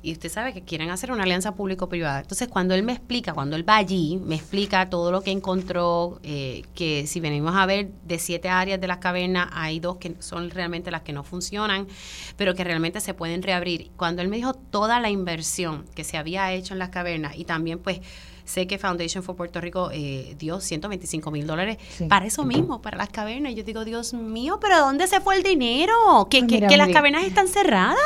[0.00, 2.20] y usted sabe que quieren hacer una alianza público-privada.
[2.20, 6.20] Entonces, cuando él me explica, cuando él va allí, me explica todo lo que encontró,
[6.22, 10.14] eh, que si venimos a ver de siete áreas de las cavernas, hay dos que
[10.20, 11.88] son realmente las que no funcionan,
[12.36, 13.90] pero que realmente se pueden reabrir.
[13.96, 17.44] Cuando él me dijo toda la inversión que se había hecho en las cavernas y
[17.44, 18.00] también pues
[18.44, 21.76] sé que Foundation for Puerto Rico eh, dio 125 mil dólares
[22.08, 23.52] para eso mismo, para las cavernas.
[23.52, 26.28] Y yo digo, Dios mío, pero ¿dónde se fue el dinero?
[26.30, 27.98] Que, que, que las cavernas están cerradas.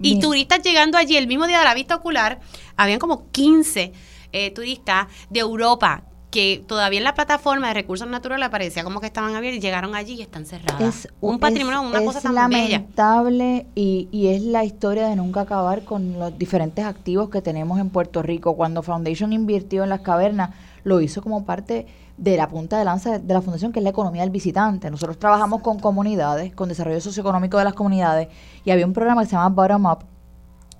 [0.00, 2.40] Y turistas llegando allí el mismo día de la vista ocular,
[2.76, 3.92] habían como 15
[4.32, 9.06] eh, turistas de Europa que todavía en la plataforma de recursos naturales parecía como que
[9.06, 10.80] estaban abiertos y llegaron allí y están cerradas.
[10.80, 15.84] Es un patrimonio, una cosa tan lamentable Y, y es la historia de nunca acabar
[15.84, 18.54] con los diferentes activos que tenemos en Puerto Rico.
[18.54, 20.50] Cuando Foundation invirtió en las cavernas,
[20.84, 21.86] lo hizo como parte
[22.20, 24.90] de la punta de lanza de la fundación, que es la economía del visitante.
[24.90, 28.28] Nosotros trabajamos con comunidades, con desarrollo socioeconómico de las comunidades,
[28.62, 29.98] y había un programa que se llama Bottom Up,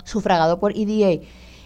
[0.04, 1.22] sufragado por EDA.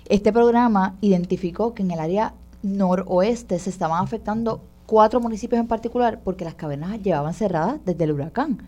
[0.08, 6.20] Este programa identificó que en el área noroeste se estaban afectando cuatro municipios en particular
[6.22, 8.62] porque las cavernas llevaban cerradas desde el huracán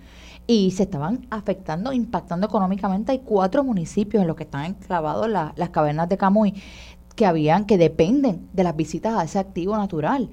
[0.48, 3.12] y se estaban afectando, impactando económicamente.
[3.12, 6.54] Hay cuatro municipios en los que están enclavados las cavernas de Camuy
[7.14, 10.28] que habían, que dependen de las visitas a ese activo natural.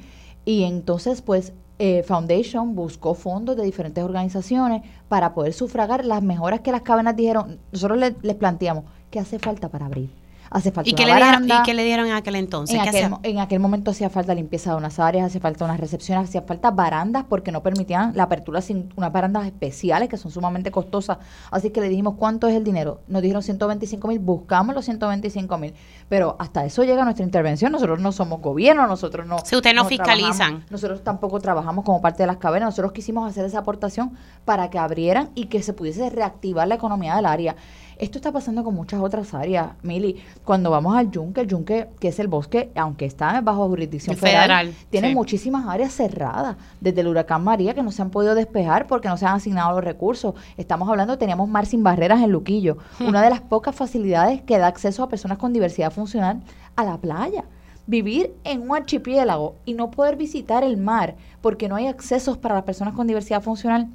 [0.46, 6.62] Y entonces, pues, eh, Foundation buscó fondos de diferentes organizaciones para poder sufragar las mejoras
[6.62, 7.60] que las cavernas dijeron.
[7.72, 10.22] Nosotros les planteamos, ¿qué hace falta para abrir?
[10.54, 12.80] Hace falta ¿Y qué, le dieron, ¿Y qué le dieron en aquel entonces?
[13.24, 16.72] En aquel, momento hacía falta limpieza de unas áreas, hacía falta unas recepciones, hacía falta
[16.72, 21.18] barandas porque no permitían la apertura sin unas barandas especiales que son sumamente costosas.
[21.51, 23.01] Así que le dijimos, ¿cuánto es el dinero?
[23.08, 25.74] Nos dijeron 125 mil, buscamos los 125 mil.
[26.08, 27.72] Pero hasta eso llega nuestra intervención.
[27.72, 29.39] Nosotros no somos gobierno, nosotros no...
[29.43, 30.66] Si ustedes no, fiscalizan.
[30.70, 32.68] Nosotros tampoco trabajamos como parte de las cavernas.
[32.68, 34.14] Nosotros quisimos hacer esa aportación
[34.45, 37.56] para que abrieran y que se pudiese reactivar la economía del área.
[38.04, 40.22] Esto está pasando con muchas otras áreas, Mili.
[40.43, 44.74] Cuando vamos al yunque, el yunque, que es el bosque, aunque está bajo jurisdicción federal,
[44.89, 46.58] tiene muchísimas áreas cerradas.
[46.82, 49.72] Desde el huracán María, que no se han podido despejar porque no se han asignado
[49.72, 50.36] los recursos.
[50.58, 53.08] Estamos hablando, teníamos mar sin barreras en Luquillo, hmm.
[53.08, 56.43] una de las pocas facilidades que da acceso a personas con diversidad funcional
[56.76, 57.45] a la playa
[57.88, 62.56] vivir en un archipiélago y no poder visitar el mar porque no hay accesos para
[62.56, 63.88] las personas con diversidad funcional,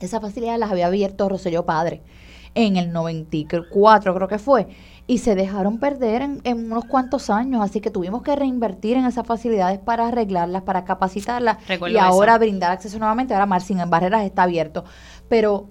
[0.00, 2.02] esa facilidad las había abierto Rosselló Padre
[2.56, 4.66] en el 94 creo que fue,
[5.06, 6.40] y se dejaron perder en,
[6.72, 11.58] unos cuantos años, así que tuvimos que reinvertir en esas facilidades para arreglarlas, para capacitarlas
[11.88, 13.34] y ahora brindar acceso nuevamente.
[13.34, 14.84] Ahora Marcin en Barreras está abierto,
[15.28, 15.68] pero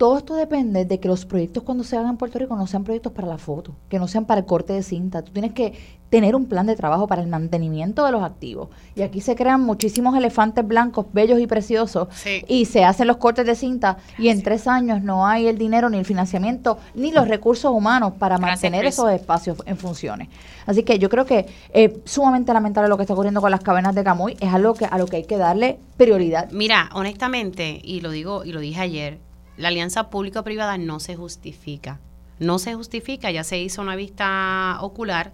[0.00, 2.84] todo esto depende de que los proyectos cuando se hagan en Puerto Rico no sean
[2.84, 5.20] proyectos para la foto, que no sean para el corte de cinta.
[5.20, 5.74] Tú tienes que
[6.08, 8.70] tener un plan de trabajo para el mantenimiento de los activos.
[8.94, 12.08] Y aquí se crean muchísimos elefantes blancos, bellos y preciosos,
[12.48, 15.90] y se hacen los cortes de cinta y en tres años no hay el dinero,
[15.90, 20.28] ni el financiamiento, ni los recursos humanos para mantener esos espacios en funciones.
[20.64, 21.44] Así que yo creo que
[21.74, 24.86] es sumamente lamentable lo que está ocurriendo con las cavernas de Camuy, es algo que,
[24.86, 26.50] a lo que hay que darle prioridad.
[26.52, 29.29] Mira, honestamente, y lo digo y lo dije ayer,
[29.60, 32.00] la alianza público-privada no se justifica.
[32.38, 35.32] No se justifica, ya se hizo una vista ocular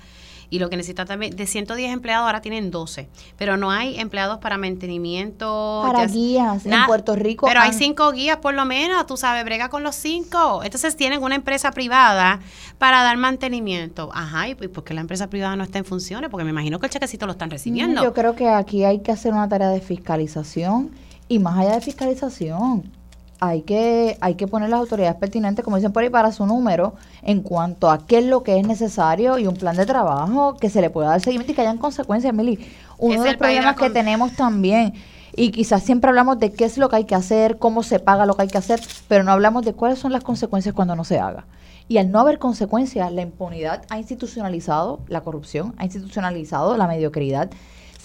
[0.49, 4.39] y lo que necesita también, de 110 empleados ahora tienen 12, pero no hay empleados
[4.39, 5.83] para mantenimiento.
[5.85, 7.47] Para guías en Puerto Rico.
[7.47, 10.63] Pero hay cinco guías por lo menos, tú sabes, brega con los cinco.
[10.63, 12.41] Entonces tienen una empresa privada
[12.79, 14.11] para dar mantenimiento.
[14.13, 16.31] Ajá, ¿y por qué la empresa privada no está en funciones?
[16.31, 18.03] Porque me imagino que el chequecito lo están recibiendo.
[18.03, 20.91] Yo creo que aquí hay que hacer una tarea de fiscalización
[21.29, 22.93] y más allá de fiscalización,
[23.41, 26.95] hay que, hay que poner las autoridades pertinentes, como dicen por ahí, para su número
[27.23, 30.71] en cuanto a qué es lo que es necesario y un plan de trabajo que
[30.71, 32.59] se le pueda dar seguimiento y que hayan consecuencias, Mili.
[32.99, 34.95] Uno de los problemas que tenemos también,
[35.35, 38.25] y quizás siempre hablamos de qué es lo que hay que hacer, cómo se paga
[38.25, 41.05] lo que hay que hacer, pero no hablamos de cuáles son las consecuencias cuando no
[41.05, 41.45] se haga.
[41.89, 47.51] Y al no haber consecuencias, la impunidad ha institucionalizado la corrupción, ha institucionalizado la mediocridad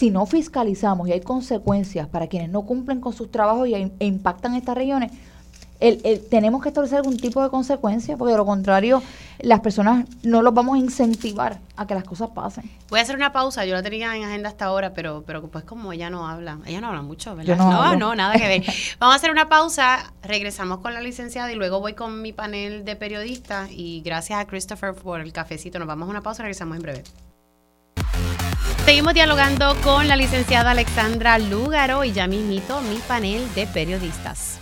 [0.01, 4.05] si no fiscalizamos y hay consecuencias para quienes no cumplen con sus trabajos y, e
[4.07, 5.11] impactan estas regiones,
[6.31, 9.03] tenemos que establecer algún tipo de consecuencia, porque de lo contrario,
[9.37, 12.67] las personas no los vamos a incentivar a que las cosas pasen.
[12.89, 15.65] Voy a hacer una pausa, yo la tenía en agenda hasta ahora, pero, pero pues
[15.65, 17.55] como ella no habla, ella no habla mucho, ¿verdad?
[17.55, 18.63] no, no, nada que ver.
[18.99, 22.85] vamos a hacer una pausa, regresamos con la licenciada y luego voy con mi panel
[22.85, 26.77] de periodistas y gracias a Christopher por el cafecito, nos vamos a una pausa, regresamos
[26.77, 27.03] en breve.
[28.91, 34.59] Seguimos dialogando con la licenciada Alexandra Lúgaro y ya mismito mi panel de periodistas.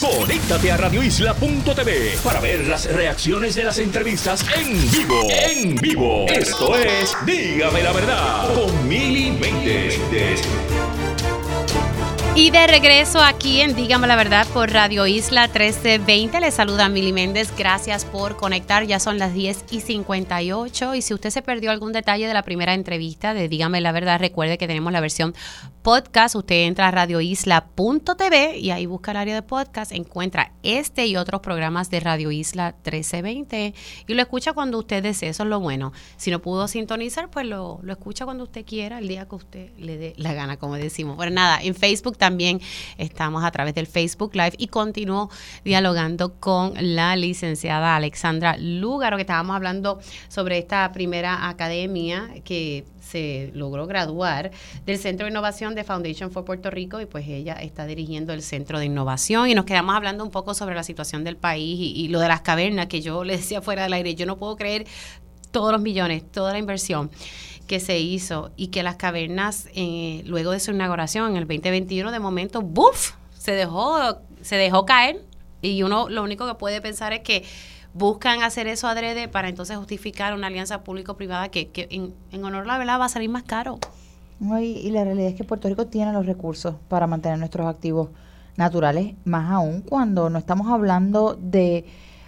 [0.00, 5.20] Conéctate a radioisla.tv para ver las reacciones de las entrevistas en vivo.
[5.28, 6.26] En vivo.
[6.28, 10.40] Esto es Dígame la verdad con Mili Méndez.
[12.36, 16.40] Y de regreso aquí en Dígame la Verdad por Radio Isla 1320.
[16.40, 17.54] Les saluda Mili Méndez.
[17.56, 18.84] Gracias por conectar.
[18.88, 20.96] Ya son las 10 y 58.
[20.96, 24.18] Y si usted se perdió algún detalle de la primera entrevista de Dígame la Verdad,
[24.18, 25.32] recuerde que tenemos la versión
[25.84, 26.34] podcast.
[26.34, 29.92] Usted entra a radioisla.tv y ahí busca el área de podcast.
[29.92, 33.74] Encuentra este y otros programas de Radio Isla 1320
[34.08, 35.28] y lo escucha cuando usted desee.
[35.28, 35.92] Eso es lo bueno.
[36.16, 39.70] Si no pudo sintonizar, pues lo, lo escucha cuando usted quiera, el día que usted
[39.78, 41.16] le dé la gana, como decimos.
[41.16, 42.58] Pero nada, en Facebook también
[42.96, 45.28] estamos a través del Facebook Live y continúo
[45.62, 53.50] dialogando con la licenciada Alexandra Lúgaro, que estábamos hablando sobre esta primera academia que se
[53.52, 54.52] logró graduar
[54.86, 58.40] del Centro de Innovación de Foundation for Puerto Rico y pues ella está dirigiendo el
[58.40, 59.50] Centro de Innovación.
[59.50, 62.28] Y nos quedamos hablando un poco sobre la situación del país y, y lo de
[62.28, 64.86] las cavernas que yo le decía fuera del aire, yo no puedo creer
[65.50, 67.10] todos los millones, toda la inversión
[67.66, 72.10] que se hizo y que las cavernas, eh, luego de su inauguración en el 2021,
[72.10, 73.12] de momento, ¡buf!
[73.38, 75.22] Se dejó, se dejó caer
[75.62, 77.44] y uno lo único que puede pensar es que
[77.94, 82.66] buscan hacer eso adrede para entonces justificar una alianza público-privada que, que en, honor a
[82.66, 83.78] la verdad va a salir más caro.
[84.40, 88.10] Y, y, la realidad es que Puerto Rico tiene los recursos para mantener nuestros activos
[88.56, 91.84] naturales, más aún cuando no estamos hablando de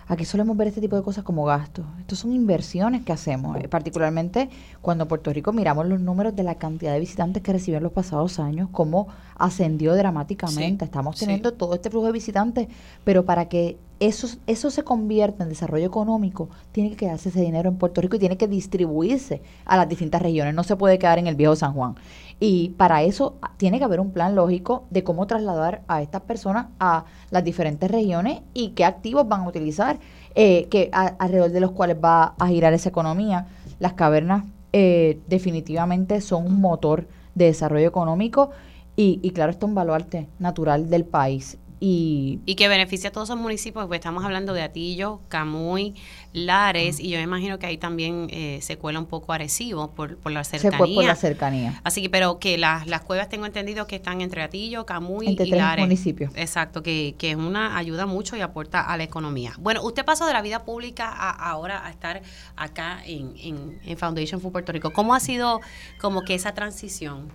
[0.09, 1.85] Aquí solemos ver este tipo de cosas como gastos.
[1.99, 4.49] Estos son inversiones que hacemos, eh, particularmente
[4.81, 7.93] cuando en Puerto Rico miramos los números de la cantidad de visitantes que recibieron los
[7.93, 10.85] pasados años, cómo ascendió dramáticamente.
[10.85, 11.57] Sí, Estamos teniendo sí.
[11.59, 12.69] todo este flujo de visitantes,
[13.05, 17.69] pero para que eso, eso se convierta en desarrollo económico, tiene que quedarse ese dinero
[17.69, 20.55] en Puerto Rico y tiene que distribuirse a las distintas regiones.
[20.55, 21.97] No se puede quedar en el viejo San Juan.
[22.39, 26.67] Y para eso tiene que haber un plan lógico de cómo trasladar a estas personas
[26.79, 29.99] a las diferentes regiones y qué activos van a utilizar,
[30.35, 33.47] eh, que a, alrededor de los cuales va a girar esa economía.
[33.79, 34.45] Las cavernas
[34.75, 38.51] eh, definitivamente son un motor de desarrollo económico
[38.97, 41.59] y, y claro, esto es un baluarte natural del país.
[41.79, 45.95] Y, y, que beneficia a todos esos municipios, pues estamos hablando de Atillo, Camuy,
[46.33, 50.17] Lares, y yo me imagino que ahí también eh, se cuela un poco Arecibo por,
[50.17, 50.87] por la cercanía.
[50.87, 51.81] Se por la cercanía.
[51.85, 55.47] Así que, pero que las, las cuevas tengo entendido que están entre Atillo, Camuy entre
[55.47, 55.85] y tres Lares.
[55.85, 56.33] municipios.
[56.35, 59.53] Exacto, que, que es una ayuda mucho y aporta a la economía.
[59.59, 62.23] Bueno, usted pasó de la vida pública a, ahora a estar
[62.57, 64.95] acá en, en, en Foundation for Puerto Rico.
[64.95, 65.61] ¿Cómo ha sido
[66.01, 67.29] como que esa transición?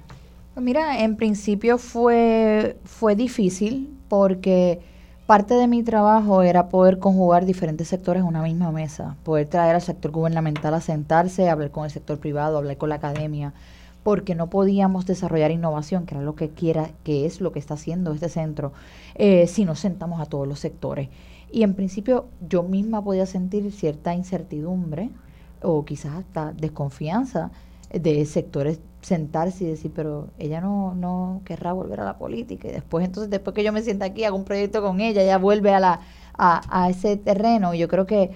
[0.56, 4.82] Pues mira, en principio fue, fue difícil porque
[5.26, 9.74] parte de mi trabajo era poder conjugar diferentes sectores en una misma mesa, poder traer
[9.74, 13.54] al sector gubernamental a sentarse, hablar con el sector privado, hablar con la academia,
[14.04, 17.76] porque no podíamos desarrollar innovación, que era lo que quiera, que es lo que está
[17.76, 18.74] haciendo este centro,
[19.16, 21.08] eh, si no sentamos a todos los sectores.
[21.50, 25.10] Y en principio yo misma podía sentir cierta incertidumbre
[25.62, 27.52] o quizás hasta desconfianza
[27.94, 32.68] de sectores sentarse y decir, pero ella no, no querrá volver a la política.
[32.68, 35.38] Y después, entonces, después que yo me sienta aquí, hago un proyecto con ella, ella
[35.38, 36.00] vuelve a, la,
[36.38, 37.74] a, a ese terreno.
[37.74, 38.32] Y yo creo que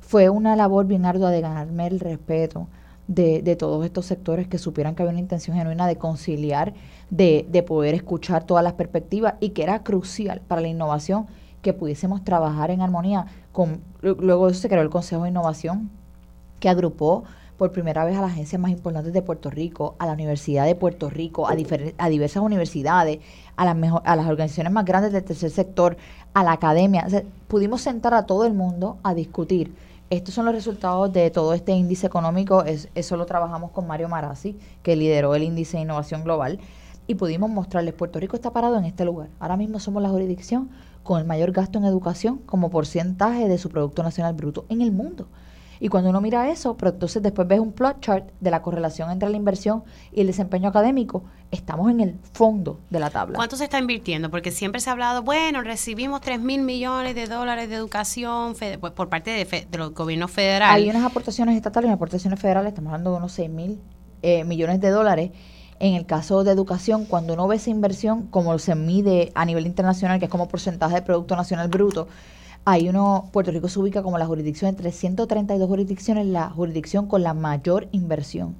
[0.00, 2.66] fue una labor bien ardua de ganarme el respeto
[3.06, 6.74] de, de, todos estos sectores que supieran que había una intención genuina de conciliar,
[7.10, 11.26] de, de poder escuchar todas las perspectivas y que era crucial para la innovación
[11.62, 13.26] que pudiésemos trabajar en armonía.
[13.52, 15.90] Con, luego se creó el Consejo de Innovación,
[16.60, 17.24] que agrupó
[17.58, 20.76] por primera vez a las agencias más importantes de Puerto Rico, a la Universidad de
[20.76, 21.52] Puerto Rico, a,
[21.98, 23.18] a diversas universidades,
[23.56, 25.96] a las, mejor, a las organizaciones más grandes del tercer sector,
[26.34, 27.02] a la academia.
[27.04, 29.74] O sea, pudimos sentar a todo el mundo a discutir.
[30.08, 32.62] Estos son los resultados de todo este índice económico.
[32.62, 36.60] Es, eso lo trabajamos con Mario Marazzi, que lideró el índice de innovación global.
[37.08, 39.30] Y pudimos mostrarles, Puerto Rico está parado en este lugar.
[39.40, 40.70] Ahora mismo somos la jurisdicción
[41.02, 44.92] con el mayor gasto en educación como porcentaje de su Producto Nacional Bruto en el
[44.92, 45.26] mundo.
[45.80, 49.10] Y cuando uno mira eso, pero entonces después ves un plot chart de la correlación
[49.10, 53.36] entre la inversión y el desempeño académico, estamos en el fondo de la tabla.
[53.36, 54.30] ¿Cuánto se está invirtiendo?
[54.30, 58.92] Porque siempre se ha hablado, bueno, recibimos 3 mil millones de dólares de educación pues,
[58.92, 60.74] por parte de, de, los gobiernos federales.
[60.74, 63.80] Hay unas aportaciones estatales y unas aportaciones federales, estamos hablando de unos 6 mil
[64.22, 65.30] eh, millones de dólares.
[65.80, 69.64] En el caso de educación, cuando uno ve esa inversión, como se mide a nivel
[69.64, 72.08] internacional, que es como porcentaje de Producto Nacional Bruto,
[72.70, 77.22] hay uno, Puerto Rico se ubica como la jurisdicción, entre 132 jurisdicciones, la jurisdicción con
[77.22, 78.56] la mayor inversión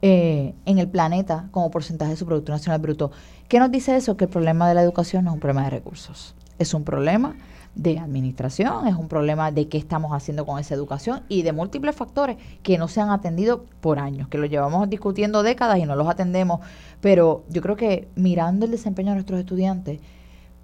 [0.00, 3.10] eh, en el planeta como porcentaje de su Producto Nacional Bruto.
[3.48, 4.16] ¿Qué nos dice eso?
[4.16, 7.36] Que el problema de la educación no es un problema de recursos, es un problema
[7.74, 11.94] de administración, es un problema de qué estamos haciendo con esa educación y de múltiples
[11.94, 15.96] factores que no se han atendido por años, que lo llevamos discutiendo décadas y no
[15.96, 16.60] los atendemos.
[17.02, 20.00] Pero yo creo que mirando el desempeño de nuestros estudiantes,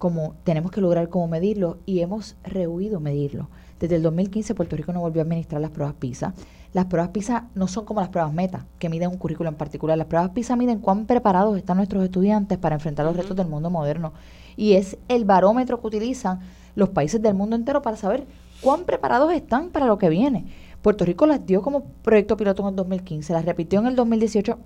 [0.01, 3.51] como tenemos que lograr cómo medirlo y hemos rehuido medirlo.
[3.79, 6.33] Desde el 2015 Puerto Rico no volvió a administrar las pruebas PISA.
[6.73, 9.99] Las pruebas PISA no son como las pruebas META, que miden un currículo en particular.
[9.99, 13.69] Las pruebas PISA miden cuán preparados están nuestros estudiantes para enfrentar los retos del mundo
[13.69, 14.13] moderno.
[14.57, 16.39] Y es el barómetro que utilizan
[16.73, 18.25] los países del mundo entero para saber
[18.63, 20.45] cuán preparados están para lo que viene.
[20.81, 24.57] Puerto Rico las dio como proyecto piloto en el 2015, las repitió en el 2018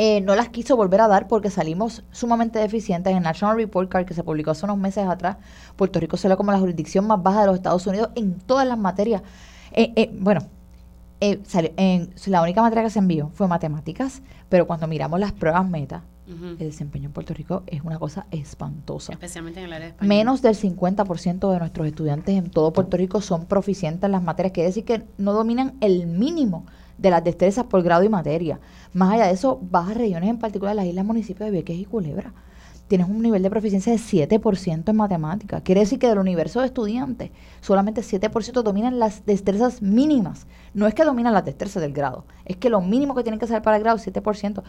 [0.00, 3.10] eh, no las quiso volver a dar porque salimos sumamente deficientes.
[3.10, 5.38] En el National Report Card que se publicó hace unos meses atrás,
[5.74, 8.78] Puerto Rico salió como la jurisdicción más baja de los Estados Unidos en todas las
[8.78, 9.22] materias.
[9.72, 10.42] Eh, eh, bueno,
[11.18, 16.04] en, la única materia que se envió fue matemáticas, pero cuando miramos las pruebas meta,
[16.28, 19.12] el desempeño en Puerto Rico es una cosa espantosa.
[19.14, 20.06] Especialmente en el área de.
[20.06, 24.52] Menos del 50% de nuestros estudiantes en todo Puerto Rico son proficientes en las materias,
[24.52, 26.66] quiere decir que no dominan el mínimo
[26.98, 28.60] de las destrezas por grado y materia.
[28.92, 32.34] Más allá de eso, bajas regiones, en particular las islas municipios de Vieques y Culebra,
[32.88, 35.62] tienes un nivel de proficiencia de 7% en matemáticas.
[35.62, 37.30] Quiere decir que del universo de estudiantes,
[37.60, 40.46] solamente 7% dominan las destrezas mínimas.
[40.74, 43.46] No es que dominan las destrezas del grado, es que lo mínimo que tienen que
[43.46, 44.62] saber para el grado es 7%.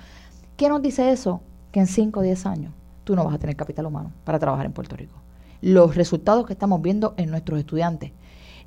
[0.57, 1.41] ¿Qué nos dice eso?
[1.71, 2.73] Que en 5 o 10 años
[3.05, 5.15] tú no vas a tener capital humano para trabajar en Puerto Rico.
[5.61, 8.11] Los resultados que estamos viendo en nuestros estudiantes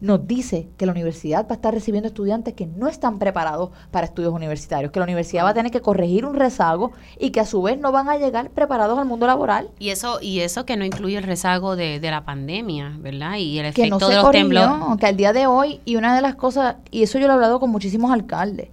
[0.03, 4.05] nos dice que la universidad va a estar recibiendo estudiantes que no están preparados para
[4.05, 6.91] estudios universitarios, que la universidad va a tener que corregir un rezago
[7.21, 9.71] y que a su vez no van a llegar preparados al mundo laboral.
[9.79, 13.37] Y eso y eso que no incluye el rezago de, la pandemia, ¿verdad?
[13.37, 14.99] Y el efecto que no de los temblores.
[14.99, 17.37] Que al día de hoy, y una de las cosas, y eso yo lo he
[17.37, 18.71] hablado con muchísimos alcaldes,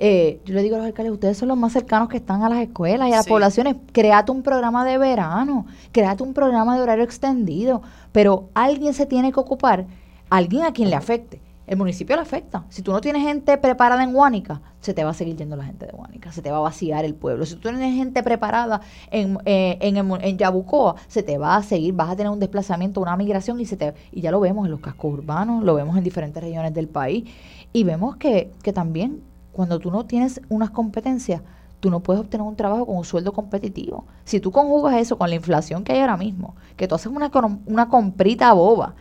[0.00, 2.48] eh, yo le digo a los alcaldes, ustedes son los más cercanos que están a
[2.48, 6.82] las escuelas y a las poblaciones, créate un programa de verano, créate un programa de
[6.82, 9.86] horario extendido, pero alguien se tiene que ocupar
[10.30, 11.40] alguien a quien le afecte.
[11.66, 12.64] El municipio le afecta.
[12.68, 15.64] Si tú no tienes gente preparada en Huánica, se te va a seguir yendo la
[15.64, 17.46] gente de Huánica, se te va a vaciar el pueblo.
[17.46, 21.94] Si tú tienes gente preparada en, eh, en, en, Yabucoa, se te va a seguir,
[21.94, 24.72] vas a tener un desplazamiento, una migración y se te y ya lo vemos en
[24.72, 27.24] los cascos urbanos, lo vemos en diferentes regiones del país
[27.72, 29.22] y vemos que, que también
[29.52, 31.40] cuando tú no tienes unas competencias,
[31.80, 34.04] tú no puedes obtener un trabajo con un sueldo competitivo.
[34.24, 37.30] Si tú conjugas eso con la inflación que hay ahora mismo, que tú haces una,
[37.66, 38.94] una comprita boba,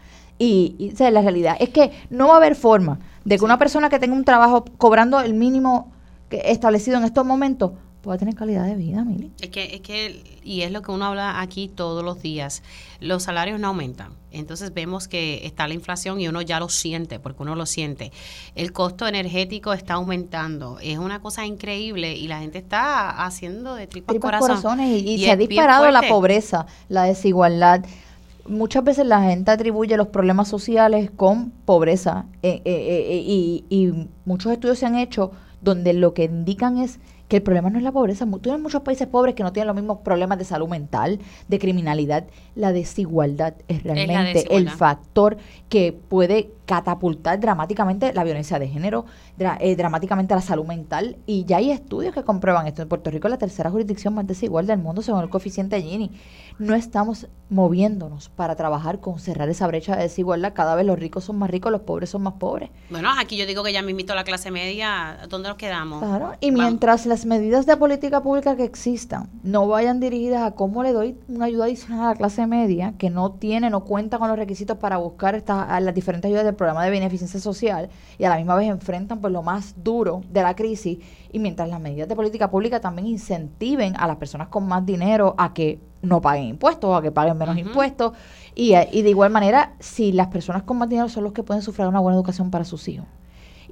[0.43, 3.99] y, la realidad es que no va a haber forma de que una persona que
[3.99, 5.91] tenga un trabajo cobrando el mínimo
[6.29, 7.71] que establecido en estos momentos
[8.01, 9.31] pueda tener calidad de vida, Mili.
[9.39, 12.61] Es que, es que, y es lo que uno habla aquí todos los días,
[12.99, 14.11] los salarios no aumentan.
[14.31, 18.11] Entonces vemos que está la inflación y uno ya lo siente, porque uno lo siente.
[18.55, 20.79] El costo energético está aumentando.
[20.81, 25.01] Es una cosa increíble y la gente está haciendo de tripas, corazones.
[25.01, 27.85] Y, se ha disparado la pobreza, la desigualdad
[28.47, 34.09] muchas veces la gente atribuye los problemas sociales con pobreza eh, eh, eh, y, y,
[34.25, 35.31] muchos estudios se han hecho
[35.61, 38.25] donde lo que indican es que el problema no es la pobreza.
[38.25, 41.59] Tú tienes muchos países pobres que no tienen los mismos problemas de salud mental, de
[41.59, 42.25] criminalidad.
[42.53, 45.37] La desigualdad es realmente el factor
[45.69, 49.05] que puede catapultar dramáticamente la violencia de género,
[49.38, 51.18] dramáticamente la salud mental.
[51.26, 52.82] Y ya hay estudios que comprueban esto.
[52.82, 56.11] En Puerto Rico es la tercera jurisdicción más desigual del mundo según el coeficiente Gini
[56.59, 60.53] no estamos moviéndonos para trabajar con cerrar esa brecha de desigualdad.
[60.53, 62.70] Cada vez los ricos son más ricos, los pobres son más pobres.
[62.89, 65.99] Bueno, aquí yo digo que ya me invito a la clase media, ¿dónde nos quedamos?
[65.99, 70.84] Claro, y mientras las medidas de política pública que existan no vayan dirigidas a cómo
[70.84, 74.30] le doy una ayuda adicional a la clase media, que no tiene, no cuenta con
[74.30, 78.29] los requisitos para buscar estas, las diferentes ayudas del programa de beneficencia social y a
[78.29, 80.99] la misma vez enfrentan pues lo más duro de la crisis
[81.31, 85.35] y mientras las medidas de política pública también incentiven a las personas con más dinero
[85.37, 88.13] a que no paguen impuestos o a que paguen menos impuestos.
[88.55, 91.63] Y, y, de igual manera, si las personas con más dinero son los que pueden
[91.63, 93.07] sufrir una buena educación para sus hijos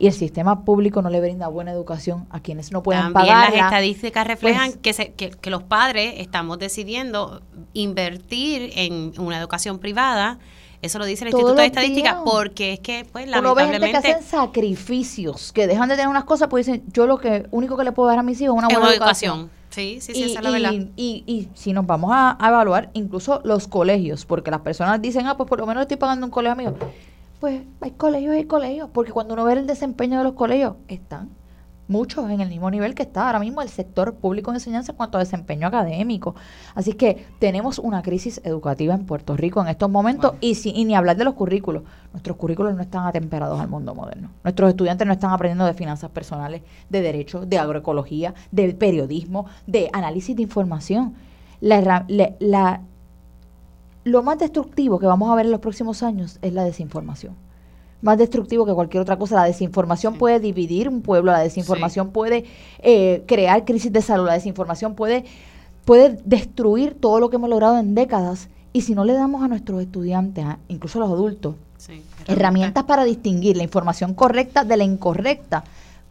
[0.01, 3.53] y el sistema público no le brinda buena educación a quienes no pueden También las
[3.53, 10.39] estadísticas reflejan pues que, que, que, los padres estamos decidiendo invertir en una educación privada
[10.81, 13.39] eso lo dice el Instituto de Estadística porque es que, pues, lamentablemente...
[13.39, 17.05] Uno ve gente que hacen sacrificios, que dejan de tener unas cosas, pues dicen, yo
[17.05, 19.49] lo que único que le puedo dar a mis hijos es una buena educación.
[19.69, 20.73] Sí, sí, sí, esa es la verdad.
[20.73, 25.37] Y, y, si nos vamos a, evaluar, incluso los colegios, porque las personas dicen, ah,
[25.37, 26.75] pues por lo menos estoy pagando un colegio amigo.
[27.39, 30.75] Pues hay colegios y hay colegios, porque cuando uno ve el desempeño de los colegios,
[30.87, 31.29] están
[31.91, 34.97] muchos en el mismo nivel que está ahora mismo el sector público de enseñanza en
[34.97, 36.33] cuanto a desempeño académico.
[36.73, 40.95] Así que tenemos una crisis educativa en Puerto Rico en estos momentos y, y ni
[40.95, 41.83] hablar de los currículos.
[42.13, 44.31] Nuestros currículos no están atemperados al mundo moderno.
[44.43, 49.89] Nuestros estudiantes no están aprendiendo de finanzas personales, de derecho, de agroecología, del periodismo, de
[49.93, 51.13] análisis de información.
[51.59, 52.81] La, la,
[54.03, 57.35] lo más destructivo que vamos a ver en los próximos años es la desinformación
[58.01, 59.35] más destructivo que cualquier otra cosa.
[59.35, 62.45] La desinformación puede dividir un pueblo, la desinformación puede
[62.79, 65.25] eh, crear crisis de salud, la desinformación puede,
[65.85, 68.49] puede destruir todo lo que hemos logrado en décadas.
[68.73, 71.55] Y si no le damos a nuestros estudiantes, incluso a los adultos,
[72.27, 75.63] herramientas para distinguir la información correcta de la incorrecta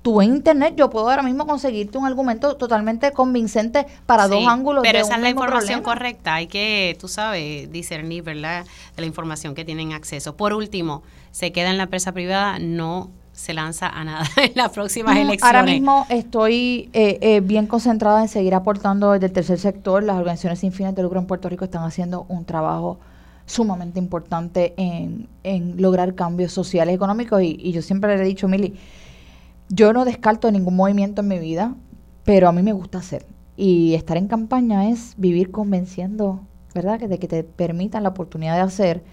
[0.03, 4.83] tú en internet yo puedo ahora mismo conseguirte un argumento totalmente convincente para dos ángulos
[4.83, 8.65] pero esa es la información correcta hay que tú sabes discernir verdad
[8.97, 13.11] de la información que tienen acceso por último se queda en la empresa privada no
[13.41, 15.43] se lanza a nada en las próximas elecciones.
[15.43, 20.03] Ahora mismo estoy eh, eh, bien concentrada en seguir aportando desde el tercer sector.
[20.03, 22.99] Las organizaciones sin fines de lucro en Puerto Rico están haciendo un trabajo
[23.47, 27.41] sumamente importante en, en lograr cambios sociales y económicos.
[27.43, 28.75] Y, y yo siempre le he dicho, Mili,
[29.73, 31.77] yo no descarto ningún movimiento en mi vida,
[32.25, 33.25] pero a mí me gusta hacer.
[33.57, 36.41] Y estar en campaña es vivir convenciendo,
[36.75, 36.99] ¿verdad?
[36.99, 39.05] Que de que te permitan la oportunidad de hacer.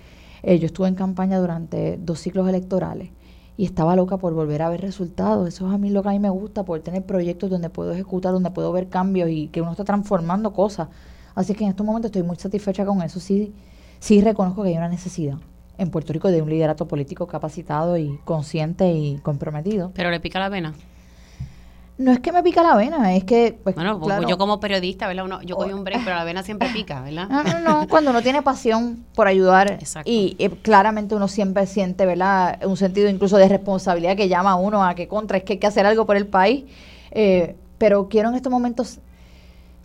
[0.41, 3.11] Eh, yo estuve en campaña durante dos ciclos electorales
[3.55, 5.47] y estaba loca por volver a ver resultados.
[5.47, 7.91] Eso es a mí lo que a mí me gusta, por tener proyectos donde puedo
[7.91, 10.89] ejecutar, donde puedo ver cambios y que uno está transformando cosas.
[11.35, 13.19] Así que en estos momentos estoy muy satisfecha con eso.
[13.19, 13.53] Sí,
[13.99, 15.37] sí reconozco que hay una necesidad
[15.77, 19.91] en Puerto Rico de un liderato político capacitado y consciente y comprometido.
[19.95, 20.73] Pero le pica la pena.
[21.97, 23.57] No es que me pica la vena, es que...
[23.63, 25.25] Pues, bueno, pues, yo como periodista, ¿verdad?
[25.25, 27.27] Uno, yo cojo un break, pero la vena siempre pica, ¿verdad?
[27.27, 32.05] No, no, no, cuando uno tiene pasión por ayudar y, y, claramente uno siempre siente,
[32.05, 32.63] ¿verdad?
[32.65, 35.59] Un sentido incluso de responsabilidad que llama a uno a que contra, es que hay
[35.59, 36.65] que hacer algo por el país.
[37.09, 38.99] Eh, pero quiero en estos momentos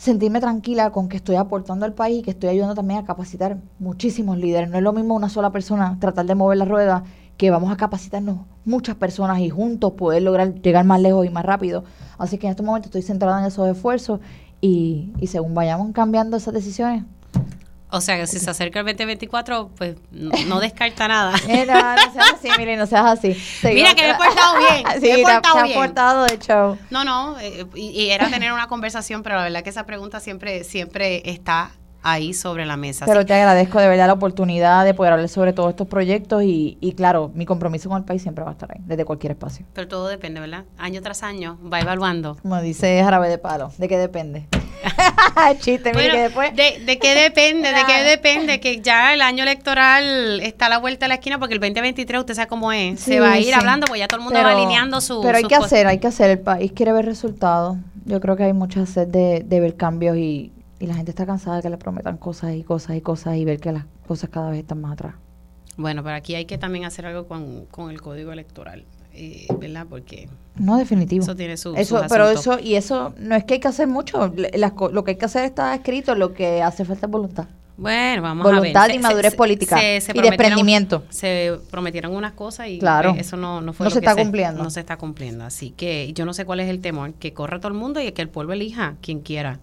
[0.03, 3.59] sentirme tranquila con que estoy aportando al país y que estoy ayudando también a capacitar
[3.79, 4.69] muchísimos líderes.
[4.69, 7.05] No es lo mismo una sola persona tratar de mover la rueda
[7.37, 11.45] que vamos a capacitarnos muchas personas y juntos poder lograr llegar más lejos y más
[11.45, 11.85] rápido.
[12.19, 14.19] Así que en este momento estoy centrada en esos esfuerzos
[14.61, 17.05] y, y según vayamos cambiando esas decisiones,
[17.93, 21.35] o sea, que si se acerca el 2024, pues no, descarta nada.
[21.47, 23.37] Mira, no seas así, mire, no seas así.
[23.65, 25.01] Mira que me he portado bien.
[25.01, 25.79] Sí, me he portado te, bien.
[25.79, 26.79] portado de show.
[26.89, 30.65] No, no, eh, y, era tener una conversación, pero la verdad que esa pregunta siempre,
[30.65, 31.73] siempre está
[32.03, 33.07] ahí sobre la mesa.
[33.07, 36.77] Pero te agradezco de verdad la oportunidad de poder hablar sobre todos estos proyectos y,
[36.81, 39.65] y, claro, mi compromiso con el país siempre va a estar ahí, desde cualquier espacio.
[39.73, 40.65] Pero todo depende, ¿verdad?
[40.79, 42.37] Año tras año va evaluando.
[42.43, 44.47] Como dice Jarabe de Palo, ¿de qué depende?
[45.61, 46.57] Chiste, mire que después...
[46.57, 47.73] De, de, qué depende?
[47.73, 48.61] ¿De qué depende?
[48.61, 52.21] Que ya el año electoral está a la vuelta de la esquina porque el 2023
[52.21, 53.01] usted sabe cómo es.
[53.01, 55.21] Se va a ir hablando porque ya todo el mundo va alineando su...
[55.23, 56.31] Pero hay que hacer, hay que hacer.
[56.31, 57.79] El país quiere ver resultados.
[58.05, 60.53] Yo creo que hay mucha sed de, de ver cambios y
[60.83, 63.45] y la gente está cansada de que le prometan cosas y cosas y cosas y
[63.45, 65.15] ver que las cosas cada vez están más atrás.
[65.77, 69.87] Bueno, pero aquí hay que también hacer algo con, con el código electoral, eh, ¿verdad?
[69.89, 71.23] Porque no definitivo.
[71.23, 74.27] Eso tiene su eso, pero eso y eso no es que hay que hacer mucho.
[74.27, 76.17] lo que hay que hacer está escrito.
[76.17, 77.47] Lo que hace falta es voluntad.
[77.77, 78.59] Bueno, vamos a ver.
[78.59, 81.05] Voluntad y madurez política y desprendimiento.
[81.11, 83.15] Se prometieron unas cosas y claro.
[83.17, 84.61] eso no, no fue no se está cumpliendo.
[84.65, 85.45] No se está cumpliendo.
[85.45, 87.15] Así que yo no sé cuál es el temor.
[87.15, 89.61] Que corra todo el mundo y que el pueblo elija quien quiera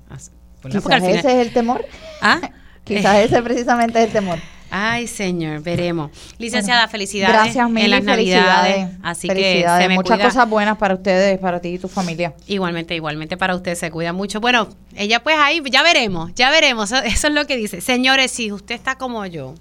[0.62, 1.86] Quizás ese es el temor.
[2.22, 2.39] ¿Ah?
[2.84, 4.39] Quizás ese precisamente es el temor.
[4.72, 6.12] Ay, señor, veremos.
[6.38, 8.89] Licenciada, felicidades gracias, en las Navidades.
[9.01, 12.34] Así que se muchas cosas buenas para ustedes, para ti y tu familia.
[12.47, 14.39] Igualmente, igualmente para usted se cuida mucho.
[14.39, 16.91] Bueno, ella pues ahí ya veremos, ya veremos.
[16.91, 17.82] Eso es lo que dice.
[17.82, 19.55] Señores, si usted está como yo,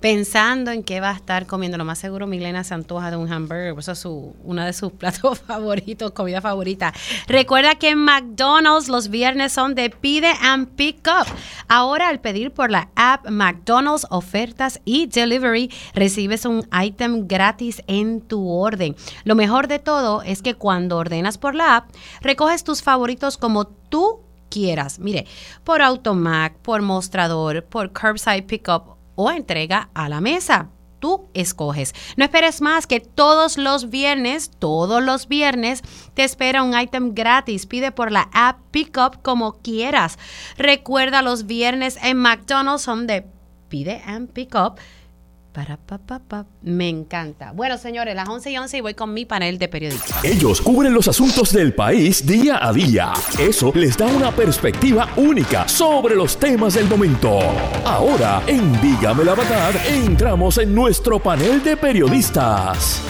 [0.00, 1.78] pensando en qué va a estar comiendo.
[1.78, 3.74] Lo más seguro, Milena se antoja de un hamburger.
[3.78, 6.92] Eso es su, uno de sus platos favoritos, comida favorita.
[7.26, 11.26] Recuerda que en McDonald's los viernes son de pide and pick up.
[11.68, 18.20] Ahora, al pedir por la app McDonald's Ofertas y Delivery, recibes un item gratis en
[18.20, 18.96] tu orden.
[19.24, 21.90] Lo mejor de todo es que cuando ordenas por la app,
[22.20, 24.98] recoges tus favoritos como tú quieras.
[24.98, 25.26] Mire,
[25.64, 30.70] por Automac, por mostrador, por curbside pickup o entrega a la mesa.
[31.00, 31.92] Tú escoges.
[32.16, 35.82] No esperes más que todos los viernes, todos los viernes,
[36.14, 37.66] te espera un item gratis.
[37.66, 40.18] Pide por la app Pickup como quieras.
[40.56, 43.26] Recuerda los viernes en McDonald's son de
[43.68, 44.78] pide and pick up
[45.58, 46.46] para, pa, pa, pa.
[46.62, 47.50] Me encanta.
[47.50, 50.24] Bueno, señores, las 11 y 11 y voy con mi panel de periodistas.
[50.24, 53.12] Ellos cubren los asuntos del país día a día.
[53.40, 57.40] Eso les da una perspectiva única sobre los temas del momento.
[57.84, 63.02] Ahora, en Dígame la Verdad, entramos en nuestro panel de periodistas.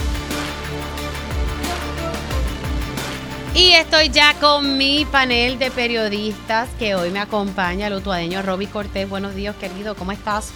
[3.54, 8.68] Y estoy ya con mi panel de periodistas que hoy me acompaña el utuadeño Roby
[8.68, 9.06] Cortés.
[9.06, 9.94] Buenos días, querido.
[9.96, 10.50] ¿Cómo estás?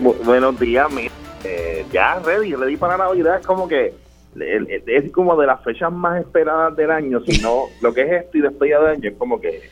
[0.00, 0.88] Buenos días,
[1.44, 3.94] eh, ya ready, ready para Navidad, es como que
[4.36, 8.40] es como de las fechas más esperadas del año, sino lo que es esto y
[8.42, 9.62] después de año, es como que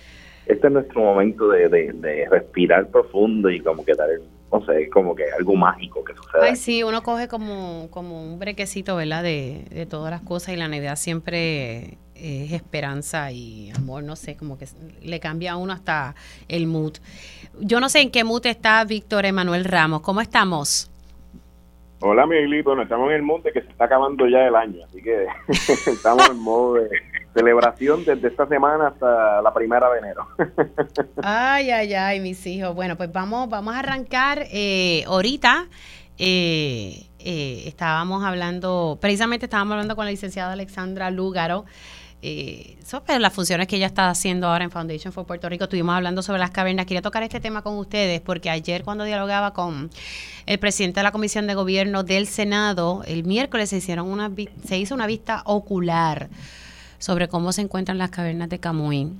[0.46, 4.08] este es nuestro momento de, respirar profundo y como que dar,
[4.52, 6.42] no sé, como que algo mágico que sucede.
[6.42, 9.22] Ay, sí, uno coge como, como un brequecito, ¿verdad?
[9.22, 14.36] De, de todas las cosas y la Navidad siempre es esperanza y amor, no sé,
[14.36, 14.66] como que
[15.02, 16.14] le cambia a uno hasta
[16.48, 16.94] el mood.
[17.60, 20.00] Yo no sé en qué mood está Víctor Emanuel Ramos.
[20.00, 20.90] ¿Cómo estamos?
[22.00, 22.70] Hola, Miguelito.
[22.70, 25.26] Bueno, estamos en el monte que se está acabando ya el año, así que
[25.90, 26.90] estamos en modo de
[27.32, 30.28] celebración desde esta semana hasta la primera de enero.
[31.22, 32.74] ay, ay, ay, mis hijos.
[32.74, 35.66] Bueno, pues vamos, vamos a arrancar eh, ahorita.
[36.18, 41.64] Eh, eh, estábamos hablando, precisamente estábamos hablando con la licenciada Alexandra Lúgaro
[42.22, 45.64] eh, sobre las funciones que ella está haciendo ahora en Foundation for Puerto Rico.
[45.64, 46.86] Estuvimos hablando sobre las cavernas.
[46.86, 49.90] Quería tocar este tema con ustedes porque ayer cuando dialogaba con
[50.46, 54.32] el presidente de la Comisión de Gobierno del Senado, el miércoles se, hicieron una,
[54.64, 56.30] se hizo una vista ocular
[56.98, 59.12] sobre cómo se encuentran las cavernas de Camuy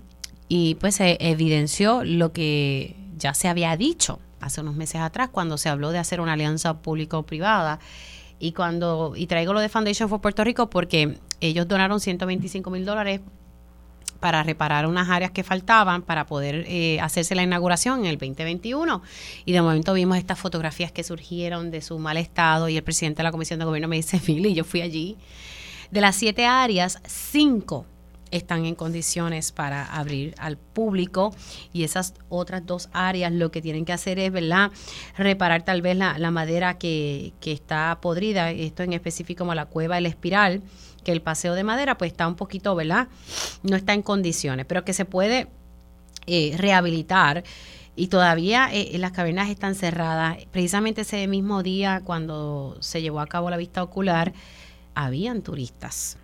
[0.49, 5.59] y pues se evidenció lo que ya se había dicho hace unos meses atrás cuando
[5.59, 7.79] se habló de hacer una alianza público-privada
[8.39, 12.85] y cuando y traigo lo de Foundation for Puerto Rico porque ellos donaron 125 mil
[12.85, 13.21] dólares
[14.21, 19.03] para reparar unas áreas que faltaban para poder eh, hacerse la inauguración en el 2021.
[19.45, 23.19] Y de momento vimos estas fotografías que surgieron de su mal estado y el presidente
[23.19, 25.17] de la Comisión de Gobierno me dice, Mili, yo fui allí.
[25.91, 27.87] De las siete áreas, cinco
[28.31, 31.35] están en condiciones para abrir al público
[31.73, 34.71] y esas otras dos áreas lo que tienen que hacer es, ¿verdad?
[35.17, 39.99] Reparar tal vez la, madera que, que, está podrida, esto en específico como la cueva
[39.99, 40.63] El Espiral,
[41.05, 43.09] que el paseo de madera pues está un poquito, ¿verdad?
[43.63, 45.49] No está en condiciones, pero que se puede
[46.27, 47.45] eh, rehabilitar
[47.95, 50.39] y todavía eh, las cavernas están cerradas.
[50.51, 54.33] Precisamente ese mismo día cuando se llevó a cabo la vista ocular,
[54.95, 56.19] habían turistas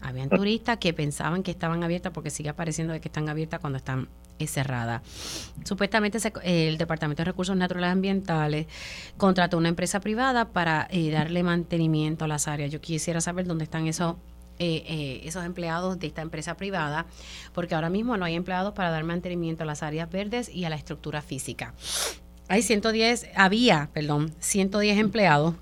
[0.00, 3.78] habían turistas que pensaban que estaban abiertas porque sigue apareciendo de que están abiertas cuando
[3.78, 5.02] están eh, cerradas.
[5.64, 8.66] Supuestamente el Departamento de Recursos Naturales Ambientales
[9.16, 12.70] contrató una empresa privada para eh, darle mantenimiento a las áreas.
[12.70, 14.16] Yo quisiera saber dónde están esos
[14.58, 17.04] eh, esos empleados de esta empresa privada,
[17.52, 20.70] porque ahora mismo no hay empleados para dar mantenimiento a las áreas verdes y a
[20.70, 21.74] la estructura física.
[22.48, 25.56] Hay 110, había, perdón, 110 empleados,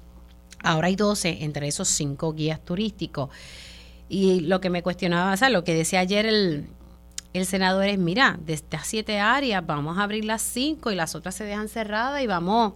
[0.63, 3.31] ahora hay 12, entre esos 5 guías turísticos.
[4.09, 6.67] Y lo que me cuestionaba, o sea, lo que decía ayer el,
[7.33, 11.15] el senador es, mira, de estas siete áreas vamos a abrir las cinco y las
[11.15, 12.75] otras se dejan cerradas y vamos,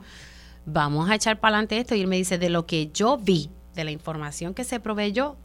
[0.67, 1.95] vamos a echar para adelante esto.
[1.95, 5.37] Y él me dice, de lo que yo vi, de la información que se proveyó,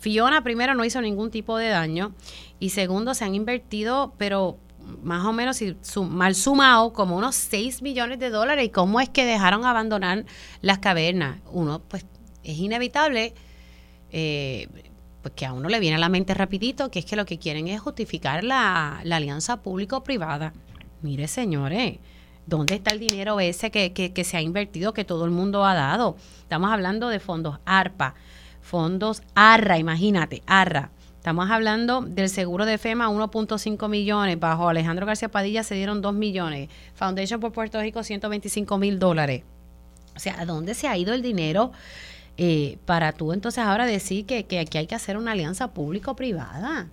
[0.00, 2.14] Fiona primero no hizo ningún tipo de daño
[2.58, 4.58] y segundo se han invertido, pero
[5.02, 5.60] más o menos
[6.08, 8.64] mal sumado como unos 6 millones de dólares.
[8.64, 10.24] ¿Y cómo es que dejaron abandonar
[10.62, 11.38] las cavernas?
[11.52, 12.06] Uno, pues
[12.42, 13.34] es inevitable.
[14.10, 14.68] Eh,
[15.22, 17.38] pues que a uno le viene a la mente rapidito, que es que lo que
[17.38, 20.52] quieren es justificar la, alianza público-privada.
[21.02, 21.98] Mire, señores,
[22.46, 25.74] ¿dónde está el dinero ese que, que, se ha invertido, que todo el mundo ha
[25.74, 26.16] dado?
[26.42, 28.14] Estamos hablando de fondos ARPA,
[28.60, 30.90] fondos ARRA, imagínate, ARRA.
[31.16, 34.40] Estamos hablando del seguro de FEMA, 1.5 millones.
[34.40, 36.70] Bajo Alejandro García Padilla se dieron 2 millones.
[36.94, 39.42] Foundation por Puerto Rico, 125 mil dólares.
[40.16, 41.72] O sea, ¿a dónde se ha ido el dinero?
[42.42, 46.86] Eh, para tú entonces ahora decir que, que aquí hay que hacer una alianza público-privada.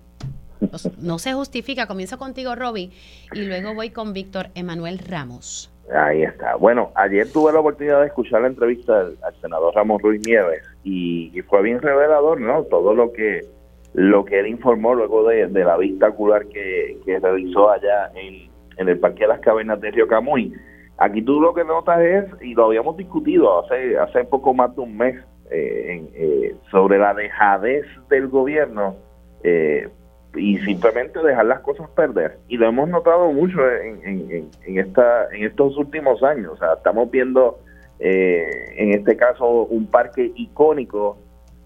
[1.00, 1.86] No, se justifica.
[1.86, 2.92] Comienzo contigo, Roby,
[3.32, 5.72] y luego voy con Víctor Emanuel Ramos.
[5.90, 6.56] Ahí está.
[6.56, 11.40] Bueno, ayer tuve la oportunidad de escuchar la entrevista al, senador Ramos Ruiz Nieves y,
[11.48, 12.64] fue bien revelador, ¿no?
[12.64, 13.46] Todo lo que
[13.94, 18.88] lo que él informó luego de, la vista ocular que, que realizó allá en, en
[18.90, 20.52] el Parque de las Cavernas de Río Camuy.
[20.98, 24.82] Aquí tú lo que notas es, y lo habíamos discutido hace, hace poco más de
[24.82, 28.96] un mes, eh, eh, sobre la dejadez del gobierno
[29.42, 29.88] eh,
[30.34, 32.38] y simplemente dejar las cosas perder.
[32.48, 36.52] Y lo hemos notado mucho en, en, esta, en estos últimos años.
[36.52, 37.60] O sea, estamos viendo
[38.00, 41.18] en este caso un parque icónico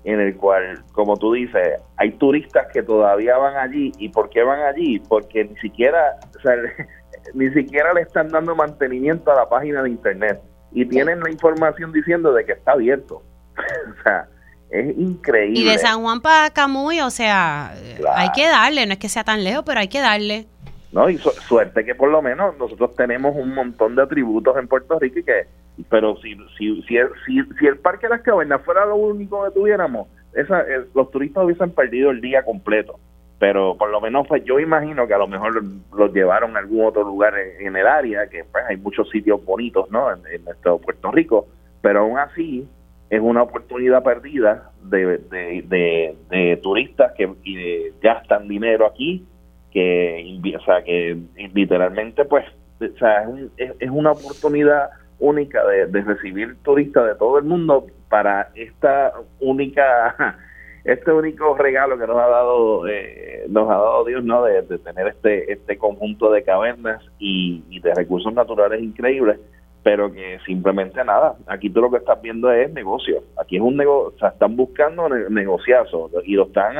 [0.04, 3.92] en el cual, como tú dices, hay turistas que todavía van allí.
[3.98, 5.00] ¿Y por qué van allí?
[5.00, 6.18] Porque ni siquiera,
[7.34, 10.40] ni siquiera le están dando mantenimiento a la página de internet
[10.74, 13.22] y tienen la información diciendo de que está abierto.
[14.00, 14.28] o sea,
[14.72, 15.60] es increíble.
[15.60, 17.74] Y de San Juan para Camuy, o sea,
[18.14, 20.46] hay que darle, no es que sea tan lejos, pero hay que darle.
[20.92, 24.98] No, y suerte que por lo menos nosotros tenemos un montón de atributos en Puerto
[24.98, 25.46] Rico y que,
[25.88, 26.96] pero si, si, si,
[27.26, 31.70] si, el Parque de las Cavernas fuera lo único que tuviéramos, esa, los turistas hubiesen
[31.70, 32.98] perdido el día completo.
[33.38, 35.62] Pero por lo menos pues, yo imagino que a lo mejor
[35.96, 39.90] los llevaron a algún otro lugar en, el área, que pues hay muchos sitios bonitos,
[39.90, 40.12] ¿no?
[40.12, 41.48] En, en nuestro Puerto Rico,
[41.80, 42.68] pero aún así
[43.12, 49.26] es una oportunidad perdida de, de, turistas que gastan dinero aquí,
[49.70, 51.18] que, o sea, que
[51.52, 52.46] literalmente, pues,
[52.80, 53.24] o sea,
[53.58, 54.88] es, es, una oportunidad
[55.18, 60.38] única de, recibir turistas de todo el mundo para esta única
[60.84, 65.08] este único regalo que nos ha dado eh, nos ha dado Dios no de, tener
[65.08, 69.38] este este conjunto de cavernas y de recursos naturales increíbles
[69.82, 71.34] pero que simplemente nada.
[71.46, 73.22] Aquí tú lo que estás viendo es negocio.
[73.40, 76.76] Aquí es un negocio, o sea, están buscando negociazos y lo están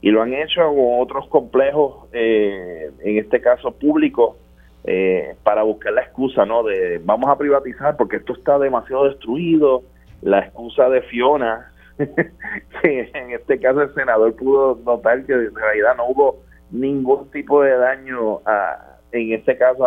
[0.00, 4.36] y lo han hecho con otros complejos, eh, en este caso públicos,
[4.84, 6.62] eh, para buscar la excusa, ¿no?
[6.62, 9.82] De vamos a privatizar porque esto está demasiado destruido.
[10.22, 15.96] La excusa de Fiona, que en este caso el senador pudo notar que en realidad
[15.96, 16.36] no hubo
[16.70, 19.84] ningún tipo de daño a en este caso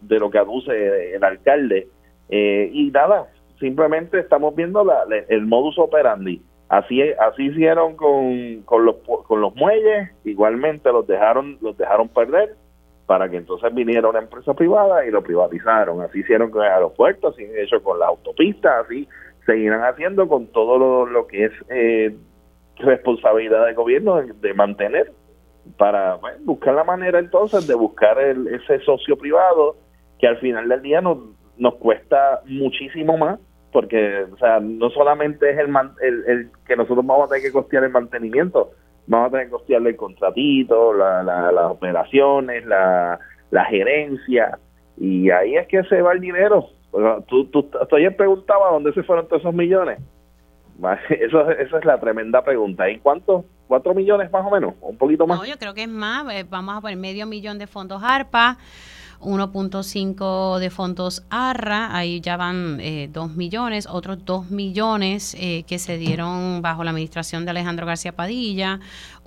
[0.00, 1.88] de lo que aduce el alcalde.
[2.28, 3.28] Eh, y nada,
[3.58, 6.42] simplemente estamos viendo la, el modus operandi.
[6.68, 12.56] Así así hicieron con, con, los, con los muelles, igualmente los dejaron los dejaron perder
[13.06, 16.02] para que entonces viniera una empresa privada y lo privatizaron.
[16.02, 19.08] Así hicieron con el aeropuerto, así hecho con la autopista, así
[19.46, 22.14] seguirán haciendo con todo lo, que es eh,
[22.76, 25.10] responsabilidad del gobierno de mantener
[25.76, 29.76] para buscar la manera entonces de buscar ese socio privado
[30.18, 31.18] que al final del día nos,
[31.56, 33.38] nos cuesta muchísimo más
[33.72, 35.68] porque o sea no solamente es el,
[36.26, 38.70] el, que nosotros vamos a tener que costear el mantenimiento
[39.06, 43.18] vamos a tener que costear el contratito la, las operaciones la,
[43.50, 44.58] la gerencia
[44.96, 46.66] y ahí es que se va el dinero
[47.26, 50.00] tú, tú ayer preguntaba dónde se fueron todos esos millones
[51.10, 52.88] eso, esa es la tremenda pregunta.
[52.88, 53.44] ¿Y cuánto?
[53.68, 54.74] ¿Cuatro millones más o menos?
[54.80, 55.38] ¿Un poquito más?
[55.38, 56.26] No, yo creo que es más.
[56.32, 58.56] Eh, vamos a poner medio millón de fondos ARPA.
[59.20, 65.80] 1.5 de fondos ARRA, ahí ya van eh, 2 millones, otros 2 millones eh, que
[65.80, 68.78] se dieron bajo la administración de Alejandro García Padilla,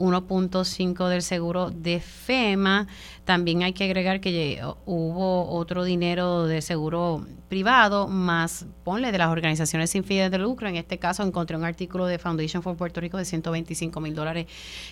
[0.01, 2.87] 1.5 del seguro de FEMA,
[3.23, 9.29] también hay que agregar que hubo otro dinero de seguro privado, más ponle de las
[9.29, 10.67] organizaciones sin fines de lucro.
[10.67, 14.47] En este caso encontré un artículo de Foundation for Puerto Rico de 125 mil dólares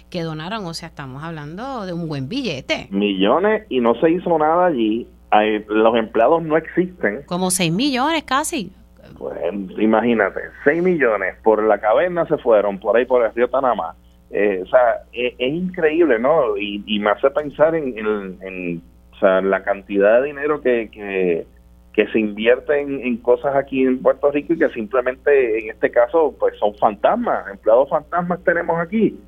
[0.09, 0.65] que donaron.
[0.65, 2.87] O sea, estamos hablando de un buen billete.
[2.91, 5.07] Millones y no se hizo nada allí.
[5.67, 7.23] los empleados no existen.
[7.25, 8.71] Como 6 millones casi.
[9.17, 9.37] Pues
[9.79, 13.95] imagínate, 6 millones por la caverna se fueron, por ahí por el río Tanamá
[14.31, 16.55] eh, o sea, es, increíble, ¿no?
[16.57, 18.81] Y, me hace pensar en,
[19.21, 24.57] la cantidad de dinero que, que, se invierte en, cosas aquí en Puerto Rico y
[24.57, 29.19] que simplemente en este caso pues son fantasmas, empleados fantasmas tenemos aquí.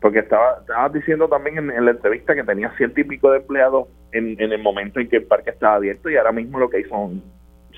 [0.00, 3.88] Porque estaba, estabas diciendo también en, la entrevista que tenía ciento y pico de empleados
[4.12, 6.78] en, en el momento en que el parque estaba abierto y ahora mismo lo que
[6.78, 7.22] hay son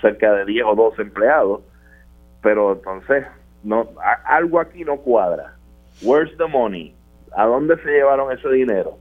[0.00, 1.60] cerca de 10 o 12 empleados.
[2.42, 3.26] Pero entonces,
[3.62, 3.88] no
[4.24, 5.57] algo aquí no cuadra
[6.02, 6.94] Where's the money?
[7.36, 8.98] ¿A dónde se llevaron ese dinero?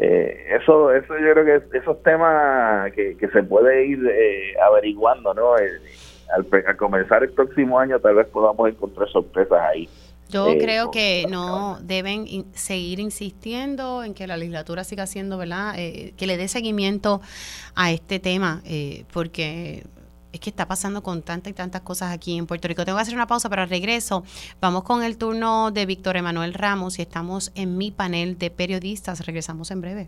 [0.00, 5.58] Eh, eso, eso yo creo que esos temas que, se puede ir eh, averiguando, ¿no?
[5.58, 5.80] Eh,
[6.36, 9.88] al, comenzar el próximo año tal vez podamos encontrar sorpresas ahí.
[10.28, 15.74] Yo creo que no deben seguir insistiendo en que la legislatura siga siendo, ¿verdad?
[15.74, 17.22] que le dé seguimiento
[17.74, 18.60] a este tema,
[19.10, 19.84] porque
[20.32, 22.84] es que está pasando con tantas y tantas cosas aquí en Puerto Rico.
[22.84, 24.24] Tengo que hacer una pausa, pero regreso.
[24.60, 29.24] Vamos con el turno de Víctor Emanuel Ramos y estamos en mi panel de periodistas.
[29.24, 30.06] Regresamos en breve.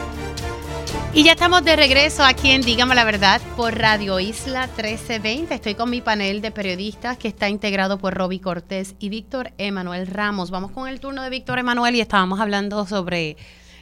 [1.13, 5.55] Y ya estamos de regreso aquí en Dígame la Verdad por Radio Isla 1320.
[5.55, 10.07] Estoy con mi panel de periodistas que está integrado por Roby Cortés y Víctor Emanuel
[10.07, 10.51] Ramos.
[10.51, 13.37] Vamos con el turno de Víctor Emanuel y estábamos hablando sobre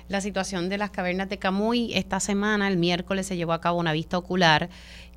[0.08, 1.92] la situación de las cavernas de Camuy.
[1.94, 4.70] Esta semana, el miércoles, se llevó a cabo una vista ocular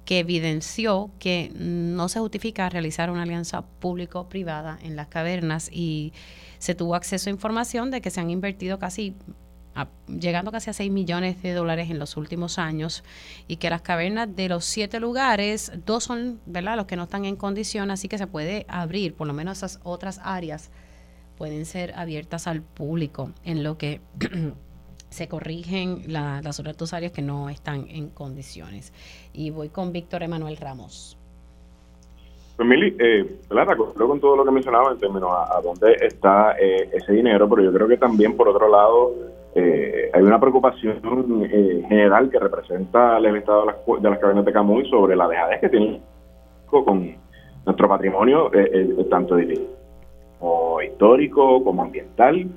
[0.06, 6.14] que evidenció que no se justifica realizar una alianza público-privada en las cavernas y
[6.58, 9.16] se tuvo acceso a información de que se han invertido casi,
[10.08, 13.04] llegando casi a 6 millones de dólares en los últimos años
[13.48, 16.76] y que las cavernas de los siete lugares, dos son ¿verdad?
[16.78, 19.80] los que no están en condición, así que se puede abrir, por lo menos esas
[19.84, 20.72] otras áreas
[21.38, 24.02] pueden ser abiertas al público en lo que
[25.12, 28.94] se corrigen las otras áreas que no están en condiciones.
[29.34, 31.18] Y voy con Víctor Emanuel Ramos.
[32.56, 33.40] Pues Mili, eh,
[33.76, 37.74] con todo lo que mencionaba en términos a, dónde está eh, ese dinero, pero yo
[37.74, 39.14] creo que también por otro lado
[39.54, 41.02] eh, hay una preocupación
[41.52, 45.60] eh, general que representa el estado de las, de las de Camuy sobre la dejadez
[45.60, 46.02] que tiene
[46.70, 47.16] con
[47.66, 48.50] nuestro patrimonio,
[49.10, 49.38] tanto
[50.82, 52.48] histórico como ambiental,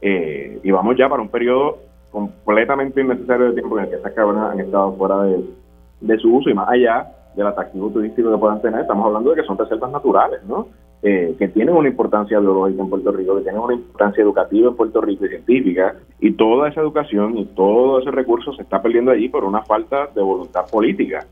[0.00, 1.78] y vamos ya para un periodo
[2.14, 6.48] completamente innecesario de tiempo en el que esas cavernas han estado fuera de, su uso
[6.48, 9.90] y más allá del atractivo turístico que puedan tener, estamos hablando de que son reservas
[9.90, 10.68] naturales, ¿no?
[11.02, 14.76] Eh, que tienen una importancia biológica en Puerto Rico, que tienen una importancia educativa en
[14.76, 19.10] Puerto Rico y científica, y toda esa educación y todo ese recurso se está perdiendo
[19.10, 21.26] allí por una falta de voluntad política.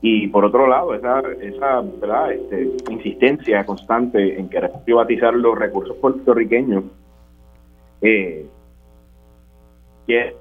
[0.00, 6.84] Y por otro lado, esa, esa este, insistencia constante en querer privatizar los recursos puertorriqueños
[8.00, 8.46] eh,
[10.08, 10.34] que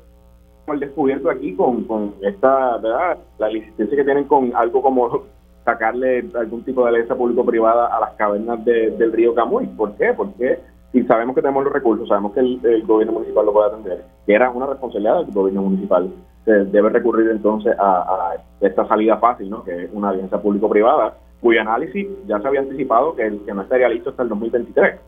[0.67, 3.19] el descubierto aquí con, con esta, ¿verdad?
[3.37, 5.25] La licencia que tienen con algo como
[5.63, 9.67] sacarle algún tipo de alianza público-privada a las cavernas del río Camuy.
[9.67, 10.13] ¿Por qué?
[10.15, 10.59] Porque
[10.93, 14.33] si sabemos que tenemos los recursos, sabemos que el, gobierno municipal lo puede atender, que
[14.33, 16.09] era una responsabilidad del gobierno municipal,
[16.45, 19.63] se debe recurrir entonces a, esta salida fácil, ¿no?
[19.63, 23.89] que es una alianza público-privada, cuyo análisis ya se había anticipado que, que no estaría
[23.89, 24.99] listo hasta el 2023,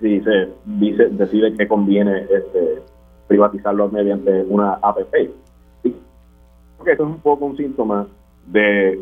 [0.00, 2.82] si se dice, decide que conviene este,
[3.26, 5.14] privatizarlo mediante una APP.
[5.84, 8.06] Y creo que eso es un poco un síntoma
[8.46, 8.98] de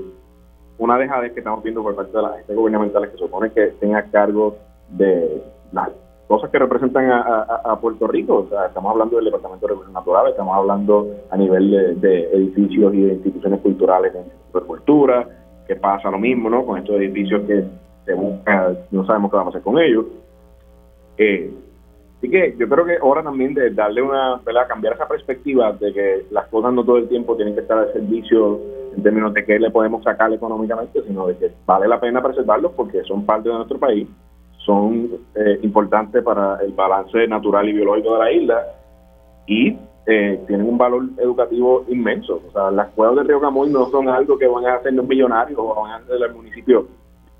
[0.78, 4.02] una dejadez que estamos viendo por parte de las agencias gubernamentales que supone que tenga
[4.10, 4.56] cargo
[4.90, 5.42] de
[5.72, 5.90] las
[6.26, 8.38] cosas que representan a, Puerto Rico.
[8.38, 12.94] O sea, estamos hablando del Departamento de Recursos Naturales, estamos hablando a nivel de, edificios
[12.94, 15.28] y de instituciones culturales de cultura,
[15.66, 16.64] que pasa lo mismo, ¿no?
[16.64, 17.64] Con estos edificios que
[18.04, 20.06] se busca, no sabemos qué vamos a hacer con ellos.
[21.18, 21.52] Eh,
[22.22, 24.68] así que yo creo que ahora también de darle una, ¿verdad?
[24.68, 27.92] Cambiar esa perspectiva de que las cosas no todo el tiempo tienen que estar al
[27.92, 28.60] servicio
[28.96, 32.72] en términos de qué le podemos sacar económicamente, sino de que vale la pena preservarlos
[32.72, 34.06] porque son parte de nuestro país
[34.64, 38.66] son eh, importantes para el balance natural y biológico de la isla
[39.46, 39.76] y
[40.06, 42.40] eh, tienen un valor educativo inmenso.
[42.48, 45.58] O sea, las cuevas del río Camuy no son algo que van a hacernos millonarios
[45.58, 46.86] o van a hacer el municipio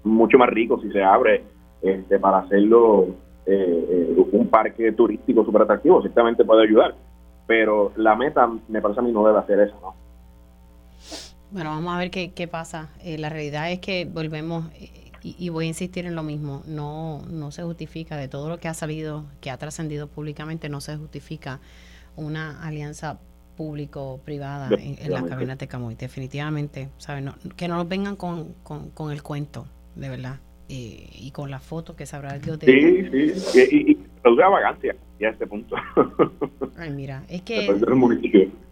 [0.04, 1.44] mucho más rico si se abre
[1.80, 3.06] este, para hacerlo
[3.46, 6.00] eh, un parque turístico súper atractivo.
[6.02, 6.94] Ciertamente puede ayudar,
[7.46, 9.94] pero la meta me parece a mí no debe hacer eso, ¿no?
[11.50, 12.88] Bueno, vamos a ver qué, qué pasa.
[13.04, 14.64] la realidad es que volvemos
[15.22, 18.68] y, voy a insistir en lo mismo, no, no se justifica de todo lo que
[18.68, 21.60] ha salido, que ha trascendido públicamente, no se justifica
[22.16, 23.20] una alianza
[23.56, 25.94] público-privada en, las cabinas de Camuy.
[25.94, 27.32] Definitivamente, ¿saben?
[27.56, 30.40] que no nos vengan con, con, el cuento, de verdad,
[30.74, 35.30] y con la foto que sabrá Dios de Sí, sí, y, y, vagancia ya a
[35.32, 35.76] este punto.
[36.78, 37.68] Ay, mira, es que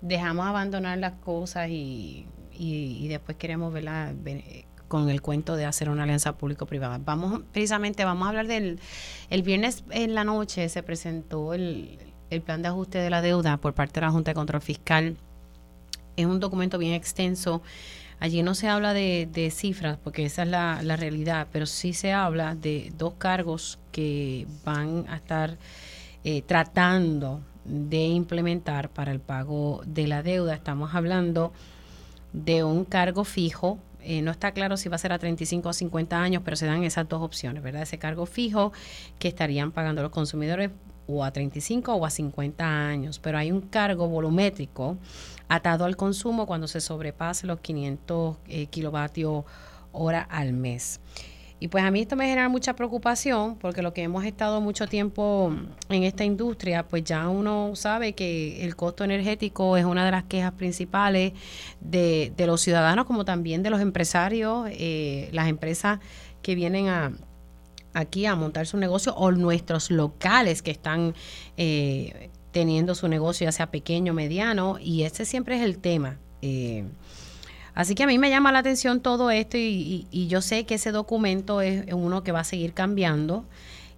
[0.00, 4.12] dejamos abandonar las cosas y, y, y después queremos verla
[4.90, 6.98] con el cuento de hacer una alianza público-privada.
[7.04, 8.80] Vamos, precisamente, vamos a hablar del,
[9.30, 11.98] el viernes en la noche se presentó el,
[12.44, 15.16] plan de ajuste de la deuda por parte de la Junta de Control Fiscal.
[16.16, 17.62] Es un documento bien extenso.
[18.20, 22.54] Allí no se habla de, cifras, porque esa es la, realidad, pero sí se habla
[22.54, 25.56] de dos cargos que van a estar
[26.22, 30.54] eh, tratando de implementar para el pago de la deuda.
[30.54, 31.52] Estamos hablando
[32.32, 35.72] de un cargo fijo eh, no está claro si va a ser a 35 o
[35.72, 37.82] 50 años, pero se dan esas dos opciones, ¿verdad?
[37.82, 38.72] Ese cargo fijo
[39.18, 40.70] que estarían pagando los consumidores
[41.06, 44.96] o a 35 o a 50 años, pero hay un cargo volumétrico
[45.50, 49.44] atado al consumo cuando se sobrepase los 500 eh, kilovatios
[49.92, 51.00] hora al mes.
[51.58, 54.86] Y pues a mí esto me genera mucha preocupación porque lo que hemos estado mucho
[54.86, 55.52] tiempo
[55.90, 60.24] en esta industria, pues ya uno sabe que el costo energético es una de las
[60.24, 61.32] quejas principales
[61.80, 65.98] de, los ciudadanos como también de los empresarios, eh, las empresas
[66.40, 67.12] que vienen a,
[67.92, 71.14] aquí a montar su negocio o nuestros locales que están
[71.56, 76.18] eh, teniendo su negocio, ya sea pequeño, mediano, y ese siempre es el tema.
[76.42, 76.84] Eh,
[77.74, 80.92] Así que a mí me llama la atención todo esto y, yo sé que ese
[80.92, 83.44] documento es uno que va a seguir cambiando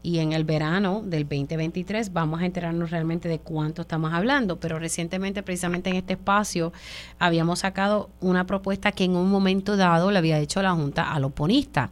[0.02, 4.58] y en el verano del 2023 vamos a enterarnos realmente de cuánto estamos hablando.
[4.58, 6.72] Pero recientemente, precisamente en este espacio,
[7.18, 11.24] habíamos sacado una propuesta que en un momento dado le había hecho la Junta al
[11.24, 11.90] oponista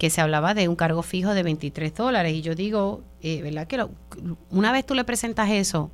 [0.00, 2.32] que se hablaba de un cargo fijo de 23 dólares.
[2.32, 3.66] Y yo digo, eh, ¿verdad?
[3.66, 3.86] Que
[4.48, 5.90] una vez tú le presentas eso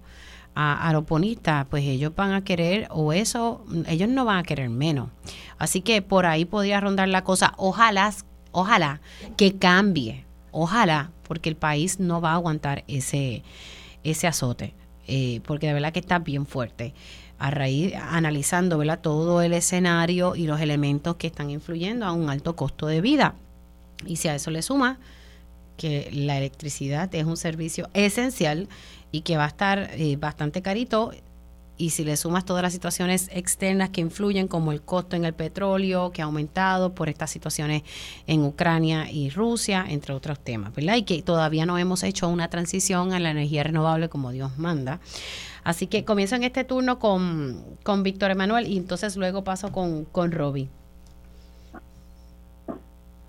[0.55, 4.71] a, los bonistas, pues ellos van a querer, o eso, ellos no van a querer
[4.71, 5.09] menos.
[5.59, 7.53] Así que por ahí podría rondar la cosa.
[7.57, 8.15] Ojalá,
[8.53, 9.01] ojalá
[9.37, 13.43] que cambie, ojalá, porque el país no va a aguantar ese,
[14.05, 14.73] ese azote,
[15.09, 16.95] eh, porque de verdad que está bien fuerte.
[17.41, 19.01] A raíz, analizando ¿verdad?
[19.01, 23.35] todo el escenario y los elementos que están influyendo a un alto costo de vida.
[24.05, 24.99] Y si a eso le suma
[25.77, 28.69] que la electricidad es un servicio esencial
[29.13, 31.13] y que va a estar eh, bastante carito.
[31.79, 35.35] Y si le sumas todas las situaciones externas que influyen, como el costo en el
[35.35, 37.83] petróleo que ha aumentado por estas situaciones
[38.27, 40.97] en Ucrania y Rusia, entre otros temas, ¿verdad?
[40.97, 45.01] Y que todavía no hemos hecho una transición a la energía renovable como Dios manda.
[45.65, 50.07] Así que comienzo en este turno con, con Víctor Emanuel y entonces luego paso con,
[50.07, 50.71] con Robbie.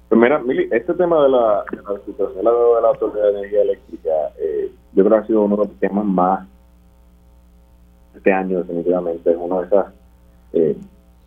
[0.09, 3.61] Pues mira, Mili, este tema de la, de la situación de la, Autoridad de Energía
[3.63, 6.47] Eléctrica, eh, yo creo que ha sido uno de los temas más
[8.15, 9.31] este año, definitivamente.
[9.31, 9.85] Es una de esas,
[10.53, 10.77] eh,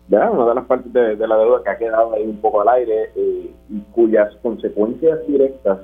[0.08, 3.10] una de las partes de, la deuda que ha quedado ahí un poco al aire
[3.14, 5.80] eh, y cuyas consecuencias directas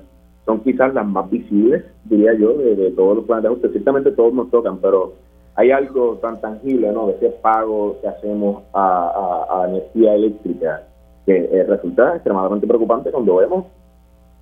[0.46, 3.68] son quizás las más visibles, diría yo, de, todos los planes de ajuste.
[3.70, 5.12] Ciertamente todos nos tocan, pero
[5.54, 7.08] hay algo tan tangible, ¿no?
[7.08, 10.82] De ese pago que hacemos a, a energía eléctrica
[11.26, 13.66] que resulta extremadamente preocupante cuando vemos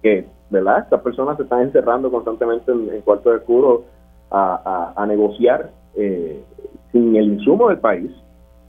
[0.03, 0.81] que, ¿verdad?
[0.81, 3.85] Estas personas se están encerrando constantemente en, cuartos de oscuro
[4.31, 8.11] a, negociar sin el insumo del país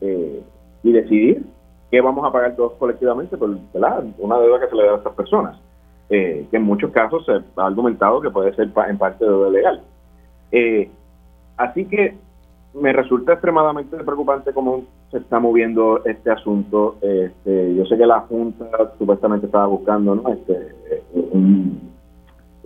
[0.02, 1.44] y decidir
[1.92, 5.14] qué vamos a pagar todos colectivamente por una deuda que se le da a estas
[5.14, 5.60] personas,
[6.08, 9.82] que en muchos casos se ha argumentado que puede ser en parte deuda legal.
[11.58, 12.16] así que
[12.76, 16.98] me resulta extremadamente preocupante cómo se está moviendo este asunto.
[17.02, 18.65] Este, yo sé que la Junta
[18.98, 20.30] supuestamente estaba buscando ¿no?
[20.30, 20.76] este,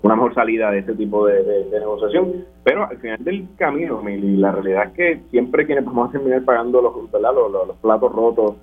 [0.02, 4.52] una mejor salida de este tipo de, negociación, pero al final del camino, y la
[4.52, 8.56] realidad es que siempre quienes vamos a terminar pagando los, los, los, platos rotos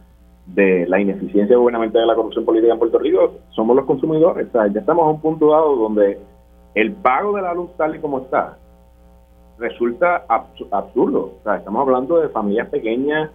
[0.46, 4.48] de la ineficiencia gubernamental de la corrupción política en Puerto Rico somos los consumidores.
[4.48, 6.18] O sea, ya estamos a un punto dado donde
[6.74, 8.56] el pago de la luz tal y como está
[9.58, 10.24] resulta
[10.70, 11.32] absurdo.
[11.40, 13.30] O sea, estamos hablando de familias pequeñas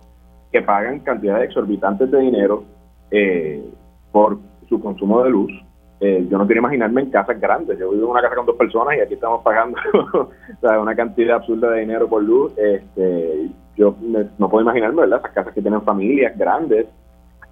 [0.51, 2.63] que pagan cantidades exorbitantes de dinero
[3.09, 3.63] eh,
[4.11, 4.37] por
[4.67, 5.51] su consumo de luz.
[5.99, 7.77] Eh, yo no quiero imaginarme en casas grandes.
[7.77, 9.77] Yo vivo en una casa con dos personas y aquí estamos pagando
[10.81, 12.53] una cantidad absurda de dinero por luz.
[12.57, 13.95] Este, yo
[14.37, 15.19] no puedo imaginarme, ¿verdad?
[15.19, 16.87] Esas casas que tienen familias grandes.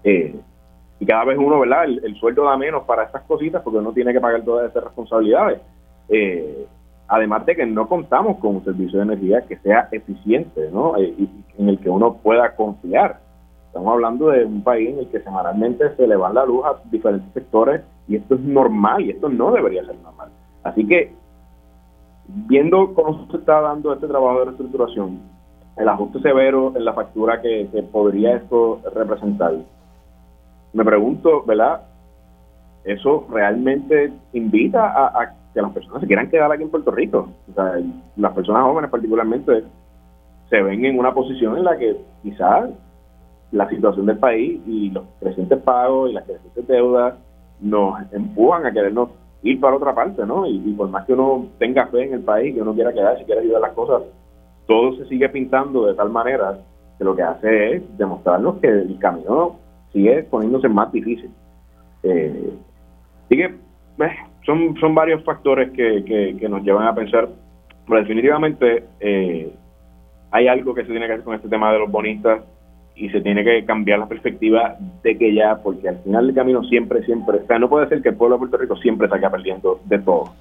[0.03, 0.35] Eh,
[0.99, 1.85] y cada vez uno, ¿verdad?
[1.85, 4.83] El, el, sueldo da menos para estas cositas porque uno tiene que pagar todas esas
[4.83, 5.61] responsabilidades.
[7.09, 10.95] Además de que no contamos con un servicio de energía que sea eficiente, ¿no?
[10.95, 13.19] Eh, y en el que uno pueda confiar.
[13.65, 16.79] Estamos hablando de un país en el que semanalmente se le va la luz a
[16.89, 20.29] diferentes sectores y esto es normal y esto no debería ser normal.
[20.63, 21.13] Así que,
[22.27, 25.19] viendo cómo se está dando este trabajo de reestructuración,
[25.77, 29.53] el ajuste severo en la factura que, podría esto representar,
[30.73, 31.81] me pregunto, ¿verdad?
[32.83, 37.29] ¿Eso realmente invita a que las personas se quieran quedar aquí en Puerto Rico.
[37.49, 37.79] O sea,
[38.15, 39.63] las personas jóvenes particularmente
[40.49, 42.69] se ven en una posición en la que quizás
[43.51, 47.15] la situación del país y los crecientes pagos y las crecientes deudas
[47.59, 49.09] nos empujan a querernos
[49.41, 50.45] ir para otra parte, ¿no?
[50.45, 53.25] Y, por más que uno tenga fe en el país, que uno quiera quedar, si
[53.25, 54.03] quiere ayudar las cosas,
[54.67, 56.59] todo se sigue pintando de tal manera
[56.97, 59.55] que lo que hace es demostrarnos que el camino
[59.91, 61.31] sigue poniéndose más difícil.
[62.03, 62.53] Eh,
[63.25, 64.15] así que, eh,
[64.49, 66.03] son, son varios factores que,
[66.39, 67.29] que, nos llevan a pensar,
[67.87, 69.53] pero definitivamente eh,
[70.31, 72.41] hay algo que se tiene que hacer con este tema de los bonistas
[72.95, 76.63] y se tiene que cambiar la perspectiva de que ya, porque al final del camino
[76.63, 79.79] siempre, siempre, o no puede ser que el pueblo de Puerto Rico siempre salga perdiendo
[79.85, 80.33] de todo.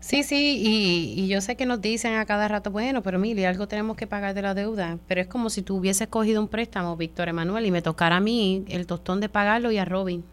[0.00, 3.46] Sí, sí, y, y, yo sé que nos dicen a cada rato, bueno, pero mire,
[3.46, 6.48] algo tenemos que pagar de la deuda, pero es como si tú hubieses cogido un
[6.48, 10.24] préstamo, Víctor Emanuel, y me tocara a mí el tostón de pagarlo y a Robin.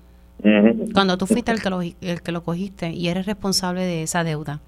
[0.94, 4.24] Cuando tú fuiste el que, lo, el que lo cogiste y eres responsable de esa
[4.24, 4.60] deuda.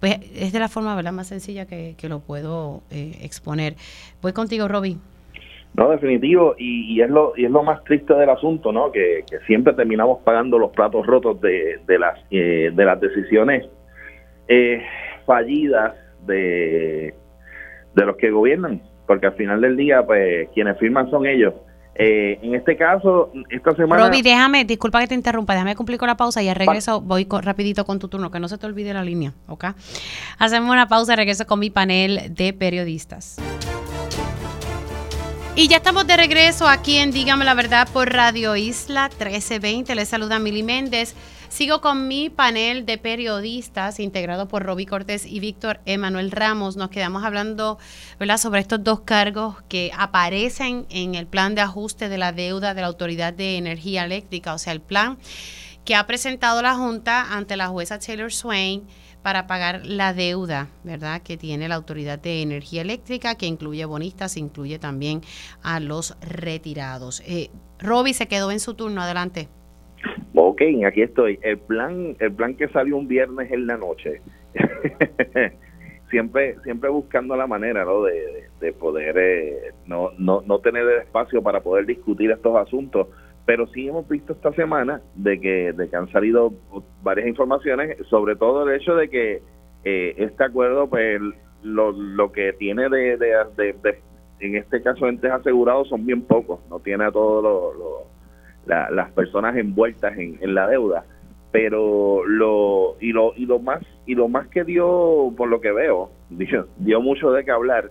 [0.00, 1.12] Pues es de la forma ¿verdad?
[1.12, 3.74] más sencilla que, lo puedo eh, exponer.
[4.22, 4.96] Voy contigo, Roby.
[5.74, 8.90] No, definitivo, y, es lo y es lo más triste del asunto, ¿no?
[8.90, 13.68] Que, siempre terminamos pagando los platos rotos de, de las eh, de las decisiones
[14.48, 14.82] eh,
[15.26, 15.94] fallidas
[16.26, 17.14] de,
[17.94, 21.54] de los que gobiernan, porque al final del día, pues quienes firman son ellos
[22.00, 24.06] eh, en este caso, esta semana...
[24.06, 27.26] Roby, déjame, disculpa que te interrumpa, déjame cumplir con la pausa y al regreso voy
[27.28, 29.64] rapidito con tu turno, que no se te olvide la línea, ¿ok?
[30.38, 33.38] Hacemos una pausa y regreso con mi panel de periodistas.
[35.56, 39.92] Y ya estamos de regreso aquí en Dígame la Verdad por Radio Isla 1320.
[39.96, 41.16] Les saluda Mili Méndez.
[41.48, 46.76] Sigo con mi panel de periodistas integrado por Roby Cortés y Víctor Emanuel Ramos.
[46.76, 47.78] Nos quedamos hablando
[48.20, 48.36] ¿verdad?
[48.36, 52.82] sobre estos dos cargos que aparecen en el plan de ajuste de la deuda de
[52.82, 55.18] la Autoridad de Energía Eléctrica, o sea, el plan
[55.84, 58.86] que ha presentado la Junta ante la jueza Taylor Swain
[59.22, 64.36] para pagar la deuda, ¿verdad?, que tiene la Autoridad de Energía Eléctrica, que incluye bonistas,
[64.36, 65.22] incluye también
[65.62, 67.22] a los retirados.
[67.26, 69.48] Eh, Roby se quedó en su turno, adelante.
[70.34, 71.38] Ok, aquí estoy.
[71.42, 74.20] El plan, el plan que salió un viernes en la noche.
[76.10, 78.02] siempre, siempre buscando la manera, ¿no?
[78.02, 83.08] De, poder eh, no, no, no tener el espacio para poder discutir estos asuntos
[83.48, 86.52] pero sí hemos visto esta semana de que, de que han salido
[87.02, 89.40] varias informaciones, sobre todo el hecho de que
[89.84, 91.18] eh, este acuerdo, pues
[91.62, 93.98] lo, lo que tiene de, de,
[94.40, 98.04] en este caso entes asegurados son bien pocos, no tiene a todos lo,
[98.68, 101.04] las personas envueltas en, en la deuda,
[101.50, 105.72] pero lo y lo y lo más y lo más que dio por lo que
[105.72, 106.10] veo
[106.78, 107.90] dio, mucho de qué hablar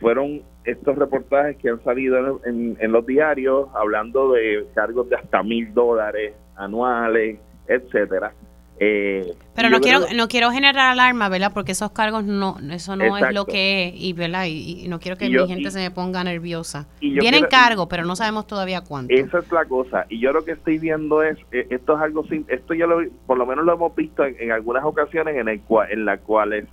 [0.00, 5.72] fueron estos reportajes que han salido en, los diarios hablando de cargos de hasta mil
[5.72, 8.32] dólares anuales, etcétera,
[8.80, 11.50] Eh, Pero no quiero, creo- no quiero generar alarma, ¿verdad?
[11.52, 14.44] Porque esos cargos no, eso no es lo que es, y, ¿verdad?
[14.46, 16.86] Y, y no quiero que Y yo- mi gente se me ponga nerviosa.
[17.00, 19.12] Vienen cargos, pero no sabemos todavía cuánto.
[19.12, 20.06] Esa es la cosa.
[20.08, 23.36] Y yo lo que estoy viendo es, eh, esto es algo, esto ya lo, por
[23.36, 26.66] lo menos lo hemos visto en, en algunas ocasiones en, el cua- en las cuales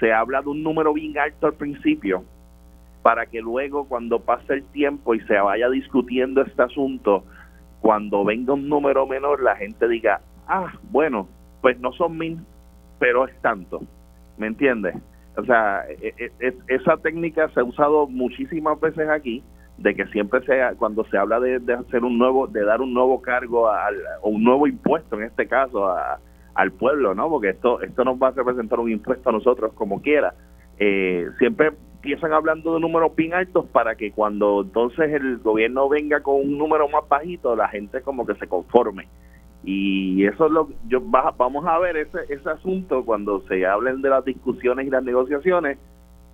[0.00, 2.24] se habla de un número bien alto al principio,
[3.02, 7.22] para que luego cuando pase el tiempo y se vaya discutiendo este asunto,
[7.80, 11.28] cuando venga un número menor, la gente diga, ah, bueno,
[11.60, 12.38] pues no son mil,
[12.98, 13.82] pero es tanto.
[14.36, 14.94] ¿Me entiendes?
[15.36, 19.42] O sea, e- e- es- esa técnica se ha usado muchísimas veces aquí,
[19.78, 22.94] de que siempre sea cuando se habla de, de hacer un nuevo, de dar un
[22.94, 26.18] nuevo cargo al, o un nuevo impuesto en este caso a-
[26.54, 27.28] al pueblo, ¿no?
[27.28, 30.34] Porque esto esto nos va a representar un impuesto a nosotros como quiera.
[30.78, 36.20] Eh, siempre empiezan hablando de números bien altos para que cuando entonces el gobierno venga
[36.20, 39.08] con un número más bajito, la gente como que se conforme.
[39.64, 43.64] Y eso es lo que yo va- vamos a ver ese, ese asunto cuando se
[43.66, 45.78] hablen de las discusiones y las negociaciones,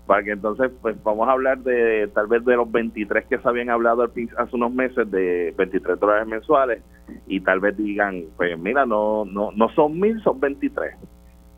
[0.06, 3.48] para que entonces pues vamos a hablar de tal vez de los 23 que se
[3.48, 6.82] habían hablado hace unos meses de 23 dólares mensuales
[7.28, 10.94] y tal vez digan, pues mira, no no no son mil, son 23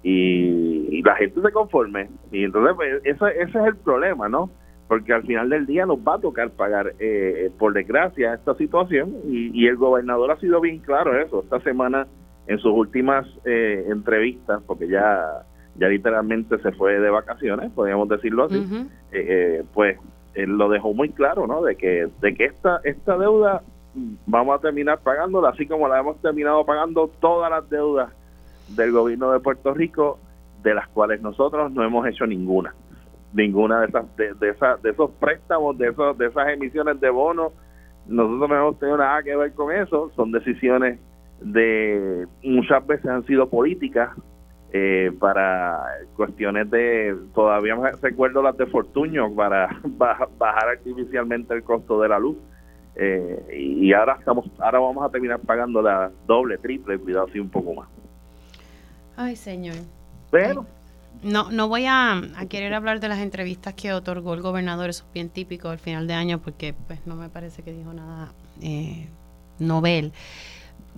[0.02, 4.50] y, y la gente se conforme y entonces pues, ese, ese es el problema, ¿no?
[4.92, 9.16] Porque al final del día nos va a tocar pagar, eh, por desgracia, esta situación
[9.26, 11.40] y, y el gobernador ha sido bien claro en eso.
[11.40, 12.06] Esta semana,
[12.46, 15.46] en sus últimas eh, entrevistas, porque ya,
[15.76, 19.98] ya literalmente se fue de vacaciones, podríamos decirlo así, eh, eh, pues
[20.34, 21.62] él lo dejó muy claro, ¿no?
[21.62, 23.62] De que, de que esta, esta deuda
[24.26, 28.12] vamos a terminar pagándola, así como la hemos terminado pagando todas las deudas
[28.76, 30.18] del gobierno de Puerto Rico,
[30.62, 32.74] de las cuales nosotros no hemos hecho ninguna.
[33.34, 37.52] Ninguna de esas, de, de de esos préstamos, de esos, de esas emisiones de bonos,
[38.06, 40.10] nosotros no hemos tenido nada que ver con eso.
[40.16, 40.98] Son decisiones
[41.40, 44.10] de muchas veces han sido políticas
[44.72, 45.82] eh, para
[46.16, 52.18] cuestiones de todavía recuerdo las de Fortuño para baja- bajar artificialmente el costo de la
[52.18, 52.36] luz
[52.94, 57.48] Eh, y ahora estamos ahora vamos a terminar pagando la doble triple cuidado sí un
[57.48, 57.88] poco más
[59.16, 59.76] Ay, señor.
[60.30, 60.64] pero
[61.22, 65.04] No, no voy a, a querer hablar de las entrevistas que otorgó el gobernador, eso
[65.06, 68.32] es bien típico al final de año, porque pues no me parece que dijo nada
[68.60, 69.08] eh,
[69.60, 70.12] novel.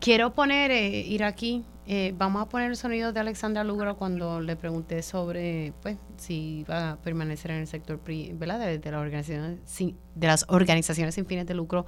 [0.00, 4.40] Quiero poner, eh, ir aquí, eh, vamos a poner el sonido de Alexandra Lugaro cuando
[4.40, 8.00] le pregunté sobre, pues, si va a permanecer en el sector,
[8.34, 8.58] ¿verdad?
[8.60, 11.84] De, de las organizaciones, sin- de las organizaciones sin fines de lucro,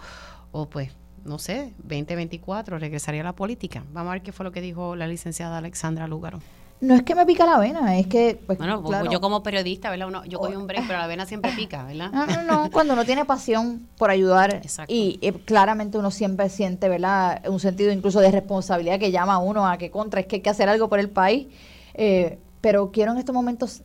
[0.53, 0.91] o pues,
[1.25, 3.83] no sé, 2024, regresaría a la política.
[3.93, 6.41] Vamos a ver qué fue lo que dijo la licenciada Alexandra Lugaro.
[6.81, 9.11] No es que me pica la vena, es que, pues, Bueno, pues, claro.
[9.11, 10.09] yo como periodista, ¿verdad?
[10.09, 12.11] Uno- yo cogí un break, pero la vena siempre pica, ¿verdad?
[12.13, 14.93] No, no, no, cuando uno tiene pasión por ayudar Exacto.
[14.93, 17.43] y eh, claramente uno siempre siente, ¿verdad?
[17.49, 20.43] Un sentido incluso de responsabilidad que llama a uno a que contra, es que hay
[20.43, 21.47] que hacer algo por el país.
[21.95, 23.83] Eh, pero quiero en estos momentos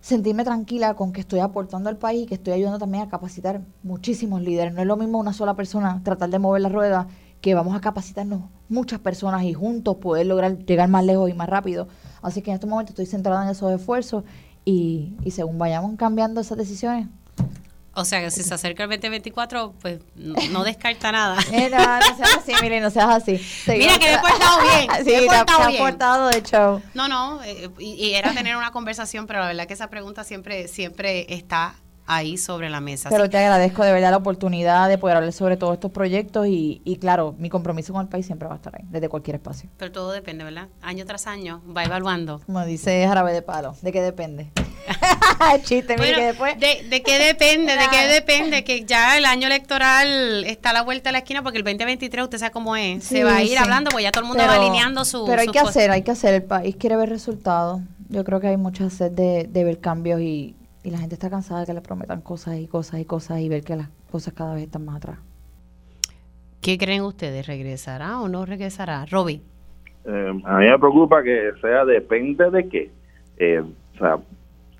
[0.00, 3.60] sentirme tranquila con que estoy aportando al país y que estoy ayudando también a capacitar
[3.82, 4.74] muchísimos líderes.
[4.74, 7.06] No es lo mismo una sola persona tratar de mover la rueda
[7.40, 11.48] que vamos a capacitarnos muchas personas y juntos poder lograr llegar más lejos y más
[11.48, 11.86] rápido.
[12.22, 14.24] Así que en estos momentos estoy centrada en esos esfuerzos
[14.64, 17.08] y, y según vayamos cambiando esas decisiones,
[17.94, 21.36] O sea, que si se acerca el 2024, pues no, no descarta nada.
[21.50, 23.40] Mira, no seas así, Mili, no seas así.
[23.66, 25.82] Mira que me he portado bien, sí, me he portado bien.
[25.82, 26.82] portado de show.
[26.94, 30.24] No, no, eh, y, y era tener una conversación, pero la verdad que esa pregunta
[30.24, 31.74] siempre, siempre está
[32.06, 33.08] ahí sobre la mesa.
[33.10, 36.46] Pero Así- te agradezco de verdad la oportunidad de poder hablar sobre todos estos proyectos
[36.46, 39.36] y, y claro, mi compromiso con el país siempre va a estar ahí, desde cualquier
[39.36, 39.70] espacio.
[39.76, 40.68] pero todo depende, ¿verdad?
[40.82, 42.40] Año tras año va evaluando.
[42.46, 44.50] Como dice Jarabe de Palo, ¿de qué depende?
[45.64, 46.60] Chiste, mire Bueno, que después...
[46.60, 47.72] de, de qué depende?
[47.76, 48.64] ¿De qué depende?
[48.64, 52.24] Que ya el año electoral está a la vuelta de la esquina porque el 2023
[52.24, 53.04] usted sabe cómo es.
[53.04, 53.56] Sí, Se va a ir sí.
[53.56, 55.24] hablando porque ya todo el mundo va Pero- alineando su...
[55.24, 55.68] Pero hay que cosas.
[55.76, 56.34] hacer, hay que hacer.
[56.34, 57.80] El país quiere ver resultados.
[58.08, 60.54] Yo creo que hay mucha sed de, de ver cambios y,
[60.84, 63.48] y la gente está cansada de que le prometan cosas y cosas y cosas y
[63.48, 65.18] ver que las cosas cada vez están más atrás.
[66.60, 67.46] ¿Qué creen ustedes?
[67.46, 69.04] ¿Regresará o no regresará?
[69.10, 69.42] Robbie.
[70.04, 72.90] Eh, a mí me preocupa que sea depende de qué.
[73.36, 73.60] Eh,
[73.94, 74.18] o sea,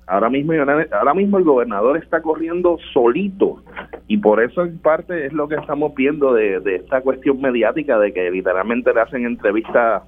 [0.07, 3.63] ahora mismo, ahora mismo el gobernador está corriendo solito
[4.07, 7.97] y por eso en parte es lo que estamos viendo de, de esta cuestión mediática
[7.99, 10.03] de que literalmente le hacen entrevistas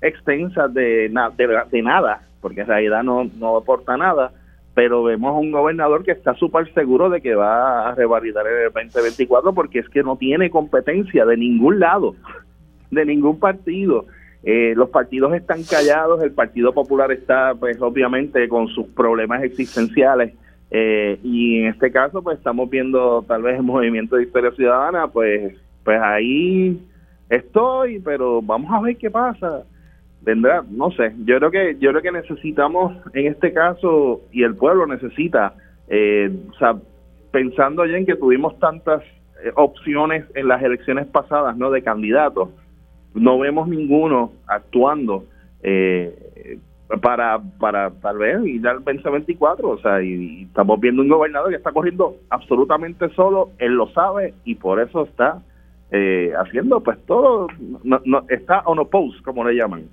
[0.00, 4.32] extensas de, na- de, de nada, porque en realidad no, no aporta nada,
[4.74, 8.72] pero vemos a un gobernador que está súper seguro de que va a revalidar el
[8.72, 12.16] 2024 porque es que no tiene competencia de ningún lado,
[12.90, 14.06] de ningún partido.
[14.42, 20.34] Eh, los partidos están callados, el Partido Popular está, pues obviamente, con sus problemas existenciales.
[20.70, 25.06] eh, y en este caso, pues estamos viendo tal vez el movimiento de historia ciudadana,
[25.08, 26.78] pues, pues ahí
[27.28, 29.64] estoy, pero vamos a ver qué pasa.
[30.24, 34.56] Vendrá, no sé, yo creo que yo creo que necesitamos en este caso y el
[34.56, 35.54] pueblo necesita,
[35.88, 36.76] eh, o sea,
[37.30, 39.02] pensando ya en que tuvimos tantas
[39.42, 41.70] eh, opciones en las elecciones pasadas, ¿no?
[41.70, 42.48] De candidatos,
[43.14, 45.24] no vemos ninguno actuando
[45.62, 46.58] eh,
[47.00, 51.56] para, para tal vez ir al 2024, o sea, y, estamos viendo un gobernador que
[51.56, 55.42] está corriendo absolutamente solo, él lo sabe y por eso está
[55.90, 57.46] eh, haciendo pues todo,
[57.82, 59.84] no, no, está on a post, como le llaman.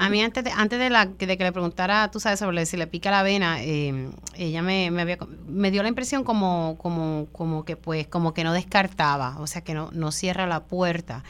[0.00, 2.78] A mí antes de, antes de, la, de que le preguntara, tú sabes, sobre si
[2.78, 7.26] le pica la vena, eh, ella me, me, había, me dio la impresión como, como,
[7.32, 11.22] como que pues, como que no descartaba, o sea que no, no cierra la puerta.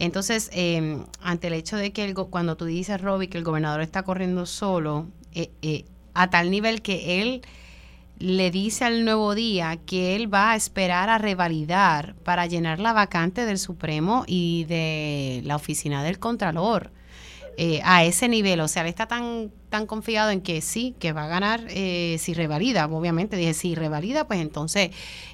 [0.00, 3.80] Entonces, eh, ante el hecho de que el, cuando tú dices, Robbie, que el gobernador
[3.80, 7.42] está corriendo solo, eh, eh, a tal nivel que él
[8.18, 12.92] le dice al nuevo día que él va a esperar a revalidar para llenar la
[12.92, 16.90] vacante del Supremo y de la oficina del Contralor
[17.56, 18.60] eh, a ese nivel.
[18.60, 22.16] O sea, él está tan, tan confiado en que sí, que va a ganar eh,
[22.18, 22.86] si revalida.
[22.86, 24.90] Obviamente, dije, si revalida, pues entonces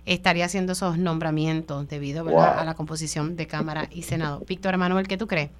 [0.06, 4.42] estaría haciendo esos nombramientos debido a la composición de Cámara y Senado.
[4.46, 5.50] Víctor Emanuel, ¿qué tú crees?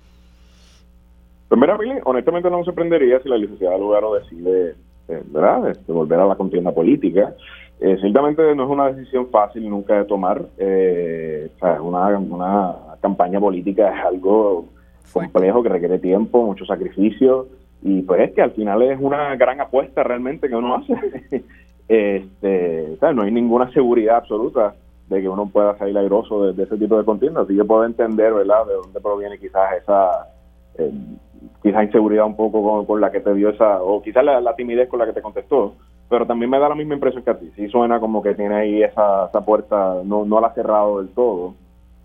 [1.49, 4.75] Pues mira, Billy, honestamente no me sorprendería si la licenciada Lugaro decide,
[5.09, 7.35] eh, ¿verdad?, este, volver a la contienda política.
[7.79, 10.47] Eh, ciertamente no es una decisión fácil nunca de tomar.
[10.57, 14.67] Eh, o sea, una, una campaña política es algo
[15.13, 17.49] complejo que requiere tiempo, mucho sacrificio
[17.83, 20.95] y pues es que al final es una gran apuesta realmente que uno hace.
[21.89, 24.75] este, no hay ninguna seguridad absoluta
[25.09, 27.45] de que uno pueda salir airoso de, de ese tipo de contiendas.
[27.45, 30.29] Así yo puedo entender, ¿verdad?, de dónde proviene quizás esa
[30.79, 30.91] eh,
[31.63, 34.89] quizás inseguridad un poco con, la que te dio esa, o quizás la, la, timidez
[34.89, 35.75] con la que te contestó,
[36.09, 37.51] pero también me da la misma impresión que a ti.
[37.57, 41.09] Sí suena como que tiene ahí esa, esa puerta, no, no la ha cerrado del
[41.11, 41.55] todo.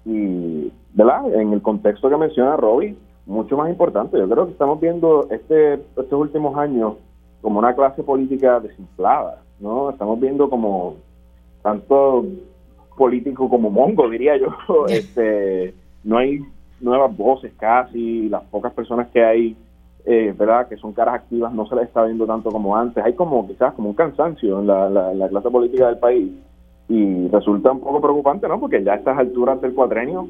[0.06, 1.32] Y, ¿verdad?
[1.32, 2.96] En el contexto que menciona Robbie,
[3.28, 4.18] mucho más importante.
[4.18, 6.96] Yo creo que estamos viendo este, estos últimos años
[7.42, 9.92] como una clase política desinflada, ¿no?
[9.92, 10.96] Estamos viendo como
[11.62, 12.26] tanto
[12.98, 14.48] político como mongo, diría yo.
[14.88, 16.40] este No hay
[16.82, 19.56] nuevas voces casi, las pocas personas que hay,
[20.04, 20.68] eh, ¿verdad?
[20.68, 23.06] Que son caras activas, no se les está viendo tanto como antes.
[23.06, 26.32] Hay como quizás como un cansancio en la, la, la clase política del país
[26.90, 28.60] y resulta un poco preocupante, ¿no?
[28.60, 30.30] Porque ya a estas alturas del cuatrenio,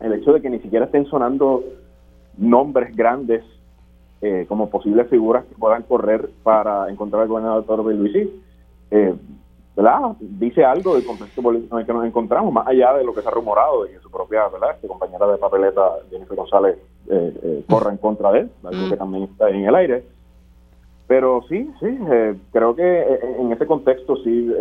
[0.00, 1.62] el hecho de que ni siquiera estén sonando
[2.36, 3.42] nombres grandes
[4.20, 8.42] eh, como posibles figuras que puedan correr para encontrar al gobernador Toro Luisi,
[8.90, 9.14] eh,
[9.76, 10.16] ¿verdad?
[10.20, 13.20] Dice algo del contexto político en el que nos encontramos, más allá de lo que
[13.20, 14.70] se ha rumorado de que su propia, ¿verdad?
[14.74, 16.78] Este compañera de papeleta, Jennifer González,
[17.08, 20.04] eh, eh, corra en contra de él, algo que también está en el aire.
[21.06, 24.52] Pero sí, sí, eh, creo que eh, en ese contexto sí,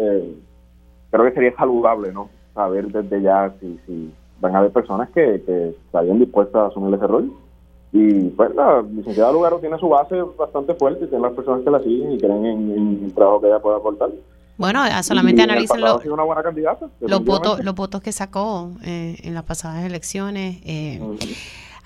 [1.09, 2.29] creo que sería saludable, ¿no?
[2.53, 6.93] Saber desde ya si, si van a haber personas que, que estarían dispuestas a asumir
[6.95, 7.31] ese rol.
[7.91, 11.79] Y pues la licenciada Lugaro tiene su base bastante fuerte, tiene las personas que la
[11.81, 14.09] siguen y creen en, en el trabajo que ella pueda aportar.
[14.57, 20.59] Bueno, solamente analicen los votos los votos que sacó eh, en las pasadas elecciones.
[20.65, 21.37] Eh, uh -huh.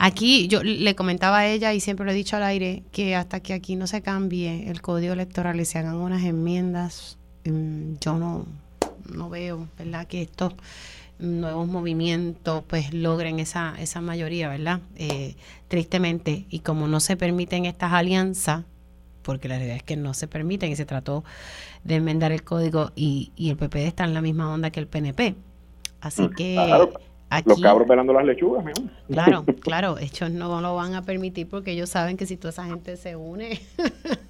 [0.01, 3.41] Aquí yo le comentaba a ella y siempre lo he dicho al aire que hasta
[3.41, 8.15] que aquí no se cambie el código electoral y se hagan unas enmiendas, um, yo
[8.15, 8.45] no,
[9.13, 10.07] no veo, ¿verdad?
[10.07, 10.53] Que estos
[11.19, 14.81] nuevos movimientos pues logren esa, esa mayoría, ¿verdad?
[14.95, 15.35] Eh,
[15.67, 18.63] tristemente, y como no se permiten estas alianzas,
[19.21, 21.23] porque la realidad es que no se permiten y se trató
[21.83, 24.87] de enmendar el código y, y el PPD está en la misma onda que el
[24.87, 25.35] PNP.
[26.01, 26.93] Así que claro,
[27.29, 28.89] aquí, los cabros pelando las lechugas, ¿no?
[29.07, 32.65] Claro, claro, ellos no lo van a permitir porque ellos saben que si toda esa
[32.65, 33.61] gente se une,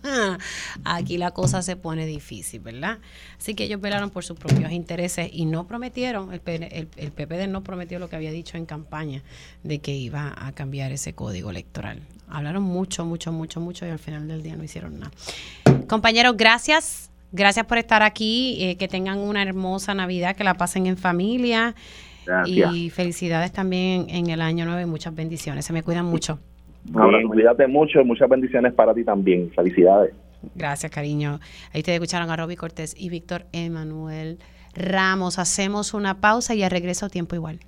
[0.83, 2.99] aquí la cosa se pone difícil, ¿verdad?
[3.37, 7.47] Así que ellos velaron por sus propios intereses y no prometieron, el, el, el PPD
[7.47, 9.23] no prometió lo que había dicho en campaña
[9.63, 12.01] de que iba a cambiar ese código electoral.
[12.29, 15.11] Hablaron mucho, mucho, mucho, mucho y al final del día no hicieron nada.
[15.87, 17.09] Compañeros, gracias.
[17.31, 18.57] Gracias por estar aquí.
[18.59, 21.75] Eh, que tengan una hermosa Navidad, que la pasen en familia.
[22.29, 22.75] Gracias.
[22.75, 25.65] Y felicidades también en, el año nuevo y muchas bendiciones.
[25.65, 26.37] Se me cuidan mucho.
[26.83, 28.05] Bien, cuídate mucho.
[28.05, 29.51] Muchas bendiciones para ti también.
[29.55, 30.13] Felicidades.
[30.53, 31.39] Gracias, cariño.
[31.73, 34.37] Ahí te escucharon a Roby Cortés y Víctor Emanuel
[34.75, 35.39] Ramos.
[35.39, 37.59] Hacemos una pausa y a regreso tiempo igual.